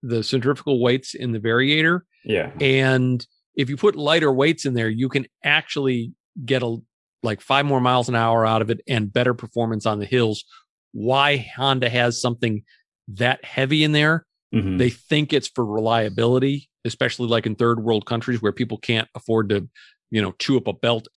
the 0.04 0.22
centrifugal 0.22 0.82
weights 0.82 1.16
in 1.16 1.32
the 1.32 1.40
variator. 1.40 2.02
Yeah. 2.26 2.52
And 2.60 3.26
if 3.56 3.70
you 3.70 3.78
put 3.78 3.96
lighter 3.96 4.32
weights 4.32 4.66
in 4.66 4.74
there, 4.74 4.90
you 4.90 5.08
can 5.08 5.28
actually 5.44 6.14
get 6.44 6.64
a 6.64 6.78
like 7.24 7.42
five 7.42 7.66
more 7.66 7.82
miles 7.82 8.10
an 8.10 8.16
hour 8.16 8.46
out 8.46 8.62
of 8.62 8.70
it 8.70 8.82
and 8.88 9.14
better 9.14 9.34
performance 9.34 9.86
on 9.86 10.00
the 10.00 10.06
hills. 10.06 10.44
Why 10.92 11.38
Honda 11.56 11.90
has 11.90 12.20
something 12.20 12.64
that 13.10 13.44
heavy 13.46 13.84
in 13.84 13.92
there? 13.92 14.26
Mhm. 14.54 14.78
They 14.78 14.90
think 14.90 15.32
it's 15.32 15.48
for 15.48 15.66
reliability, 15.66 16.70
especially 16.84 17.28
like 17.28 17.46
in 17.46 17.56
third 17.56 17.82
world 17.82 18.06
countries 18.06 18.42
where 18.42 18.52
people 18.52 18.78
can't 18.78 19.08
afford 19.16 19.50
to, 19.50 19.70
you 20.10 20.22
know, 20.22 20.32
chew 20.40 20.58
up 20.58 20.68
a 20.68 20.74
belt. 20.74 21.08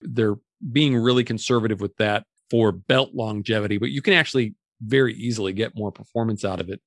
They're 0.00 0.36
being 0.72 0.96
really 0.96 1.24
conservative 1.24 1.80
with 1.80 1.96
that 1.96 2.24
for 2.50 2.70
belt 2.72 3.10
longevity, 3.14 3.78
but 3.78 3.90
you 3.90 4.02
can 4.02 4.12
actually 4.14 4.54
very 4.82 5.14
easily 5.14 5.52
get 5.52 5.76
more 5.76 5.90
performance 5.90 6.44
out 6.44 6.60
of 6.60 6.68
it. 6.68 6.80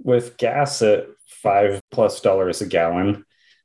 with 0.00 0.36
gas 0.36 0.80
at 0.80 1.06
five 1.26 1.80
plus 1.90 2.20
dollars 2.20 2.60
a 2.62 2.66
gallon, 2.66 3.24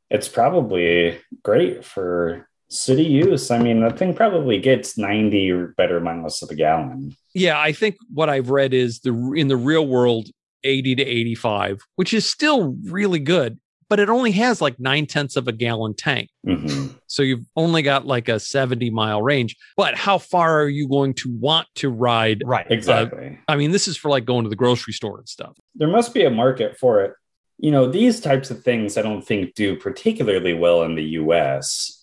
it's 0.10 0.28
probably 0.28 1.20
great 1.44 1.86
for 1.86 2.50
city 2.70 3.04
use. 3.04 3.52
I 3.52 3.60
mean, 3.60 3.82
the 3.82 3.92
thing 3.92 4.14
probably 4.14 4.60
gets 4.60 4.98
90 4.98 5.52
or 5.52 5.68
better 5.78 6.00
miles 6.00 6.40
to 6.40 6.46
the 6.46 6.56
gallon. 6.56 7.16
Yeah, 7.34 7.60
I 7.60 7.72
think 7.72 7.96
what 8.14 8.30
I've 8.30 8.50
read 8.50 8.74
is 8.74 9.00
the 9.02 9.14
in 9.36 9.48
the 9.48 9.58
real 9.58 9.88
world 9.88 10.30
80 10.64 10.96
to 10.96 11.04
85, 11.04 11.82
which 11.96 12.14
is 12.14 12.30
still 12.30 12.76
really 12.86 13.20
good, 13.20 13.60
but 13.90 14.00
it 14.00 14.10
only 14.10 14.32
has 14.32 14.62
like 14.62 14.80
nine 14.80 15.06
tenths 15.06 15.36
of 15.36 15.48
a 15.48 15.52
gallon 15.52 15.94
tank. 15.94 16.30
Mhm. 16.48 16.96
So 17.08 17.22
you've 17.22 17.46
only 17.56 17.82
got 17.82 18.08
like 18.08 18.30
a 18.30 18.40
70 18.40 18.90
mile 18.90 19.22
range. 19.22 19.56
But 19.78 19.96
how 19.96 20.18
far 20.18 20.62
are 20.64 20.70
you 20.70 20.88
going 20.88 21.14
to 21.16 21.30
want 21.32 21.68
to 21.76 21.90
ride? 21.90 22.42
Right. 22.46 22.66
Exactly. 22.70 23.38
I 23.48 23.56
mean, 23.56 23.72
this 23.72 23.88
is 23.88 23.98
for 23.98 24.10
like 24.10 24.26
going 24.26 24.44
to 24.46 24.50
the 24.50 24.56
grocery 24.56 24.94
store 24.94 25.20
and 25.20 25.28
stuff. 25.30 25.58
there 25.76 25.88
must 25.90 26.14
be 26.14 26.24
a 26.24 26.30
market 26.32 26.78
for 26.78 27.04
it. 27.04 27.14
You 27.60 27.72
know, 27.72 27.88
these 27.90 28.20
types 28.20 28.50
of 28.52 28.64
things 28.64 28.98
I 28.98 29.02
don't 29.04 29.22
think 29.22 29.54
do 29.54 29.76
particularly 29.76 30.54
well 30.54 30.84
in 30.84 30.96
the 30.96 31.04
US. 31.22 32.03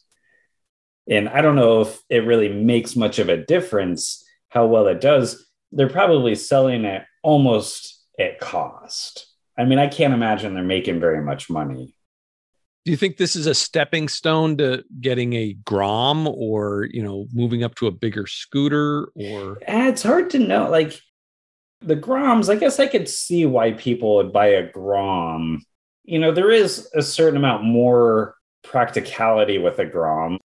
And 1.08 1.28
I 1.28 1.40
don't 1.40 1.56
know 1.56 1.80
if 1.82 1.98
it 2.08 2.24
really 2.26 2.48
makes 2.48 2.96
much 2.96 3.18
of 3.18 3.28
a 3.28 3.36
difference 3.44 4.24
how 4.48 4.66
well 4.66 4.86
it 4.86 5.00
does. 5.00 5.46
They're 5.72 5.88
probably 5.88 6.34
selling 6.34 6.84
it 6.84 7.02
almost 7.22 8.04
at 8.18 8.38
cost. 8.40 9.26
I 9.58 9.64
mean, 9.64 9.78
I 9.78 9.88
can't 9.88 10.14
imagine 10.14 10.54
they're 10.54 10.62
making 10.64 11.00
very 11.00 11.22
much 11.22 11.50
money. 11.50 11.94
Do 12.84 12.90
you 12.90 12.96
think 12.96 13.18
this 13.18 13.36
is 13.36 13.46
a 13.46 13.54
stepping 13.54 14.08
stone 14.08 14.56
to 14.56 14.84
getting 15.00 15.34
a 15.34 15.52
Grom 15.64 16.26
or, 16.26 16.88
you 16.90 17.02
know, 17.02 17.26
moving 17.32 17.62
up 17.62 17.74
to 17.76 17.86
a 17.86 17.90
bigger 17.90 18.26
scooter 18.26 19.10
or 19.14 19.58
Eh, 19.66 19.88
It's 19.88 20.02
hard 20.02 20.30
to 20.30 20.38
know. 20.38 20.70
Like 20.70 20.98
the 21.82 21.96
Groms, 21.96 22.48
I 22.50 22.56
guess 22.56 22.80
I 22.80 22.86
could 22.86 23.08
see 23.08 23.44
why 23.44 23.72
people 23.72 24.16
would 24.16 24.32
buy 24.32 24.46
a 24.46 24.70
Grom. 24.70 25.62
You 26.04 26.18
know, 26.18 26.32
there 26.32 26.50
is 26.50 26.88
a 26.94 27.02
certain 27.02 27.36
amount 27.36 27.64
more 27.64 28.34
practicality 28.64 29.58
with 29.58 29.78
a 29.78 29.84
Grom, 29.86 30.38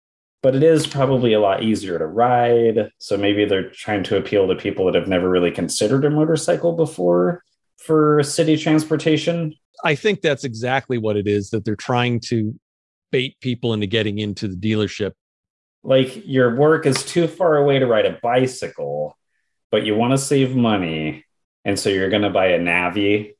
but 0.44 0.54
it 0.54 0.62
is 0.62 0.86
probably 0.86 1.32
a 1.32 1.40
lot 1.40 1.62
easier 1.62 1.98
to 1.98 2.06
ride. 2.06 2.90
So 2.98 3.16
maybe 3.16 3.46
they're 3.46 3.70
trying 3.70 4.02
to 4.04 4.18
appeal 4.18 4.46
to 4.46 4.54
people 4.54 4.84
that 4.84 4.94
have 4.94 5.08
never 5.08 5.30
really 5.30 5.50
considered 5.50 6.04
a 6.04 6.10
motorcycle 6.10 6.76
before 6.76 7.42
for 7.78 8.22
city 8.22 8.58
transportation. 8.58 9.54
I 9.84 9.94
think 9.94 10.20
that's 10.20 10.44
exactly 10.44 10.98
what 10.98 11.16
it 11.16 11.26
is 11.26 11.48
that 11.48 11.64
they're 11.64 11.76
trying 11.76 12.20
to 12.26 12.54
bait 13.10 13.40
people 13.40 13.72
into 13.72 13.86
getting 13.86 14.18
into 14.18 14.46
the 14.46 14.54
dealership. 14.54 15.12
Like 15.82 16.26
your 16.26 16.54
work 16.54 16.84
is 16.84 17.02
too 17.06 17.26
far 17.26 17.56
away 17.56 17.78
to 17.78 17.86
ride 17.86 18.04
a 18.04 18.18
bicycle, 18.22 19.16
but 19.70 19.86
you 19.86 19.94
want 19.94 20.10
to 20.10 20.18
save 20.18 20.54
money. 20.54 21.24
And 21.64 21.78
so 21.78 21.88
you're 21.88 22.10
going 22.10 22.20
to 22.20 22.28
buy 22.28 22.48
a 22.48 22.58
Navi. 22.58 23.32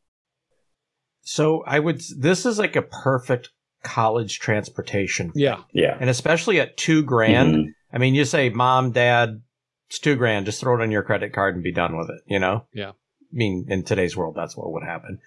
So 1.21 1.65
I 1.67 1.81
would. 1.81 2.01
This 2.17 2.47
is 2.47 2.59
like 2.59 2.77
a 2.77 2.83
perfect 2.83 3.51
college 3.85 4.39
transportation, 4.41 5.31
Yeah. 5.35 5.59
Yeah. 5.73 5.97
and 6.01 6.11
especially 6.11 6.59
at 6.61 6.77
two 6.77 7.03
grand. 7.03 7.55
Mhm. 7.55 7.67
I 7.93 7.99
mean, 7.99 8.15
you 8.15 8.25
say, 8.25 8.49
"Mom, 8.49 8.91
Dad, 8.91 9.41
it's 9.89 9.99
two 10.01 10.17
grand. 10.17 10.47
Just 10.47 10.61
throw 10.61 10.75
it 10.79 10.83
on 10.83 10.91
your 10.91 11.03
credit 11.05 11.33
card 11.33 11.55
and 11.55 11.63
be 11.63 11.73
done 11.73 11.97
with 11.97 12.09
it." 12.11 12.21
You 12.27 12.41
know? 12.41 12.67
Yeah. 12.73 12.91
I 12.91 12.95
mean, 13.37 13.67
in 13.69 13.85
today's 13.85 14.17
world, 14.17 14.35
that's 14.37 14.57
what 14.57 14.73
would 14.73 14.83
happen. 14.85 15.19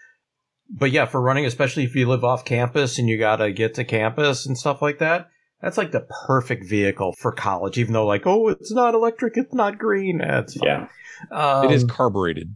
But 0.70 0.92
yeah, 0.92 1.06
for 1.06 1.22
running, 1.22 1.46
especially 1.46 1.84
if 1.86 1.96
you 1.96 2.08
live 2.10 2.24
off 2.26 2.44
campus 2.44 3.00
and 3.00 3.08
you 3.08 3.18
got 3.18 3.38
to 3.38 3.52
get 3.54 3.76
to 3.76 3.86
campus 3.86 4.46
and 4.46 4.58
stuff 4.58 4.82
like 4.82 5.00
that, 5.00 5.28
that's 5.62 5.78
like 5.78 5.92
the 5.92 6.06
perfect 6.28 6.68
vehicle 6.68 7.14
for 7.20 7.32
college. 7.32 7.78
Even 7.78 7.94
though, 7.94 8.06
like, 8.06 8.24
oh, 8.28 8.50
it's 8.50 8.72
not 8.74 8.94
electric, 8.94 9.38
it's 9.38 9.54
not 9.54 9.78
green. 9.78 10.18
That's 10.18 10.58
Yeah. 10.62 10.88
um, 11.32 11.66
it 11.66 11.72
is 11.72 11.84
carbureted. 11.86 12.56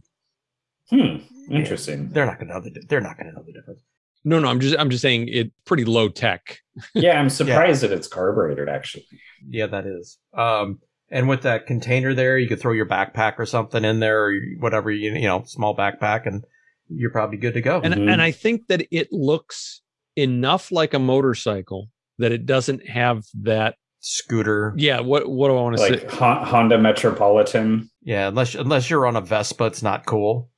Hmm. 0.90 1.16
Interesting. 1.50 2.10
They're 2.10 2.26
not 2.26 2.38
gonna 2.38 2.52
know 2.54 2.60
the. 2.60 2.82
They're 2.88 3.00
not 3.00 3.16
gonna 3.16 3.32
know 3.32 3.42
the 3.46 3.52
difference. 3.52 3.80
No, 4.24 4.38
no, 4.38 4.48
I'm 4.48 4.60
just 4.60 4.76
I'm 4.78 4.90
just 4.90 5.02
saying 5.02 5.28
it 5.28 5.52
pretty 5.64 5.84
low 5.84 6.08
tech. 6.08 6.58
yeah, 6.94 7.18
I'm 7.20 7.30
surprised 7.30 7.82
that 7.82 7.92
it's 7.92 8.06
carbureted 8.08 8.68
actually. 8.68 9.06
Yeah, 9.48 9.66
that 9.66 9.86
is. 9.86 10.18
Um, 10.36 10.78
and 11.10 11.28
with 11.28 11.42
that 11.42 11.66
container 11.66 12.14
there, 12.14 12.38
you 12.38 12.48
could 12.48 12.60
throw 12.60 12.72
your 12.72 12.86
backpack 12.86 13.34
or 13.38 13.46
something 13.46 13.84
in 13.84 14.00
there, 14.00 14.26
or 14.26 14.40
whatever 14.60 14.90
you 14.90 15.12
you 15.12 15.26
know, 15.26 15.42
small 15.46 15.76
backpack, 15.76 16.26
and 16.26 16.44
you're 16.88 17.10
probably 17.10 17.36
good 17.38 17.54
to 17.54 17.60
go. 17.60 17.80
And 17.82 17.94
Mhm. 17.94 18.12
and 18.12 18.22
I 18.22 18.30
think 18.30 18.68
that 18.68 18.86
it 18.90 19.08
looks 19.12 19.82
enough 20.16 20.70
like 20.70 20.94
a 20.94 20.98
motorcycle 20.98 21.88
that 22.18 22.32
it 22.32 22.46
doesn't 22.46 22.88
have 22.88 23.24
that 23.42 23.76
Scooter, 24.04 24.74
yeah, 24.76 24.98
what 25.00 25.28
what 25.30 25.46
do 25.48 25.56
I 25.56 25.60
want 25.62 25.76
to 25.76 25.82
Like 25.82 26.00
say? 26.00 26.06
Hon- 26.16 26.44
Honda 26.44 26.76
Metropolitan. 26.76 27.88
yeah, 28.02 28.26
unless 28.28 28.54
unless 28.56 28.90
you're 28.90 29.06
on 29.06 29.14
a 29.14 29.20
Vespa, 29.20 29.64
it's 29.66 29.80
not 29.82 30.06
cool. 30.06 30.50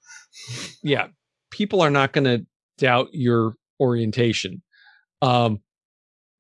yeah, 0.83 1.09
people 1.51 1.83
are 1.83 1.91
not 1.91 2.13
going 2.13 2.25
to 2.25 2.47
doubt 2.79 3.09
your 3.13 3.55
orientation. 3.81 4.63
Um, 5.23 5.61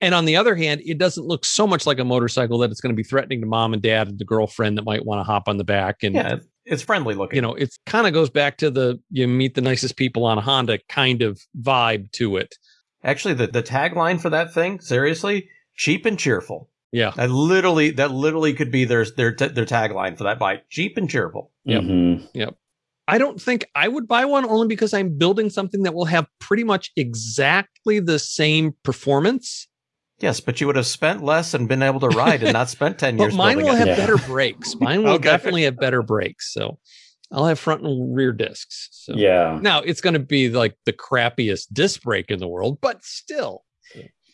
and 0.01 0.15
on 0.15 0.25
the 0.25 0.37
other 0.37 0.55
hand, 0.55 0.83
it 0.85 0.99
doesn't 0.99 1.25
look 1.25 1.45
so 1.45 1.67
much 1.67 1.87
like 1.87 1.99
a 1.99 2.05
motorcycle 2.05 2.59
that 2.59 2.71
it's 2.71 2.81
going 2.81 2.93
to 2.95 2.97
be 2.97 3.03
threatening 3.09 3.41
to 3.41 3.47
mom 3.47 3.73
and 3.73 3.83
dad 3.83 4.09
and 4.09 4.19
the 4.19 4.25
girlfriend 4.25 4.77
that 4.77 4.85
might 4.85 5.05
want 5.07 5.21
to 5.21 5.25
hop 5.25 5.49
on 5.49 5.57
the 5.57 5.65
back. 5.65 6.03
And 6.03 6.15
Yeah, 6.15 6.37
it's 6.67 6.83
friendly 6.83 7.15
looking. 7.15 7.37
you 7.37 7.43
know, 7.43 7.55
it 7.55 7.75
kind 7.87 8.07
of 8.07 8.13
goes 8.13 8.29
back 8.29 8.59
to 8.59 8.71
the 8.71 9.01
you 9.11 9.27
meet 9.27 9.55
the 9.55 9.61
nicest 9.63 9.97
people 9.97 10.25
on 10.27 10.37
a 10.37 10.43
Honda 10.43 10.79
kind 10.89 11.23
of 11.23 11.41
vibe 11.59 12.11
to 12.13 12.37
it. 12.37 12.55
actually, 13.03 13.35
the 13.35 13.47
the 13.47 13.63
tagline 13.63 14.21
for 14.21 14.31
that 14.31 14.53
thing, 14.53 14.81
seriously, 14.81 15.49
cheap 15.77 16.05
and 16.05 16.19
cheerful. 16.19 16.69
Yeah, 16.93 17.11
That 17.17 17.31
literally, 17.31 17.91
that 17.93 18.13
literally 18.13 18.53
could 18.55 18.71
be 18.71 18.85
their 18.85 19.05
their 19.17 19.33
their 19.33 19.65
tagline 19.65 20.17
for 20.19 20.25
that 20.25 20.39
bike: 20.39 20.65
cheap 20.71 20.97
and 20.97 21.09
cheerful. 21.11 21.51
Yep. 21.65 21.83
Mhm. 21.83 22.29
I 23.07 23.19
don't 23.19 23.41
think 23.41 23.67
I 23.75 23.87
would 23.89 24.09
buy 24.09 24.25
one 24.25 24.45
only 24.47 24.67
because 24.69 24.95
I'm 24.95 25.19
building 25.19 25.51
something 25.51 25.83
that 25.83 25.95
will 25.95 26.07
have 26.07 26.27
pretty 26.41 26.65
much 26.65 26.91
exactly 26.97 28.01
the 28.01 28.19
same 28.19 28.75
performance, 28.83 29.69
Yes, 30.21 30.41
but 30.41 30.61
you 30.61 30.67
would 30.69 30.77
have 30.77 30.87
spent 30.87 31.23
less 31.25 31.55
and 31.55 31.69
been 31.69 31.83
able 31.83 32.01
to 32.01 32.09
ride, 32.09 32.43
and 32.43 32.53
not 32.53 32.69
spent 32.71 32.99
ten 32.99 33.17
but 33.19 33.25
years. 33.25 33.35
mine 33.37 33.57
will 33.57 33.65
building 33.65 33.79
have. 33.79 33.89
Yeah. 33.89 33.97
better 33.97 34.17
brakes. 34.17 34.75
Mine 34.81 35.03
will 35.03 35.15
Okay. 35.15 35.25
definitely 35.25 35.65
have 35.65 35.79
better 35.79 36.03
brakes. 36.03 36.53
So 36.53 36.79
I'll 37.33 37.47
have 37.47 37.59
front 37.59 37.83
and 37.83 38.15
rear 38.17 38.33
discs. 38.33 38.89
So 38.93 39.17
Yeah. 39.17 39.59
now 39.61 39.81
it's 39.81 40.01
going 40.01 40.15
to 40.15 40.21
be 40.21 40.49
like 40.51 40.77
the 40.87 40.93
crappiest 40.93 41.73
disc 41.73 42.03
brake 42.03 42.31
in 42.31 42.39
the 42.39 42.49
world, 42.49 42.79
but 42.81 43.05
still. 43.05 43.65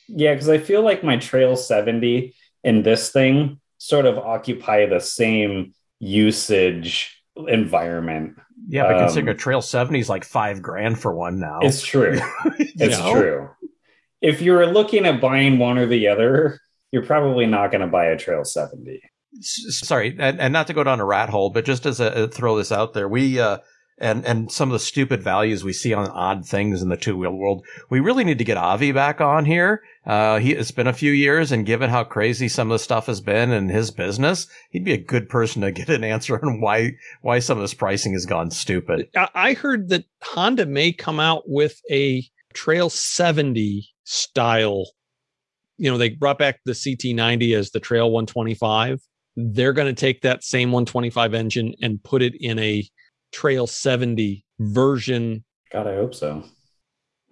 Yeah, 0.07 0.35
because 0.35 0.49
I 0.49 0.59
feel 0.59 0.83
like 0.83 1.03
my 1.03 1.17
Trail 1.17 1.57
70 1.57 2.35
and 2.63 2.85
this 2.85 3.11
thing 3.11 3.59
sort 3.79 4.05
of 4.07 4.19
occupy 4.19 4.85
the 4.87 5.01
same 5.01 5.73
usage 5.99 7.23
environment. 7.49 8.35
Yeah, 8.69 8.85
but 8.85 8.97
Um, 8.97 9.01
considering 9.05 9.29
a 9.35 9.39
Trail 9.39 9.63
70 9.63 9.99
is 9.99 10.09
like 10.09 10.25
five 10.25 10.63
grand 10.63 10.99
for 11.01 11.15
one 11.15 11.39
now. 11.39 11.59
It's 11.63 11.83
true. 11.83 12.19
It's 12.59 12.99
know? 12.99 13.13
true. 13.13 13.49
If 14.21 14.41
you're 14.43 14.67
looking 14.67 15.07
at 15.07 15.21
buying 15.21 15.59
one 15.59 15.79
or 15.79 15.87
the 15.87 16.09
other, 16.09 16.61
you're 16.93 17.05
probably 17.05 17.47
not 17.47 17.71
going 17.71 17.81
to 17.81 17.87
buy 17.87 18.07
a 18.07 18.19
Trail 18.19 18.45
70. 18.45 19.01
S- 19.39 19.81
sorry, 19.83 20.17
and, 20.19 20.41
and 20.41 20.53
not 20.53 20.67
to 20.67 20.73
go 20.73 20.85
down 20.85 21.01
a 21.01 21.05
rat 21.05 21.29
hole, 21.29 21.51
but 21.51 21.65
just 21.65 21.87
as 21.87 22.01
a, 22.01 22.29
throw 22.29 22.57
this 22.57 22.73
out 22.73 22.95
there, 22.95 23.09
we 23.09 23.39
uh, 23.41 23.59
and 24.01 24.25
and 24.25 24.51
some 24.51 24.71
of 24.71 24.73
the 24.73 24.79
stupid 24.79 25.23
values 25.23 25.63
we 25.63 25.73
see 25.73 25.93
on 25.93 26.09
odd 26.09 26.47
things 26.47 26.83
in 26.83 26.89
the 26.89 26.97
two 26.97 27.17
wheel 27.17 27.33
world, 27.33 27.65
we 27.91 28.01
really 28.01 28.25
need 28.25 28.39
to 28.39 28.45
get 28.45 28.57
Avi 28.57 28.93
back 28.93 29.21
on 29.21 29.45
here. 29.45 29.83
Uh, 30.07 30.39
he 30.39 30.53
it's 30.53 30.71
been 30.71 30.87
a 30.87 30.93
few 30.93 31.13
years, 31.13 31.53
and 31.53 31.67
given 31.67 31.91
how 31.91 32.03
crazy 32.03 32.49
some 32.49 32.71
of 32.71 32.75
the 32.75 32.83
stuff 32.83 33.07
has 33.07 33.21
been 33.21 33.51
in 33.53 33.69
his 33.69 33.91
business, 33.91 34.47
he'd 34.71 34.85
be 34.85 34.95
a 34.95 34.99
good 34.99 35.29
person 35.29 35.63
to 35.63 35.71
get 35.71 35.91
an 35.91 36.03
answer 36.03 36.41
on 36.45 36.61
why 36.61 36.93
why 37.21 37.39
some 37.39 37.59
of 37.59 37.63
this 37.63 37.75
pricing 37.75 38.13
has 38.15 38.27
gone 38.27 38.51
stupid. 38.51 39.09
I 39.35 39.53
heard 39.53 39.91
that 39.91 40.05
Honda 40.23 40.67
may 40.67 40.93
come 40.93 41.21
out 41.21 41.43
with 41.47 41.81
a 41.91 42.25
Trail 42.55 42.91
70 42.91 43.89
style. 44.05 44.87
You 45.77 45.91
know, 45.91 45.99
they 45.99 46.11
brought 46.11 46.39
back 46.39 46.61
the 46.65 46.73
CT90 46.73 47.57
as 47.57 47.71
the 47.71 47.81
Trail 47.81 48.11
125. 48.11 49.01
They're 49.37 49.73
going 49.73 49.95
to 49.95 49.99
take 49.99 50.23
that 50.23 50.43
same 50.43 50.73
125 50.73 51.33
engine 51.35 51.75
and 51.81 52.03
put 52.03 52.23
it 52.23 52.35
in 52.39 52.59
a 52.59 52.85
Trail 53.33 53.67
70 53.67 54.45
version. 54.59 55.45
God, 55.73 55.87
I 55.87 55.95
hope 55.95 56.15
so. 56.15 56.45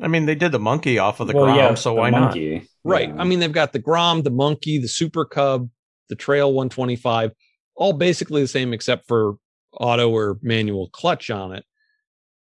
I 0.01 0.07
mean, 0.09 0.27
they 0.27 0.37
did 0.37 0.53
the 0.53 0.61
monkey 0.61 0.99
off 0.99 1.19
of 1.21 1.27
the 1.27 1.35
Well, 1.35 1.47
Grom, 1.47 1.57
yeah, 1.57 1.75
so 1.75 1.91
the 1.91 1.97
why 1.97 2.11
not? 2.11 2.37
Right. 2.85 3.09
Yeah. 3.09 3.17
I 3.19 3.25
mean, 3.25 3.41
they've 3.41 3.51
got 3.51 3.73
the 3.73 3.81
Grom, 3.81 4.23
the 4.23 4.31
Monkey, 4.31 4.79
the 4.79 4.87
Super 4.89 5.25
Cub, 5.25 5.69
the 6.09 6.15
Trail 6.15 6.53
125, 6.53 7.33
all 7.75 7.93
basically 7.93 8.41
the 8.41 8.49
same 8.49 8.73
except 8.73 9.09
for 9.09 9.35
auto 9.73 10.09
or 10.11 10.39
manual 10.41 10.89
clutch 10.91 11.31
on 11.31 11.53
it. 11.53 11.65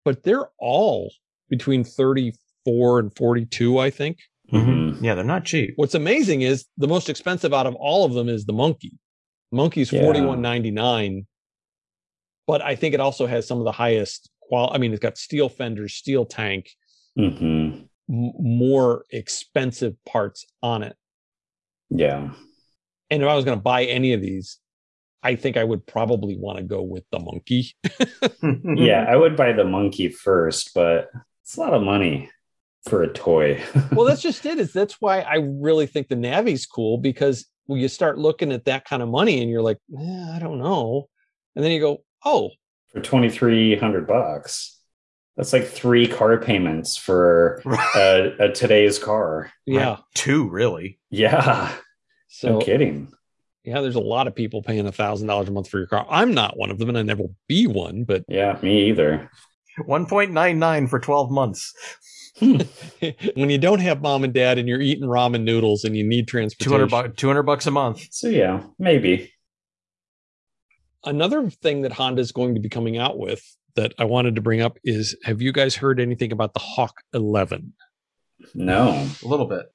But 0.04 0.22
they're 0.24 0.48
all 0.58 1.10
between 1.48 1.84
34 1.84 2.98
and 2.98 3.16
42, 3.16 3.78
I 3.78 3.90
think. 3.90 4.18
Mhm. 4.52 5.02
Yeah, 5.02 5.14
they're 5.14 5.24
not 5.24 5.44
cheap. 5.44 5.72
What's 5.76 5.94
amazing 5.94 6.42
is 6.42 6.66
the 6.76 6.88
most 6.88 7.08
expensive 7.08 7.52
out 7.54 7.66
of 7.66 7.74
all 7.76 8.04
of 8.04 8.12
them 8.12 8.28
is 8.28 8.44
the 8.44 8.52
Monkey. 8.52 8.92
Monkey's 9.50 9.90
Yeah. 9.90 10.02
41.99, 10.02 11.26
but 12.48 12.60
I 12.62 12.74
think 12.74 12.94
it 12.94 13.00
also 13.00 13.26
has 13.28 13.46
some 13.46 13.58
of 13.58 13.64
the 13.64 13.72
highest 13.72 14.28
qual. 14.40 14.72
I 14.74 14.78
mean, 14.78 14.92
it's 14.92 15.00
got 15.00 15.16
steel 15.18 15.48
fenders, 15.48 15.94
steel 15.94 16.24
tank, 16.24 16.70
Mhm. 17.16 17.88
m- 18.10 18.32
more 18.40 19.04
expensive 19.10 19.94
parts 20.04 20.46
on 20.62 20.82
it. 20.82 20.96
Yeah. 21.90 22.32
And 23.10 23.22
if 23.22 23.28
I 23.28 23.36
was 23.36 23.44
going 23.44 23.58
to 23.58 23.62
buy 23.62 23.84
any 23.84 24.12
of 24.14 24.20
these, 24.20 24.58
I 25.22 25.34
think 25.36 25.56
I 25.56 25.64
would 25.64 25.86
probably 25.86 26.36
want 26.36 26.58
to 26.58 26.64
go 26.64 26.82
with 26.82 27.04
the 27.12 27.18
monkey. 27.20 27.74
Yeah. 28.76 29.04
I 29.08 29.16
would 29.16 29.36
buy 29.36 29.52
the 29.52 29.64
monkey 29.64 30.08
first, 30.08 30.72
but 30.74 31.10
it's 31.42 31.56
a 31.56 31.60
lot 31.60 31.74
of 31.74 31.82
money 31.82 32.30
for 32.84 33.02
a 33.02 33.12
toy. 33.12 33.62
well, 33.92 34.06
that's 34.06 34.22
just 34.22 34.46
it. 34.46 34.58
Is 34.58 34.72
that's 34.72 35.00
why 35.00 35.20
I 35.20 35.36
really 35.36 35.86
think 35.86 36.08
the 36.08 36.14
Navi's 36.14 36.64
cool 36.66 36.96
because 36.98 37.46
when 37.66 37.80
you 37.80 37.88
start 37.88 38.16
looking 38.18 38.52
at 38.52 38.64
that 38.66 38.84
kind 38.86 39.02
of 39.02 39.08
money 39.10 39.40
and 39.42 39.50
you're 39.50 39.62
like, 39.62 39.78
eh, 39.98 40.30
I 40.34 40.38
don't 40.38 40.58
know, 40.58 41.08
and 41.56 41.64
then 41.64 41.72
you 41.72 41.80
go, 41.80 42.04
oh, 42.24 42.50
for 42.92 43.00
2300 43.00 44.06
bucks. 44.06 44.74
That's 45.36 45.52
like 45.52 45.66
three 45.66 46.08
car 46.08 46.36
payments 46.38 46.96
for 46.96 47.62
a, 47.94 48.32
a 48.40 48.48
today's 48.52 48.98
car. 48.98 49.52
yeah. 49.66 49.98
Two, 50.14 50.48
really. 50.48 50.98
Yeah. 51.10 51.72
So 52.28 52.50
no 52.50 52.58
kidding. 52.58 53.12
yeah, 53.64 53.80
there's 53.80 53.94
a 53.94 54.00
lot 54.00 54.26
of 54.26 54.34
people 54.34 54.62
paying 54.62 54.86
a 54.86 54.92
thousand 54.92 55.28
dollars 55.28 55.48
a 55.48 55.52
month 55.52 55.68
for 55.68 55.78
your 55.78 55.86
car. 55.86 56.06
I'm 56.10 56.34
not 56.34 56.56
one 56.58 56.70
of 56.70 56.78
them, 56.78 56.88
and 56.88 56.98
I 56.98 57.02
never 57.02 57.22
will 57.22 57.36
be 57.46 57.66
one. 57.66 58.04
But 58.04 58.24
Yeah, 58.28 58.58
me 58.62 58.88
either. 58.88 59.30
1.99 59.86 60.88
for 60.90 60.98
12 60.98 61.30
months. 61.30 61.72
Hmm. 62.38 62.58
when 63.34 63.50
you 63.50 63.58
don't 63.58 63.80
have 63.80 64.02
mom 64.02 64.24
and 64.24 64.32
dad 64.32 64.58
and 64.58 64.68
you're 64.68 64.80
eating 64.80 65.04
ramen 65.08 65.42
noodles 65.42 65.84
and 65.84 65.96
you 65.96 66.04
need 66.04 66.28
transportation, 66.28 66.88
200, 66.88 67.08
bu- 67.10 67.14
200 67.14 67.42
bucks 67.44 67.66
a 67.66 67.70
month. 67.70 68.06
So 68.10 68.28
yeah, 68.28 68.62
maybe. 68.78 69.32
Another 71.04 71.50
thing 71.50 71.82
that 71.82 71.92
Honda 71.92 72.20
is 72.20 72.32
going 72.32 72.54
to 72.54 72.60
be 72.60 72.68
coming 72.68 72.98
out 72.98 73.18
with 73.18 73.42
that 73.76 73.94
I 73.98 74.04
wanted 74.04 74.34
to 74.34 74.40
bring 74.40 74.60
up 74.60 74.78
is 74.84 75.16
have 75.24 75.40
you 75.40 75.52
guys 75.52 75.76
heard 75.76 76.00
anything 76.00 76.32
about 76.32 76.54
the 76.54 76.60
Hawk 76.60 76.94
11? 77.12 77.72
No. 78.54 79.08
A 79.24 79.28
little 79.28 79.46
bit. 79.46 79.66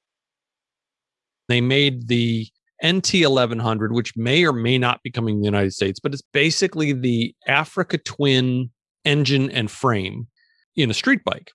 They 1.48 1.62
made 1.62 2.08
the 2.08 2.48
NT 2.86 3.14
1100, 3.14 3.94
which 3.94 4.18
may 4.18 4.46
or 4.46 4.54
may 4.54 4.78
not 4.78 5.02
be 5.04 5.12
coming 5.12 5.36
to 5.36 5.40
the 5.40 5.46
United 5.46 5.74
States, 5.74 6.00
but 6.00 6.14
it's 6.14 6.24
basically 6.34 6.94
the 6.94 7.36
Africa 7.48 7.98
Twin 7.98 8.72
engine 9.06 9.50
and 9.52 9.70
frame 9.70 10.28
in 10.76 10.90
a 10.90 10.94
street 10.94 11.24
bike, 11.24 11.52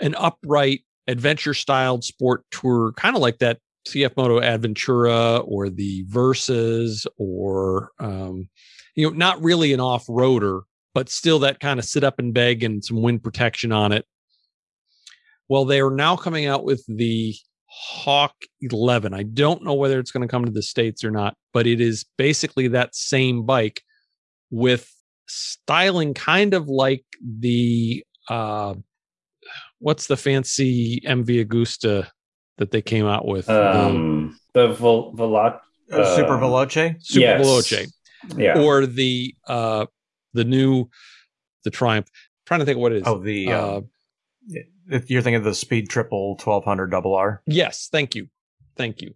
an 0.00 0.14
upright 0.14 0.80
adventure 1.06 1.54
styled 1.54 2.04
sport 2.04 2.44
tour, 2.50 2.92
kind 2.96 3.16
of 3.16 3.22
like 3.22 3.38
that 3.38 3.58
CF 3.86 4.16
Moto 4.16 4.40
Adventura 4.40 5.44
or 5.46 5.70
the 5.70 6.04
Versys 6.06 7.06
or, 7.18 7.90
um, 8.00 8.48
you 8.94 9.08
know, 9.08 9.16
not 9.16 9.42
really 9.42 9.72
an 9.72 9.80
off 9.80 10.06
roader, 10.06 10.62
but 10.94 11.08
still 11.08 11.38
that 11.40 11.60
kind 11.60 11.78
of 11.78 11.84
sit 11.84 12.04
up 12.04 12.18
and 12.18 12.34
beg 12.34 12.64
and 12.64 12.84
some 12.84 13.02
wind 13.02 13.22
protection 13.22 13.72
on 13.72 13.92
it. 13.92 14.04
Well, 15.48 15.64
they 15.64 15.80
are 15.80 15.90
now 15.90 16.16
coming 16.16 16.46
out 16.46 16.64
with 16.64 16.84
the 16.88 17.34
Hawk 17.66 18.34
11. 18.60 19.14
I 19.14 19.22
don't 19.22 19.62
know 19.62 19.74
whether 19.74 19.98
it's 19.98 20.10
going 20.10 20.26
to 20.26 20.30
come 20.30 20.44
to 20.44 20.50
the 20.50 20.62
States 20.62 21.04
or 21.04 21.10
not, 21.10 21.36
but 21.52 21.66
it 21.66 21.80
is 21.80 22.04
basically 22.16 22.68
that 22.68 22.96
same 22.96 23.44
bike 23.44 23.82
with 24.50 24.90
styling 25.28 26.14
kind 26.14 26.54
of 26.54 26.68
like 26.68 27.04
the, 27.22 28.04
uh, 28.28 28.74
what's 29.78 30.06
the 30.06 30.16
fancy 30.16 31.00
MV 31.06 31.46
Agusta 31.46 32.08
that 32.58 32.70
they 32.70 32.82
came 32.82 33.06
out 33.06 33.26
with? 33.26 33.46
The 33.46 33.76
Um, 33.76 34.38
the 34.54 34.68
Vol- 34.68 35.12
Velat. 35.14 35.60
Uh, 35.92 36.16
Super 36.16 36.34
Um, 36.34 36.40
Veloce? 36.40 36.96
Super 37.02 37.20
yes. 37.20 37.46
Veloce. 37.46 37.92
Yeah. 38.36 38.58
or 38.60 38.86
the 38.86 39.34
uh 39.46 39.86
the 40.34 40.44
new 40.44 40.88
the 41.64 41.70
Triumph. 41.70 42.08
trying 42.44 42.60
to 42.60 42.66
think 42.66 42.76
of 42.76 42.82
what 42.82 42.92
it 42.92 42.98
is. 43.02 43.02
Oh, 43.06 43.18
the. 43.18 43.52
uh, 43.52 43.58
Uh, 43.58 43.80
if 44.88 45.10
you're 45.10 45.22
thinking 45.22 45.36
of 45.36 45.44
the 45.44 45.54
Speed 45.54 45.88
Triple 45.90 46.36
1200 46.36 46.86
double 46.90 47.14
R. 47.14 47.42
yes, 47.46 47.88
thank 47.90 48.14
you, 48.14 48.28
thank 48.76 49.02
you. 49.02 49.14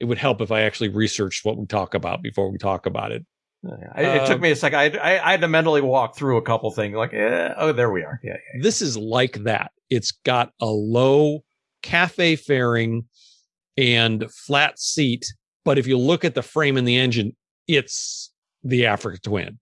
It 0.00 0.06
would 0.06 0.16
help 0.18 0.40
if 0.40 0.50
I 0.50 0.62
actually 0.62 0.88
researched 0.88 1.44
what 1.44 1.56
we 1.58 1.66
talk 1.66 1.94
about 1.94 2.22
before 2.22 2.50
we 2.50 2.56
talk 2.58 2.86
about 2.86 3.12
it. 3.12 3.24
It, 3.62 3.70
it 3.96 4.26
took 4.26 4.36
Um, 4.36 4.40
me 4.40 4.50
a 4.50 4.56
second. 4.56 4.78
I, 4.78 4.84
I, 5.16 5.28
I 5.28 5.30
had 5.32 5.42
to 5.42 5.48
mentally 5.48 5.82
walk 5.82 6.16
through 6.16 6.38
a 6.38 6.42
couple 6.42 6.70
things 6.72 6.96
like, 6.96 7.12
eh, 7.14 7.54
oh, 7.56 7.72
there 7.72 7.90
we 7.92 8.02
are. 8.02 8.18
Yeah. 8.24 8.32
yeah. 8.54 8.62
This 8.62 8.82
is 8.82 8.96
like 8.96 9.44
that. 9.44 9.70
It's 9.90 10.10
got 10.24 10.52
a 10.60 10.66
low 10.66 11.44
cafe 11.82 12.36
fairing 12.36 13.04
and 13.76 14.30
flat 14.30 14.78
seat, 14.78 15.26
but 15.64 15.78
if 15.78 15.86
you 15.86 15.98
look 15.98 16.24
at 16.24 16.34
the 16.34 16.42
frame 16.42 16.76
and 16.76 16.86
the 16.86 16.96
engine, 16.96 17.34
it's 17.66 18.32
the 18.62 18.86
Africa 18.86 19.18
Twin. 19.22 19.58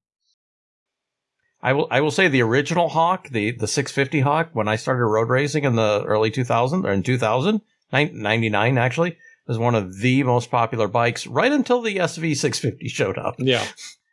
I 1.63 1.75
will. 1.75 1.89
I 1.91 2.01
will 2.01 2.11
say 2.11 2.29
the 2.29 2.43
original 2.43 2.89
Hawk, 2.89 3.29
the 3.29 3.51
the 3.51 3.67
650 3.67 4.21
Hawk, 4.21 4.49
when 4.55 4.67
I 4.67 4.77
started 4.77 5.05
road 5.05 5.29
racing 5.29 5.65
in 5.65 5.77
the 5.77 6.03
early 6.07 6.31
2000 6.31 6.87
or 6.87 6.91
in 6.93 7.03
2000, 7.03 7.61
99 7.93 8.79
actually, 8.79 9.19
was 9.47 9.59
one 9.59 9.75
of 9.75 9.99
the 9.99 10.23
most 10.23 10.51
popular 10.51 10.89
bikes 10.89 11.27
right 11.27 11.53
until 11.53 11.83
the 11.83 11.97
SV 11.97 12.35
650 12.37 12.89
showed 12.89 13.19
up, 13.19 13.35
Yeah. 13.39 13.67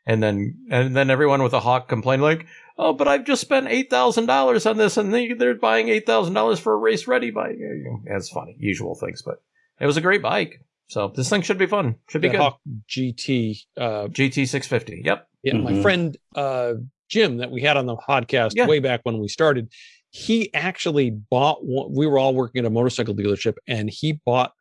and 0.06 0.22
then 0.22 0.58
and 0.70 0.94
then 0.96 1.10
everyone 1.10 1.42
with 1.42 1.54
a 1.54 1.62
Hawk 1.62 1.88
complained 1.88 2.22
like, 2.22 2.46
oh, 2.78 2.94
but 2.94 3.08
I've 3.08 3.26
just 3.26 3.42
spent 3.42 3.68
eight 3.68 3.90
thousand 3.90 4.26
dollars 4.28 4.66
on 4.66 4.78
this, 4.78 4.98
and 4.98 5.14
they, 5.14 5.34
they're 5.34 5.56
buying 5.56 5.90
eight 5.90 6.06
thousand 6.06 6.34
dollars 6.34 6.60
for 6.60 6.74
a 6.74 6.78
race 6.78 7.08
ready 7.08 7.32
bike. 7.32 7.58
Yeah, 7.60 8.16
It's 8.18 8.30
funny, 8.30 8.56
usual 8.60 8.96
things, 8.96 9.22
but 9.24 9.42
it 9.80 9.86
was 9.86 9.98
a 9.98 10.02
great 10.02 10.22
bike. 10.22 10.62
So 10.90 11.12
this 11.14 11.30
thing 11.30 11.42
should 11.42 11.58
be 11.58 11.66
fun. 11.66 11.96
Should 12.10 12.22
be 12.22 12.30
The 12.30 12.34
good. 12.34 12.42
Hawk 12.42 12.60
GT 12.90 13.58
uh 13.78 14.08
GT 14.08 14.48
650. 14.48 15.02
Yep. 15.06 15.28
Yeah, 15.44 15.54
my 15.58 15.74
Mhm. 15.74 15.82
friend 15.82 16.18
uh, 16.36 16.74
Jim 17.10 17.38
that 17.38 17.52
we 17.52 17.62
had 17.62 17.78
on 17.78 17.86
the 17.86 17.96
podcast 17.98 18.52
Yeah. 18.56 18.68
way 18.68 18.80
back 18.80 19.02
when 19.04 19.20
we 19.20 19.28
started, 19.28 19.72
he 20.10 20.54
actually 20.54 21.10
bought 21.12 21.64
one. 21.66 21.94
We 21.96 22.08
were 22.08 22.18
all 22.18 22.34
working 22.34 22.60
at 22.60 22.66
a 22.66 22.70
motorcycle 22.70 23.16
dealership, 23.16 23.56
and 23.68 23.90
he 23.90 24.20
bought 24.26 24.52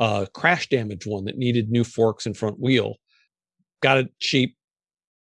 a 0.00 0.26
crash 0.32 0.68
damage 0.68 1.06
one 1.06 1.24
that 1.24 1.36
needed 1.38 1.70
new 1.70 1.82
forks 1.84 2.26
and 2.26 2.36
front 2.36 2.58
wheel. 2.60 2.96
Got 3.80 3.98
it 3.98 4.08
cheap, 4.20 4.56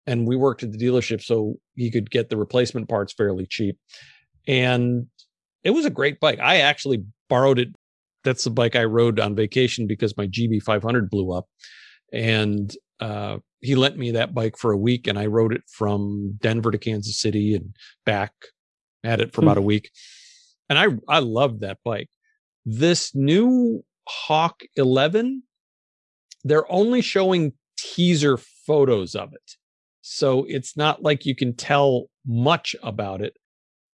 and 0.06 0.26
we 0.26 0.36
worked 0.36 0.62
at 0.62 0.72
the 0.72 0.78
dealership, 0.78 1.22
so 1.22 1.56
he 1.76 1.90
could 1.90 2.10
get 2.10 2.28
the 2.28 2.36
replacement 2.36 2.88
parts 2.88 3.12
fairly 3.12 3.46
cheap. 3.46 3.78
And 4.46 5.06
it 5.62 5.70
was 5.70 5.84
a 5.84 5.90
great 5.90 6.20
bike. 6.20 6.38
I 6.40 6.58
actually 6.58 7.04
borrowed 7.28 7.58
it. 7.58 7.68
That's 8.22 8.44
the 8.44 8.50
bike 8.50 8.76
I 8.76 8.84
rode 8.84 9.20
on 9.20 9.34
vacation 9.34 9.86
because 9.86 10.16
my 10.16 10.26
GB500 10.26 11.08
blew 11.10 11.32
up, 11.32 11.46
and 12.12 12.74
uh, 13.00 13.38
he 13.60 13.74
lent 13.74 13.96
me 13.96 14.10
that 14.12 14.34
bike 14.34 14.56
for 14.56 14.72
a 14.72 14.76
week 14.76 15.06
and 15.06 15.18
I 15.18 15.26
rode 15.26 15.52
it 15.52 15.62
from 15.68 16.38
Denver 16.40 16.70
to 16.70 16.78
Kansas 16.78 17.18
City 17.18 17.54
and 17.54 17.74
back. 18.06 18.32
Had 19.02 19.20
it 19.20 19.32
for 19.32 19.40
Hmm. 19.40 19.48
about 19.48 19.58
a 19.58 19.62
week. 19.62 19.90
And 20.70 20.78
I 20.78 20.86
I 21.08 21.18
loved 21.18 21.60
that 21.60 21.78
bike. 21.84 22.08
This 22.64 23.14
new 23.14 23.84
Hawk 24.08 24.62
11, 24.76 25.42
they're 26.44 26.70
only 26.70 27.00
showing 27.02 27.52
teaser 27.76 28.36
photos 28.66 29.14
of 29.14 29.32
it. 29.34 29.56
So 30.06 30.44
it's 30.46 30.76
not 30.76 31.02
like 31.02 31.24
you 31.24 31.34
can 31.34 31.56
tell 31.56 32.10
much 32.26 32.76
about 32.82 33.22
it, 33.22 33.38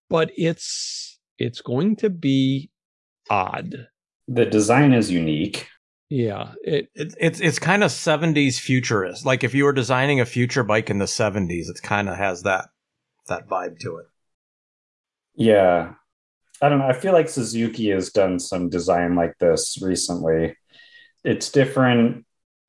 but 0.08 0.32
it's 0.36 1.20
it's 1.38 1.61
going 1.61 1.94
to 1.96 2.11
be 2.11 2.68
odd. 3.30 3.86
The 4.26 4.44
design 4.44 4.92
is 4.92 5.12
unique. 5.12 5.68
Yeah, 6.08 6.54
it, 6.64 6.88
It's 6.96 7.14
it's 7.20 7.40
it's 7.40 7.58
kind 7.61 7.84
of 7.84 7.92
70s 7.92 8.58
futurist. 8.58 9.24
Like 9.24 9.44
if 9.44 9.54
you 9.54 9.62
were 9.64 9.72
designing 9.72 10.18
a 10.18 10.26
future 10.26 10.64
bike 10.64 10.90
in 10.90 10.98
the 10.98 11.06
70s, 11.06 11.68
it 11.68 11.80
kind 11.80 12.08
of 12.08 12.16
has 12.16 12.42
that 12.42 12.70
that 13.28 13.46
vibe 13.48 13.78
to 13.78 13.98
it. 13.98 14.06
Yeah. 15.36 15.94
I 16.61 16.68
don't 16.68 16.80
know. 16.80 16.88
I 16.88 16.92
feel 16.92 17.12
like 17.12 17.28
Suzuki 17.28 17.90
has 17.90 18.11
done 18.11 18.40
some 18.40 18.68
design 18.68 19.14
like 19.14 19.38
this 19.38 19.78
recently. 19.80 20.56
It's 21.22 21.52
different. 21.52 22.26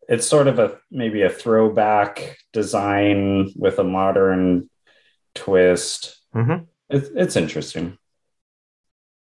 It's 0.07 0.27
sort 0.27 0.47
of 0.47 0.59
a 0.59 0.77
maybe 0.89 1.21
a 1.21 1.29
throwback 1.29 2.37
design 2.53 3.51
with 3.55 3.79
a 3.79 3.83
modern 3.83 4.69
twist. 5.35 6.17
Mm-hmm. 6.35 6.65
It's, 6.89 7.09
it's 7.15 7.35
interesting. 7.35 7.97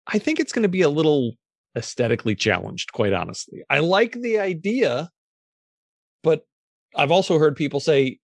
I 0.07 0.19
think 0.19 0.41
it's 0.41 0.53
going 0.53 0.63
to 0.63 0.69
be 0.69 0.83
a 0.83 0.89
little 0.89 1.35
aesthetically 1.77 2.35
challenged, 2.35 2.93
quite 2.93 3.13
honestly. 3.13 3.63
I 3.69 3.81
like 3.81 4.13
the 4.13 4.39
idea, 4.39 5.11
but 6.23 6.47
I've 6.97 7.11
also 7.11 7.39
heard 7.39 7.57
people 7.57 7.81
say 7.81 8.19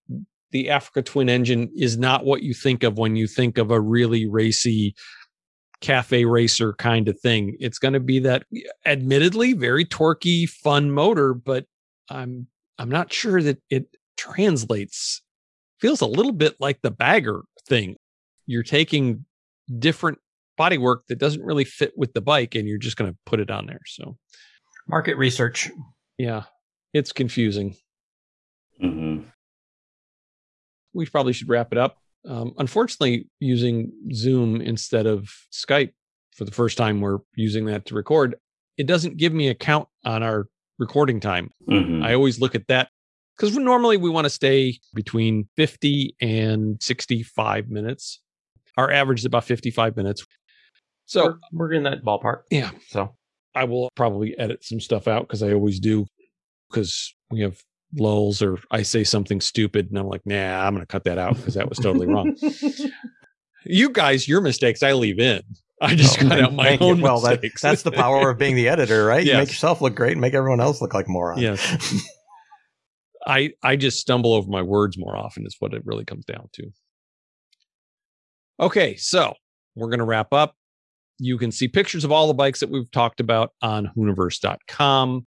the 0.50 0.70
Africa 0.70 1.02
Twin 1.02 1.28
engine 1.28 1.70
is 1.76 1.98
not 1.98 2.24
what 2.24 2.42
you 2.42 2.54
think 2.54 2.84
of 2.84 2.96
when 2.96 3.16
you 3.16 3.26
think 3.26 3.58
of 3.58 3.70
a 3.70 3.80
really 3.80 4.26
racy 4.26 4.94
cafe 5.80 6.24
racer 6.24 6.72
kind 6.72 7.08
of 7.08 7.20
thing. 7.20 7.56
It's 7.60 7.78
going 7.78 7.94
to 7.94 8.00
be 8.00 8.20
that 8.20 8.44
admittedly 8.86 9.52
very 9.52 9.84
torquey, 9.84 10.48
fun 10.48 10.90
motor, 10.90 11.34
but 11.34 11.66
I'm 12.08 12.46
I'm 12.78 12.88
not 12.88 13.12
sure 13.12 13.42
that 13.42 13.58
it 13.70 13.86
translates. 14.16 15.22
Feels 15.80 16.00
a 16.00 16.06
little 16.06 16.32
bit 16.32 16.56
like 16.60 16.80
the 16.82 16.90
bagger 16.90 17.42
thing. 17.68 17.96
You're 18.46 18.62
taking 18.62 19.24
different 19.78 20.18
bodywork 20.58 20.98
that 21.08 21.18
doesn't 21.18 21.42
really 21.42 21.64
fit 21.64 21.92
with 21.96 22.14
the 22.14 22.20
bike 22.20 22.54
and 22.54 22.68
you're 22.68 22.78
just 22.78 22.96
going 22.96 23.10
to 23.12 23.18
put 23.26 23.40
it 23.40 23.50
on 23.50 23.66
there. 23.66 23.80
So, 23.86 24.16
Market 24.88 25.16
research. 25.16 25.70
yeah, 26.18 26.44
it's 26.92 27.12
confusing. 27.12 27.74
hmm 28.80 29.20
We 30.92 31.06
probably 31.06 31.32
should 31.32 31.48
wrap 31.48 31.72
it 31.72 31.78
up. 31.78 31.98
Um, 32.28 32.54
unfortunately, 32.58 33.28
using 33.40 33.92
Zoom 34.12 34.60
instead 34.60 35.06
of 35.06 35.28
Skype 35.52 35.92
for 36.36 36.44
the 36.44 36.50
first 36.52 36.78
time, 36.78 37.00
we're 37.00 37.18
using 37.34 37.66
that 37.66 37.86
to 37.86 37.94
record. 37.94 38.36
It 38.78 38.86
doesn't 38.86 39.16
give 39.16 39.32
me 39.32 39.48
a 39.48 39.54
count 39.54 39.88
on 40.04 40.22
our 40.22 40.46
recording 40.78 41.20
time. 41.20 41.50
hmm 41.66 42.02
I 42.02 42.14
always 42.14 42.40
look 42.40 42.54
at 42.54 42.66
that 42.68 42.88
because 43.36 43.56
normally 43.56 43.96
we 43.96 44.10
want 44.10 44.24
to 44.24 44.30
stay 44.30 44.78
between 44.94 45.48
50 45.56 46.16
and 46.20 46.82
65 46.82 47.68
minutes. 47.68 48.20
Our 48.76 48.90
average 48.90 49.20
is 49.20 49.24
about 49.24 49.44
55 49.44 49.96
minutes. 49.96 50.26
So 51.06 51.24
we're, 51.24 51.36
we're 51.52 51.72
in 51.72 51.82
that 51.84 52.02
ballpark. 52.04 52.42
Yeah. 52.50 52.70
So 52.88 53.14
I 53.54 53.64
will 53.64 53.90
probably 53.94 54.36
edit 54.38 54.64
some 54.64 54.80
stuff 54.80 55.06
out 55.06 55.26
because 55.28 55.42
I 55.42 55.52
always 55.52 55.78
do 55.78 56.06
because 56.70 57.14
we 57.30 57.40
have 57.40 57.60
lulls 57.96 58.42
or 58.42 58.58
I 58.70 58.82
say 58.82 59.04
something 59.04 59.40
stupid 59.40 59.88
and 59.90 59.98
I'm 59.98 60.08
like, 60.08 60.22
nah, 60.24 60.66
I'm 60.66 60.74
going 60.74 60.82
to 60.82 60.90
cut 60.90 61.04
that 61.04 61.18
out 61.18 61.36
because 61.36 61.54
that 61.54 61.68
was 61.68 61.78
totally 61.78 62.06
wrong. 62.06 62.36
You 63.66 63.90
guys, 63.90 64.28
your 64.28 64.42
mistakes 64.42 64.82
I 64.82 64.92
leave 64.92 65.18
in. 65.18 65.40
I 65.80 65.94
just 65.94 66.18
Oh, 66.22 66.28
cut 66.28 66.40
out 66.40 66.52
my 66.54 66.70
you. 66.72 66.78
own 66.80 67.00
Well, 67.00 67.20
that, 67.20 67.42
that's 67.60 67.82
the 67.82 67.90
power 67.92 68.30
of 68.30 68.38
being 68.38 68.54
the 68.56 68.68
editor, 68.68 69.04
right? 69.04 69.24
You 69.24 69.34
make 69.34 69.48
yourself 69.48 69.80
look 69.80 69.94
great 69.94 70.12
and 70.12 70.20
make 70.20 70.34
everyone 70.34 70.60
else 70.60 70.80
look 70.80 70.94
like 70.94 71.08
morons. 71.08 71.42
yes. 71.42 72.06
I 73.26 73.52
I 73.62 73.76
just 73.76 73.98
stumble 73.98 74.34
over 74.34 74.48
my 74.50 74.60
words 74.62 74.98
more 74.98 75.16
often 75.16 75.46
is 75.46 75.56
what 75.58 75.72
it 75.72 75.82
really 75.86 76.04
comes 76.04 76.24
down 76.26 76.48
to. 76.52 76.70
Okay, 78.60 78.96
so 78.96 79.34
we're 79.74 79.88
going 79.88 79.98
to 79.98 80.04
wrap 80.04 80.32
up. 80.32 80.54
You 81.18 81.38
can 81.38 81.50
see 81.50 81.66
pictures 81.68 82.04
of 82.04 82.12
all 82.12 82.26
the 82.28 82.34
bikes 82.34 82.60
that 82.60 82.70
we've 82.70 82.90
talked 82.90 83.20
about 83.20 83.50
on 83.62 83.90
hooniverse.com. 83.96 85.26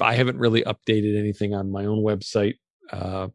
I 0.00 0.14
haven't 0.14 0.38
really 0.38 0.62
updated 0.62 1.18
anything 1.18 1.54
on 1.54 1.70
my 1.72 1.84
own 1.84 2.04
website. 2.04 2.54
Uh, 2.92 3.28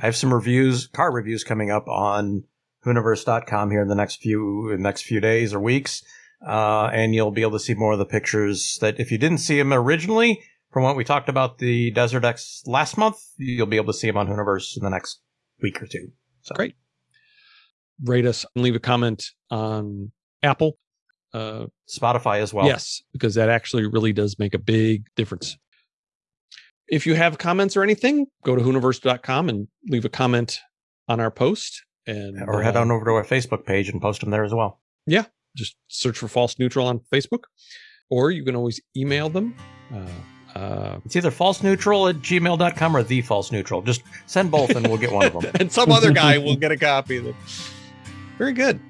I 0.00 0.06
have 0.06 0.16
some 0.16 0.32
reviews, 0.32 0.86
car 0.86 1.12
reviews 1.12 1.44
coming 1.44 1.70
up 1.70 1.86
on 1.88 2.44
Hooniverse.com 2.84 3.70
here 3.70 3.82
in 3.82 3.88
the 3.88 3.94
next 3.94 4.20
few 4.20 4.74
next 4.78 5.02
few 5.02 5.20
days 5.20 5.52
or 5.52 5.60
weeks, 5.60 6.02
uh, 6.46 6.90
and 6.92 7.14
you'll 7.14 7.30
be 7.30 7.42
able 7.42 7.52
to 7.52 7.60
see 7.60 7.74
more 7.74 7.92
of 7.92 7.98
the 7.98 8.06
pictures 8.06 8.78
that 8.80 8.98
if 8.98 9.12
you 9.12 9.18
didn't 9.18 9.38
see 9.38 9.58
them 9.58 9.72
originally 9.72 10.42
from 10.70 10.82
what 10.82 10.96
we 10.96 11.04
talked 11.04 11.28
about 11.28 11.58
the 11.58 11.90
Desert 11.90 12.24
X 12.24 12.62
last 12.66 12.96
month, 12.96 13.18
you'll 13.36 13.66
be 13.66 13.76
able 13.76 13.92
to 13.92 13.98
see 13.98 14.06
them 14.06 14.16
on 14.16 14.28
Hooniverse 14.28 14.76
in 14.76 14.82
the 14.82 14.90
next 14.90 15.20
week 15.62 15.82
or 15.82 15.86
two. 15.86 16.12
So 16.42 16.54
Great. 16.54 16.74
rate 18.02 18.24
us 18.24 18.46
and 18.54 18.64
leave 18.64 18.76
a 18.76 18.80
comment 18.80 19.30
on 19.50 20.12
Apple. 20.42 20.78
Uh, 21.32 21.66
Spotify 21.88 22.40
as 22.40 22.52
well. 22.52 22.66
Yes, 22.66 23.02
because 23.12 23.34
that 23.36 23.48
actually 23.48 23.86
really 23.86 24.12
does 24.12 24.38
make 24.38 24.54
a 24.54 24.58
big 24.58 25.04
difference. 25.14 25.56
If 26.88 27.06
you 27.06 27.14
have 27.14 27.38
comments 27.38 27.76
or 27.76 27.84
anything, 27.84 28.26
go 28.42 28.56
to 28.56 28.62
hooniverse.com 28.62 29.48
and 29.48 29.68
leave 29.86 30.04
a 30.04 30.08
comment 30.08 30.58
on 31.06 31.20
our 31.20 31.30
post 31.30 31.84
and 32.10 32.48
Or 32.48 32.62
head 32.62 32.76
uh, 32.76 32.80
on 32.80 32.90
over 32.90 33.04
to 33.06 33.10
our 33.12 33.24
Facebook 33.24 33.64
page 33.64 33.88
and 33.88 34.00
post 34.00 34.20
them 34.20 34.30
there 34.30 34.44
as 34.44 34.52
well. 34.52 34.80
Yeah, 35.06 35.24
just 35.56 35.76
search 35.88 36.18
for 36.18 36.28
false 36.28 36.58
neutral 36.58 36.86
on 36.86 37.00
Facebook. 37.12 37.44
Or 38.10 38.30
you 38.30 38.44
can 38.44 38.56
always 38.56 38.80
email 38.96 39.28
them. 39.28 39.54
Uh, 39.94 40.58
uh, 40.58 40.98
It's 41.04 41.14
either 41.16 41.30
false 41.30 41.62
neutral 41.62 42.08
at 42.08 42.16
gmail.com 42.16 42.96
or 42.96 43.02
the 43.04 43.20
false 43.22 43.52
neutral. 43.52 43.82
Just 43.82 44.02
send 44.26 44.50
both 44.50 44.70
and 44.70 44.86
we'll 44.86 44.98
get 44.98 45.12
one 45.12 45.26
of 45.26 45.32
them. 45.42 45.52
and 45.60 45.70
some 45.70 45.92
other 45.92 46.10
guy 46.12 46.38
will 46.38 46.56
get 46.56 46.72
a 46.72 46.76
copy 46.90 47.18
of 47.18 47.26
it. 47.26 47.34
Very 48.36 48.52
good. 48.52 48.80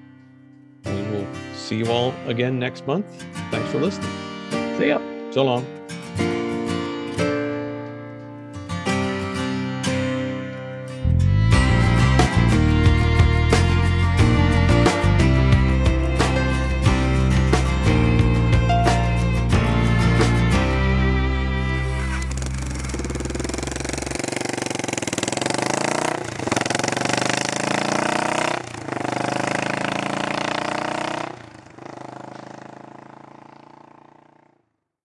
And 0.84 1.12
we'll 1.12 1.26
see 1.54 1.76
you 1.76 1.86
all 1.90 2.14
again 2.26 2.58
next 2.58 2.86
month. 2.86 3.06
Thanks 3.50 3.70
for 3.70 3.78
listening. 3.78 4.10
See 4.78 4.88
ya. 4.88 4.98
So 5.32 5.44
long. 5.44 5.79